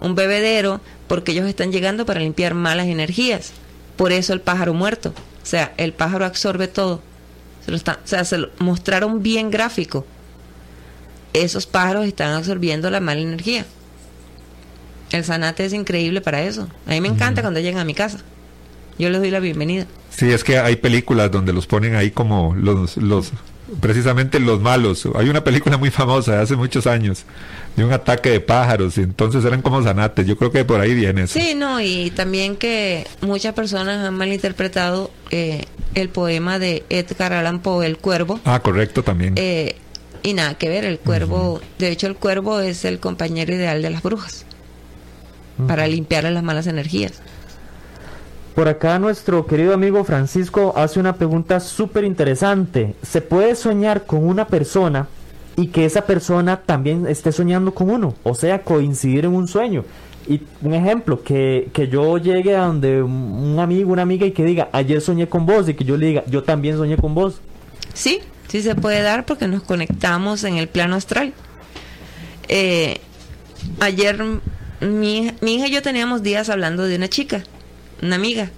un 0.00 0.14
bebedero, 0.14 0.80
porque 1.08 1.32
ellos 1.32 1.46
están 1.48 1.72
llegando 1.72 2.04
para 2.04 2.20
limpiar 2.20 2.54
malas 2.54 2.86
energías. 2.86 3.52
Por 3.96 4.12
eso 4.12 4.32
el 4.32 4.40
pájaro 4.40 4.74
muerto. 4.74 5.10
O 5.42 5.46
sea, 5.46 5.72
el 5.76 5.92
pájaro 5.92 6.24
absorbe 6.24 6.68
todo. 6.68 7.00
Se 7.64 7.70
lo 7.70 7.76
está- 7.76 8.00
o 8.04 8.06
sea, 8.06 8.24
se 8.24 8.38
lo 8.38 8.50
mostraron 8.58 9.22
bien 9.22 9.50
gráfico. 9.50 10.06
Esos 11.32 11.66
pájaros 11.66 12.06
están 12.06 12.32
absorbiendo 12.34 12.90
la 12.90 13.00
mala 13.00 13.20
energía. 13.20 13.66
El 15.10 15.24
zanate 15.24 15.64
es 15.64 15.72
increíble 15.72 16.20
para 16.20 16.42
eso. 16.42 16.68
A 16.86 16.90
mí 16.90 17.00
me 17.00 17.08
encanta 17.08 17.42
cuando 17.42 17.60
llegan 17.60 17.80
a 17.80 17.84
mi 17.84 17.94
casa. 17.94 18.18
Yo 18.98 19.10
les 19.10 19.20
doy 19.20 19.30
la 19.30 19.40
bienvenida. 19.40 19.86
Sí, 20.10 20.30
es 20.30 20.44
que 20.44 20.58
hay 20.58 20.76
películas 20.76 21.30
donde 21.30 21.52
los 21.52 21.66
ponen 21.66 21.96
ahí 21.96 22.10
como 22.10 22.54
los, 22.54 22.96
los, 22.96 23.32
precisamente 23.80 24.40
los 24.40 24.60
malos. 24.60 25.08
Hay 25.14 25.28
una 25.28 25.42
película 25.42 25.76
muy 25.76 25.90
famosa 25.90 26.32
de 26.36 26.42
hace 26.42 26.56
muchos 26.56 26.86
años 26.86 27.24
de 27.76 27.84
un 27.84 27.92
ataque 27.92 28.30
de 28.30 28.40
pájaros 28.40 28.98
y 28.98 29.02
entonces 29.02 29.44
eran 29.44 29.62
como 29.62 29.82
zanates. 29.82 30.26
Yo 30.26 30.36
creo 30.36 30.52
que 30.52 30.64
por 30.64 30.80
ahí 30.80 30.94
viene 30.94 31.22
eso. 31.22 31.38
Sí, 31.38 31.54
no, 31.54 31.80
y 31.80 32.10
también 32.10 32.56
que 32.56 33.06
muchas 33.20 33.54
personas 33.54 34.04
han 34.04 34.14
malinterpretado 34.14 35.10
eh, 35.30 35.64
el 35.94 36.08
poema 36.08 36.58
de 36.58 36.84
Edgar 36.88 37.32
Allan 37.32 37.60
Poe, 37.60 37.86
El 37.86 37.98
Cuervo. 37.98 38.40
Ah, 38.44 38.60
correcto 38.60 39.02
también. 39.02 39.34
Eh, 39.36 39.76
y 40.22 40.32
nada 40.32 40.54
que 40.54 40.68
ver, 40.68 40.84
el 40.84 40.98
cuervo, 40.98 41.60
de 41.78 41.90
hecho 41.90 42.06
el 42.06 42.16
cuervo 42.16 42.60
es 42.60 42.86
el 42.86 42.98
compañero 42.98 43.54
ideal 43.54 43.82
de 43.82 43.90
las 43.90 44.02
brujas, 44.02 44.46
para 45.66 45.86
limpiar 45.86 46.24
las 46.24 46.42
malas 46.42 46.66
energías. 46.66 47.20
Por 48.54 48.68
acá 48.68 49.00
nuestro 49.00 49.46
querido 49.46 49.74
amigo 49.74 50.04
Francisco 50.04 50.74
hace 50.76 51.00
una 51.00 51.16
pregunta 51.16 51.58
súper 51.58 52.04
interesante. 52.04 52.94
¿Se 53.02 53.20
puede 53.20 53.56
soñar 53.56 54.06
con 54.06 54.24
una 54.24 54.46
persona 54.46 55.08
y 55.56 55.68
que 55.68 55.84
esa 55.84 56.06
persona 56.06 56.60
también 56.64 57.08
esté 57.08 57.32
soñando 57.32 57.74
con 57.74 57.90
uno? 57.90 58.14
O 58.22 58.34
sea, 58.36 58.62
coincidir 58.62 59.24
en 59.24 59.34
un 59.34 59.48
sueño. 59.48 59.84
Y 60.28 60.40
un 60.62 60.72
ejemplo, 60.72 61.22
que, 61.24 61.68
que 61.72 61.88
yo 61.88 62.16
llegue 62.16 62.56
a 62.56 62.66
donde 62.66 63.02
un 63.02 63.58
amigo, 63.58 63.92
una 63.92 64.02
amiga 64.02 64.24
y 64.24 64.30
que 64.30 64.44
diga, 64.44 64.68
ayer 64.72 65.00
soñé 65.00 65.28
con 65.28 65.46
vos 65.46 65.68
y 65.68 65.74
que 65.74 65.84
yo 65.84 65.96
le 65.96 66.06
diga, 66.06 66.24
yo 66.28 66.44
también 66.44 66.76
soñé 66.76 66.96
con 66.96 67.12
vos. 67.12 67.40
Sí, 67.92 68.20
sí 68.46 68.62
se 68.62 68.76
puede 68.76 69.02
dar 69.02 69.26
porque 69.26 69.48
nos 69.48 69.64
conectamos 69.64 70.44
en 70.44 70.58
el 70.58 70.68
plano 70.68 70.94
astral. 70.94 71.32
Eh, 72.48 73.00
ayer 73.80 74.22
mi, 74.80 75.32
mi 75.40 75.56
hija 75.56 75.66
y 75.66 75.72
yo 75.72 75.82
teníamos 75.82 76.22
días 76.22 76.48
hablando 76.48 76.84
de 76.84 76.96
una 76.96 77.08
chica, 77.08 77.42
una 78.02 78.16
amiga, 78.16 78.50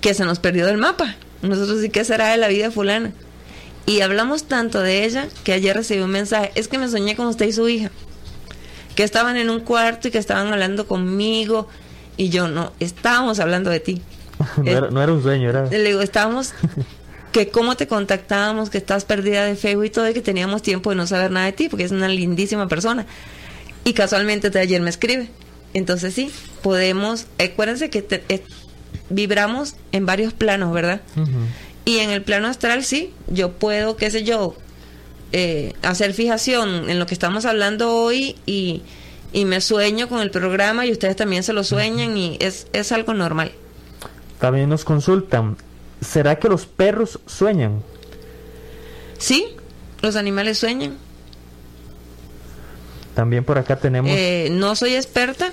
que 0.00 0.14
se 0.14 0.24
nos 0.24 0.38
perdió 0.38 0.66
del 0.66 0.78
mapa. 0.78 1.16
Nosotros 1.42 1.80
sí 1.80 1.90
que 1.90 2.04
será 2.04 2.30
de 2.30 2.36
la 2.36 2.48
vida 2.48 2.70
fulana. 2.70 3.12
Y 3.86 4.00
hablamos 4.00 4.44
tanto 4.44 4.80
de 4.80 5.04
ella 5.04 5.28
que 5.44 5.52
ayer 5.52 5.76
recibí 5.76 6.00
un 6.00 6.10
mensaje, 6.10 6.52
es 6.54 6.68
que 6.68 6.78
me 6.78 6.88
soñé 6.88 7.16
con 7.16 7.26
usted 7.26 7.46
y 7.46 7.52
su 7.52 7.68
hija, 7.68 7.90
que 8.94 9.02
estaban 9.02 9.36
en 9.36 9.50
un 9.50 9.60
cuarto 9.60 10.08
y 10.08 10.10
que 10.10 10.18
estaban 10.18 10.52
hablando 10.52 10.86
conmigo 10.86 11.68
y 12.16 12.28
yo 12.28 12.46
no, 12.46 12.72
estábamos 12.78 13.40
hablando 13.40 13.70
de 13.70 13.80
ti. 13.80 14.02
no, 14.56 14.70
era, 14.70 14.90
no 14.90 15.02
era 15.02 15.12
un 15.12 15.22
sueño, 15.22 15.48
era... 15.48 15.66
Le 15.66 15.82
digo, 15.82 16.00
estábamos, 16.00 16.54
que 17.32 17.48
cómo 17.48 17.76
te 17.76 17.88
contactábamos, 17.88 18.70
que 18.70 18.78
estás 18.78 19.04
perdida 19.04 19.44
de 19.44 19.56
Facebook 19.56 19.86
y 19.86 19.90
todo, 19.90 20.08
y 20.08 20.14
que 20.14 20.22
teníamos 20.22 20.62
tiempo 20.62 20.90
de 20.90 20.96
no 20.96 21.06
saber 21.06 21.30
nada 21.32 21.46
de 21.46 21.52
ti, 21.52 21.68
porque 21.68 21.84
es 21.84 21.90
una 21.90 22.08
lindísima 22.08 22.68
persona. 22.68 23.06
Y 23.84 23.94
casualmente 23.94 24.56
ayer 24.56 24.80
me 24.80 24.90
escribe. 24.90 25.28
Entonces 25.74 26.14
sí, 26.14 26.30
podemos, 26.62 27.26
acuérdense 27.38 27.88
que 27.90 28.02
te- 28.02 28.24
eh, 28.28 28.42
vibramos 29.10 29.74
en 29.92 30.06
varios 30.06 30.32
planos, 30.32 30.72
¿verdad? 30.72 31.00
Y 31.84 31.98
en 31.98 32.10
el 32.10 32.22
plano 32.22 32.48
astral 32.48 32.84
sí, 32.84 33.12
yo 33.28 33.52
puedo, 33.52 33.96
qué 33.96 34.10
sé 34.10 34.22
yo, 34.22 34.54
eh, 35.32 35.72
hacer 35.82 36.12
fijación 36.14 36.88
en 36.90 36.98
lo 36.98 37.06
que 37.06 37.14
estamos 37.14 37.44
hablando 37.46 37.92
hoy 37.94 38.36
y, 38.46 38.82
y 39.32 39.44
me 39.46 39.60
sueño 39.60 40.08
con 40.08 40.20
el 40.20 40.30
programa 40.30 40.84
y 40.86 40.92
ustedes 40.92 41.16
también 41.16 41.42
se 41.42 41.52
lo 41.54 41.64
sueñan 41.64 42.16
y 42.16 42.36
es, 42.40 42.66
es 42.72 42.92
algo 42.92 43.14
normal. 43.14 43.50
También 44.38 44.68
nos 44.68 44.84
consultan, 44.84 45.56
¿será 46.00 46.38
que 46.38 46.48
los 46.48 46.66
perros 46.66 47.18
sueñan? 47.26 47.82
Sí, 49.18 49.46
los 50.02 50.16
animales 50.16 50.58
sueñan. 50.58 50.98
También 53.14 53.44
por 53.44 53.58
acá 53.58 53.76
tenemos... 53.76 54.10
Eh, 54.10 54.48
no 54.50 54.74
soy 54.74 54.94
experta, 54.94 55.50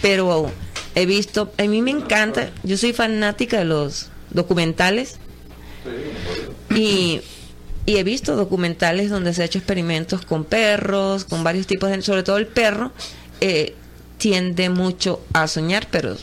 pero 0.00 0.50
he 0.94 1.06
visto, 1.06 1.52
a 1.58 1.62
mí 1.64 1.82
me 1.82 1.90
encanta, 1.90 2.50
yo 2.62 2.76
soy 2.76 2.92
fanática 2.92 3.58
de 3.58 3.64
los 3.64 4.10
documentales 4.30 5.16
y, 6.74 7.20
y 7.86 7.96
he 7.96 8.04
visto 8.04 8.36
documentales 8.36 9.10
donde 9.10 9.34
se 9.34 9.42
ha 9.42 9.44
hecho 9.46 9.58
experimentos 9.58 10.24
con 10.24 10.44
perros, 10.44 11.24
con 11.24 11.42
varios 11.42 11.66
tipos 11.66 11.90
de, 11.90 12.02
sobre 12.02 12.22
todo 12.22 12.36
el 12.38 12.46
perro 12.46 12.92
eh, 13.40 13.74
tiende 14.18 14.68
mucho 14.68 15.20
a 15.32 15.48
soñar, 15.48 15.88
pero 15.90 16.14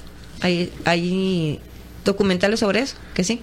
hay, 0.41 0.71
hay 0.85 1.59
documentales 2.05 2.61
sobre 2.61 2.79
eso, 2.79 2.95
que 3.13 3.23
sí. 3.23 3.41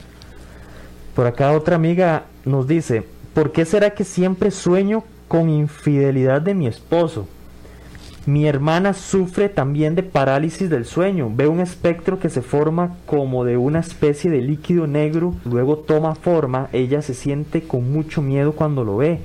Por 1.14 1.26
acá 1.26 1.52
otra 1.52 1.76
amiga 1.76 2.24
nos 2.44 2.66
dice, 2.66 3.04
¿por 3.34 3.52
qué 3.52 3.64
será 3.64 3.90
que 3.90 4.04
siempre 4.04 4.50
sueño 4.50 5.04
con 5.28 5.48
infidelidad 5.50 6.40
de 6.42 6.54
mi 6.54 6.66
esposo? 6.66 7.26
Mi 8.26 8.46
hermana 8.48 8.92
sufre 8.92 9.48
también 9.48 9.94
de 9.94 10.02
parálisis 10.02 10.68
del 10.68 10.84
sueño. 10.84 11.30
Ve 11.32 11.46
un 11.46 11.60
espectro 11.60 12.18
que 12.18 12.28
se 12.28 12.42
forma 12.42 12.96
como 13.06 13.44
de 13.44 13.56
una 13.56 13.78
especie 13.78 14.30
de 14.32 14.40
líquido 14.40 14.88
negro, 14.88 15.34
luego 15.44 15.76
toma 15.78 16.16
forma. 16.16 16.68
Ella 16.72 17.02
se 17.02 17.14
siente 17.14 17.62
con 17.62 17.92
mucho 17.92 18.22
miedo 18.22 18.52
cuando 18.52 18.82
lo 18.82 18.96
ve. 18.96 19.20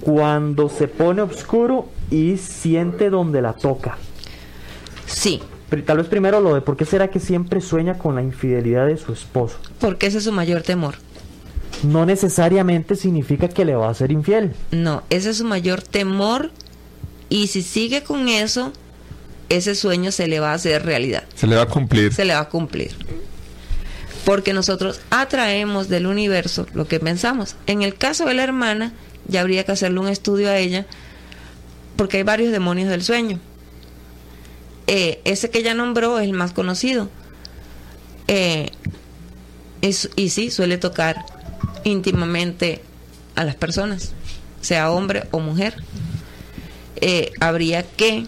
Cuando 0.00 0.68
se 0.68 0.88
pone 0.88 1.22
oscuro 1.22 1.86
y 2.10 2.36
siente 2.36 3.08
donde 3.08 3.40
la 3.40 3.54
toca. 3.54 3.96
Sí, 5.06 5.40
Pero 5.70 5.82
tal 5.84 5.96
vez 5.98 6.06
primero 6.08 6.40
lo 6.40 6.54
de 6.54 6.60
por 6.60 6.76
qué 6.76 6.84
será 6.84 7.08
que 7.08 7.20
siempre 7.20 7.60
sueña 7.62 7.96
con 7.96 8.14
la 8.14 8.22
infidelidad 8.22 8.86
de 8.86 8.98
su 8.98 9.12
esposo. 9.12 9.56
porque 9.80 10.06
ese 10.08 10.18
es 10.18 10.24
su 10.24 10.32
mayor 10.32 10.60
temor. 10.62 10.96
No 11.84 12.06
necesariamente 12.06 12.96
significa 12.96 13.48
que 13.48 13.64
le 13.64 13.74
va 13.74 13.90
a 13.90 13.94
ser 13.94 14.10
infiel. 14.12 14.54
No, 14.70 15.02
ese 15.10 15.30
es 15.30 15.38
su 15.38 15.44
mayor 15.44 15.82
temor 15.82 16.50
y 17.28 17.48
si 17.48 17.62
sigue 17.62 18.02
con 18.02 18.28
eso, 18.28 18.72
ese 19.48 19.74
sueño 19.74 20.10
se 20.12 20.26
le 20.26 20.40
va 20.40 20.50
a 20.52 20.54
hacer 20.54 20.84
realidad, 20.84 21.24
Se 21.34 21.46
le 21.46 21.56
va 21.56 21.62
a 21.62 21.66
cumplir. 21.68 22.12
se 22.12 22.24
le 22.24 22.34
va 22.34 22.40
a 22.40 22.48
cumplir. 22.48 22.92
Porque 24.24 24.54
nosotros 24.54 25.00
atraemos 25.10 25.88
del 25.90 26.06
universo 26.06 26.66
lo 26.72 26.86
que 26.88 26.98
pensamos. 27.00 27.56
En 27.66 27.82
el 27.82 27.94
caso 27.96 28.24
de 28.24 28.34
la 28.34 28.44
hermana, 28.44 28.92
ya 29.28 29.42
habría 29.42 29.64
que 29.64 29.72
hacerle 29.72 30.00
un 30.00 30.08
estudio 30.08 30.48
a 30.48 30.56
ella, 30.56 30.86
porque 31.96 32.16
hay 32.18 32.22
varios 32.22 32.50
demonios 32.50 32.88
del 32.88 33.02
sueño. 33.04 33.38
Eh, 34.86 35.20
ese 35.24 35.50
que 35.50 35.62
ya 35.62 35.74
nombró 35.74 36.18
es 36.18 36.24
el 36.26 36.32
más 36.34 36.52
conocido. 36.52 37.08
Eh, 38.28 38.70
es- 39.82 40.08
y 40.16 40.30
sí, 40.30 40.50
suele 40.50 40.78
tocar 40.78 41.24
íntimamente 41.84 42.82
a 43.36 43.44
las 43.44 43.54
personas, 43.54 44.12
sea 44.60 44.90
hombre 44.90 45.24
o 45.30 45.40
mujer. 45.40 45.74
Eh, 46.96 47.32
habría 47.40 47.82
que 47.82 48.26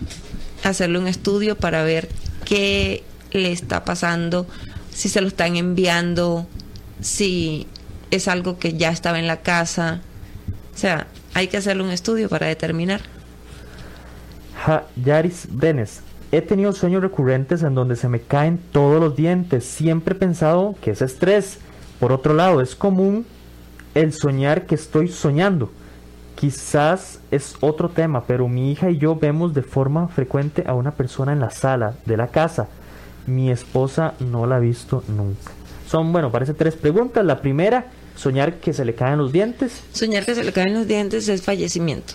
hacerle 0.64 0.98
un 0.98 1.06
estudio 1.06 1.56
para 1.56 1.82
ver 1.82 2.08
qué 2.44 3.02
le 3.32 3.52
está 3.52 3.84
pasando, 3.84 4.46
si 4.92 5.08
se 5.08 5.20
lo 5.20 5.28
están 5.28 5.56
enviando, 5.56 6.46
si 7.00 7.66
es 8.10 8.28
algo 8.28 8.58
que 8.58 8.74
ya 8.74 8.90
estaba 8.90 9.18
en 9.18 9.26
la 9.26 9.38
casa. 9.42 10.00
O 10.74 10.78
sea, 10.78 11.06
hay 11.34 11.48
que 11.48 11.56
hacerle 11.58 11.82
un 11.82 11.90
estudio 11.90 12.28
para 12.28 12.46
determinar. 12.46 13.00
Ja- 14.64 14.86
Yaris. 15.02 15.48
He 16.32 16.42
tenido 16.42 16.72
sueños 16.72 17.02
recurrentes 17.02 17.62
en 17.62 17.74
donde 17.74 17.94
se 17.96 18.08
me 18.08 18.20
caen 18.20 18.58
todos 18.72 19.00
los 19.00 19.14
dientes. 19.16 19.64
Siempre 19.64 20.14
he 20.14 20.18
pensado 20.18 20.74
que 20.82 20.90
es 20.90 21.02
estrés. 21.02 21.58
Por 22.00 22.12
otro 22.12 22.34
lado, 22.34 22.60
es 22.60 22.74
común 22.74 23.24
el 23.96 24.12
soñar 24.12 24.66
que 24.66 24.74
estoy 24.76 25.08
soñando. 25.08 25.70
Quizás 26.36 27.20
es 27.30 27.54
otro 27.60 27.88
tema, 27.88 28.24
pero 28.26 28.46
mi 28.46 28.70
hija 28.70 28.90
y 28.90 28.98
yo 28.98 29.16
vemos 29.16 29.54
de 29.54 29.62
forma 29.62 30.08
frecuente 30.08 30.64
a 30.66 30.74
una 30.74 30.90
persona 30.90 31.32
en 31.32 31.40
la 31.40 31.50
sala 31.50 31.94
de 32.04 32.16
la 32.18 32.28
casa. 32.28 32.68
Mi 33.26 33.50
esposa 33.50 34.14
no 34.20 34.46
la 34.46 34.56
ha 34.56 34.60
visto 34.60 35.02
nunca. 35.08 35.52
Son, 35.88 36.12
bueno, 36.12 36.30
parece 36.30 36.52
tres 36.52 36.74
preguntas. 36.74 37.24
La 37.24 37.40
primera, 37.40 37.86
soñar 38.16 38.56
que 38.56 38.72
se 38.74 38.84
le 38.84 38.94
caen 38.94 39.16
los 39.18 39.32
dientes. 39.32 39.82
Soñar 39.92 40.26
que 40.26 40.34
se 40.34 40.44
le 40.44 40.52
caen 40.52 40.74
los 40.74 40.86
dientes 40.86 41.26
es 41.28 41.42
fallecimiento. 41.42 42.12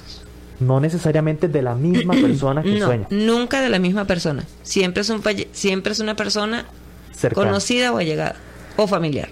No 0.60 0.80
necesariamente 0.80 1.48
de 1.48 1.62
la 1.64 1.74
misma 1.74 2.14
persona 2.22 2.62
que 2.62 2.78
no, 2.80 2.86
sueña. 2.86 3.08
nunca 3.10 3.60
de 3.62 3.70
la 3.70 3.80
misma 3.80 4.06
persona. 4.06 4.44
Siempre 4.62 5.02
es 5.02 5.10
un 5.10 5.24
falle- 5.24 5.48
siempre 5.52 5.94
es 5.94 6.00
una 6.00 6.16
persona 6.16 6.66
Cercana. 7.12 7.48
conocida 7.48 7.92
o 7.92 7.98
allegada 7.98 8.36
o 8.78 8.86
familiar. 8.86 9.30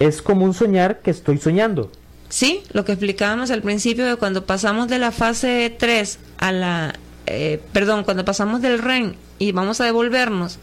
Es 0.00 0.20
común 0.20 0.52
soñar 0.52 1.00
que 1.00 1.12
estoy 1.12 1.38
soñando. 1.38 1.92
Sí, 2.28 2.62
lo 2.72 2.84
que 2.84 2.92
explicábamos 2.92 3.52
al 3.52 3.62
principio 3.62 4.04
de 4.06 4.16
cuando 4.16 4.46
pasamos 4.46 4.88
de 4.88 4.98
la 4.98 5.12
fase 5.12 5.74
3 5.78 6.18
a 6.38 6.52
la 6.52 6.94
eh, 7.32 7.60
perdón, 7.72 8.02
cuando 8.02 8.24
pasamos 8.24 8.60
del 8.60 8.80
REN 8.80 9.14
y 9.38 9.52
vamos 9.52 9.80
a 9.80 9.84
devolvernos 9.84 10.58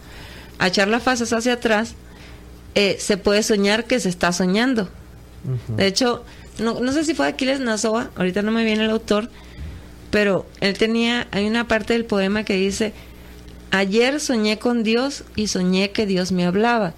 a 0.60 0.68
echar 0.68 0.90
las 0.90 1.02
fases 1.02 1.32
hacia 1.32 1.54
atrás, 1.54 1.96
eh, 2.76 2.98
se 3.00 3.16
puede 3.16 3.42
soñar 3.42 3.86
que 3.86 4.02
se 4.02 4.10
está 4.10 4.34
soñando. 4.34 4.90
De 5.70 5.88
hecho, 5.88 6.26
no, 6.60 6.82
no 6.82 6.92
sé 6.92 7.06
si 7.06 7.14
fue 7.14 7.28
Aquiles 7.28 7.62
Nazoa, 7.62 8.10
ahorita 8.18 8.42
no 8.42 8.52
me 8.52 8.66
viene 8.66 8.84
el 8.84 8.90
autor, 8.90 9.30
pero 10.12 10.46
él 10.60 10.78
tenía, 10.78 11.28
hay 11.32 11.48
una 11.48 11.70
parte 11.70 11.94
del 11.94 12.04
poema 12.04 12.44
que 12.44 12.56
dice, 12.56 12.92
ayer 13.72 14.20
soñé 14.20 14.60
con 14.60 14.84
Dios 14.84 15.24
y 15.38 15.48
soñé 15.48 15.92
que 15.92 16.06
Dios 16.06 16.34
me 16.34 16.46
hablaba. 16.46 16.96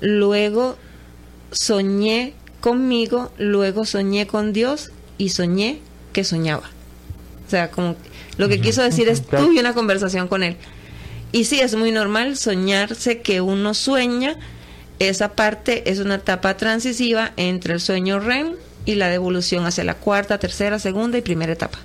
Luego 0.00 0.78
soñé 1.54 2.34
conmigo, 2.60 3.32
luego 3.38 3.84
soñé 3.84 4.26
con 4.26 4.52
Dios 4.52 4.90
y 5.16 5.30
soñé 5.30 5.80
que 6.12 6.24
soñaba. 6.24 6.70
O 7.46 7.50
sea, 7.50 7.70
como 7.70 7.96
lo 8.36 8.48
que 8.48 8.60
quiso 8.60 8.82
decir 8.82 9.08
es, 9.08 9.22
tuve 9.22 9.60
una 9.60 9.74
conversación 9.74 10.28
con 10.28 10.42
él. 10.42 10.56
Y 11.32 11.44
sí, 11.44 11.60
es 11.60 11.74
muy 11.74 11.90
normal 11.90 12.36
soñarse 12.36 13.20
que 13.20 13.40
uno 13.40 13.74
sueña. 13.74 14.36
Esa 14.98 15.32
parte 15.32 15.90
es 15.90 15.98
una 15.98 16.16
etapa 16.16 16.56
transisiva 16.56 17.32
entre 17.36 17.74
el 17.74 17.80
sueño 17.80 18.20
REM 18.20 18.52
y 18.84 18.94
la 18.94 19.08
devolución 19.08 19.66
hacia 19.66 19.84
la 19.84 19.94
cuarta, 19.94 20.38
tercera, 20.38 20.78
segunda 20.78 21.18
y 21.18 21.22
primera 21.22 21.52
etapa. 21.52 21.78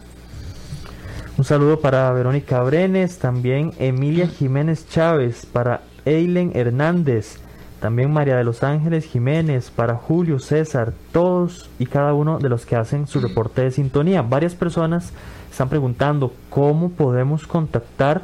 Un 1.38 1.45
saludo 1.45 1.80
para 1.80 2.11
Verónica 2.11 2.61
Brenes, 2.63 3.17
también 3.17 3.74
Emilia 3.80 4.28
Jiménez 4.28 4.88
Chávez, 4.89 5.45
para 5.45 5.82
Eilen 6.05 6.51
Hernández, 6.53 7.38
también 7.80 8.11
María 8.11 8.36
de 8.36 8.43
los 8.43 8.63
Ángeles 8.63 9.05
Jiménez, 9.05 9.71
para 9.73 9.95
Julio 9.95 10.39
César, 10.39 10.91
todos 11.11 11.69
y 11.80 11.86
cada 11.86 12.13
uno 12.13 12.39
de 12.39 12.49
los 12.49 12.65
que 12.65 12.75
hacen 12.75 13.07
su 13.07 13.21
reporte 13.21 13.61
de 13.61 13.71
sintonía. 13.71 14.21
Varias 14.21 14.55
personas 14.55 15.13
están 15.49 15.69
preguntando 15.69 16.34
cómo 16.49 16.89
podemos 16.89 17.47
contactar 17.47 18.23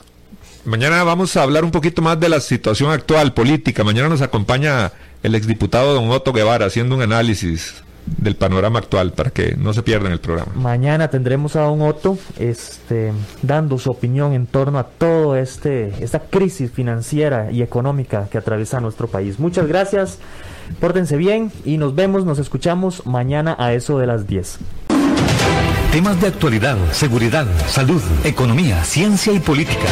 Mañana 0.64 1.02
vamos 1.02 1.34
a 1.36 1.44
hablar 1.44 1.64
un 1.64 1.70
poquito 1.70 2.02
más 2.02 2.20
de 2.20 2.28
la 2.28 2.40
situación 2.40 2.90
actual 2.90 3.32
política. 3.32 3.84
Mañana 3.84 4.10
nos 4.10 4.20
acompaña 4.20 4.92
el 5.22 5.34
exdiputado 5.34 5.94
don 5.94 6.10
Otto 6.10 6.32
Guevara 6.32 6.66
haciendo 6.66 6.94
un 6.94 7.00
análisis 7.00 7.82
del 8.16 8.36
panorama 8.36 8.78
actual 8.78 9.12
para 9.12 9.30
que 9.30 9.56
no 9.56 9.72
se 9.72 9.82
pierdan 9.82 10.12
el 10.12 10.20
programa. 10.20 10.52
Mañana 10.54 11.08
tendremos 11.08 11.56
a 11.56 11.62
Don 11.62 11.82
Otto 11.82 12.18
este, 12.38 13.12
dando 13.42 13.78
su 13.78 13.90
opinión 13.90 14.32
en 14.32 14.46
torno 14.46 14.78
a 14.78 14.84
todo 14.84 15.36
este 15.36 15.92
esta 16.02 16.20
crisis 16.20 16.70
financiera 16.70 17.50
y 17.50 17.62
económica 17.62 18.28
que 18.30 18.38
atraviesa 18.38 18.80
nuestro 18.80 19.08
país. 19.08 19.38
Muchas 19.38 19.66
gracias, 19.66 20.18
pórtense 20.80 21.16
bien 21.16 21.52
y 21.64 21.76
nos 21.78 21.94
vemos, 21.94 22.24
nos 22.24 22.38
escuchamos 22.38 23.06
mañana 23.06 23.56
a 23.58 23.72
eso 23.72 23.98
de 23.98 24.06
las 24.06 24.26
10. 24.26 24.58
Temas 25.92 26.20
de 26.20 26.26
actualidad, 26.28 26.76
seguridad, 26.92 27.46
salud, 27.66 28.02
economía, 28.22 28.84
ciencia 28.84 29.32
y 29.32 29.40
política. 29.40 29.88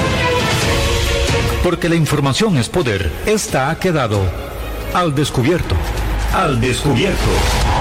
Porque 1.62 1.88
la 1.88 1.96
información 1.96 2.56
es 2.58 2.68
poder, 2.68 3.10
esta 3.24 3.70
ha 3.70 3.78
quedado 3.78 4.20
al 4.94 5.14
descubierto. 5.14 5.74
Al 6.32 6.60
descubierto. 6.60 7.75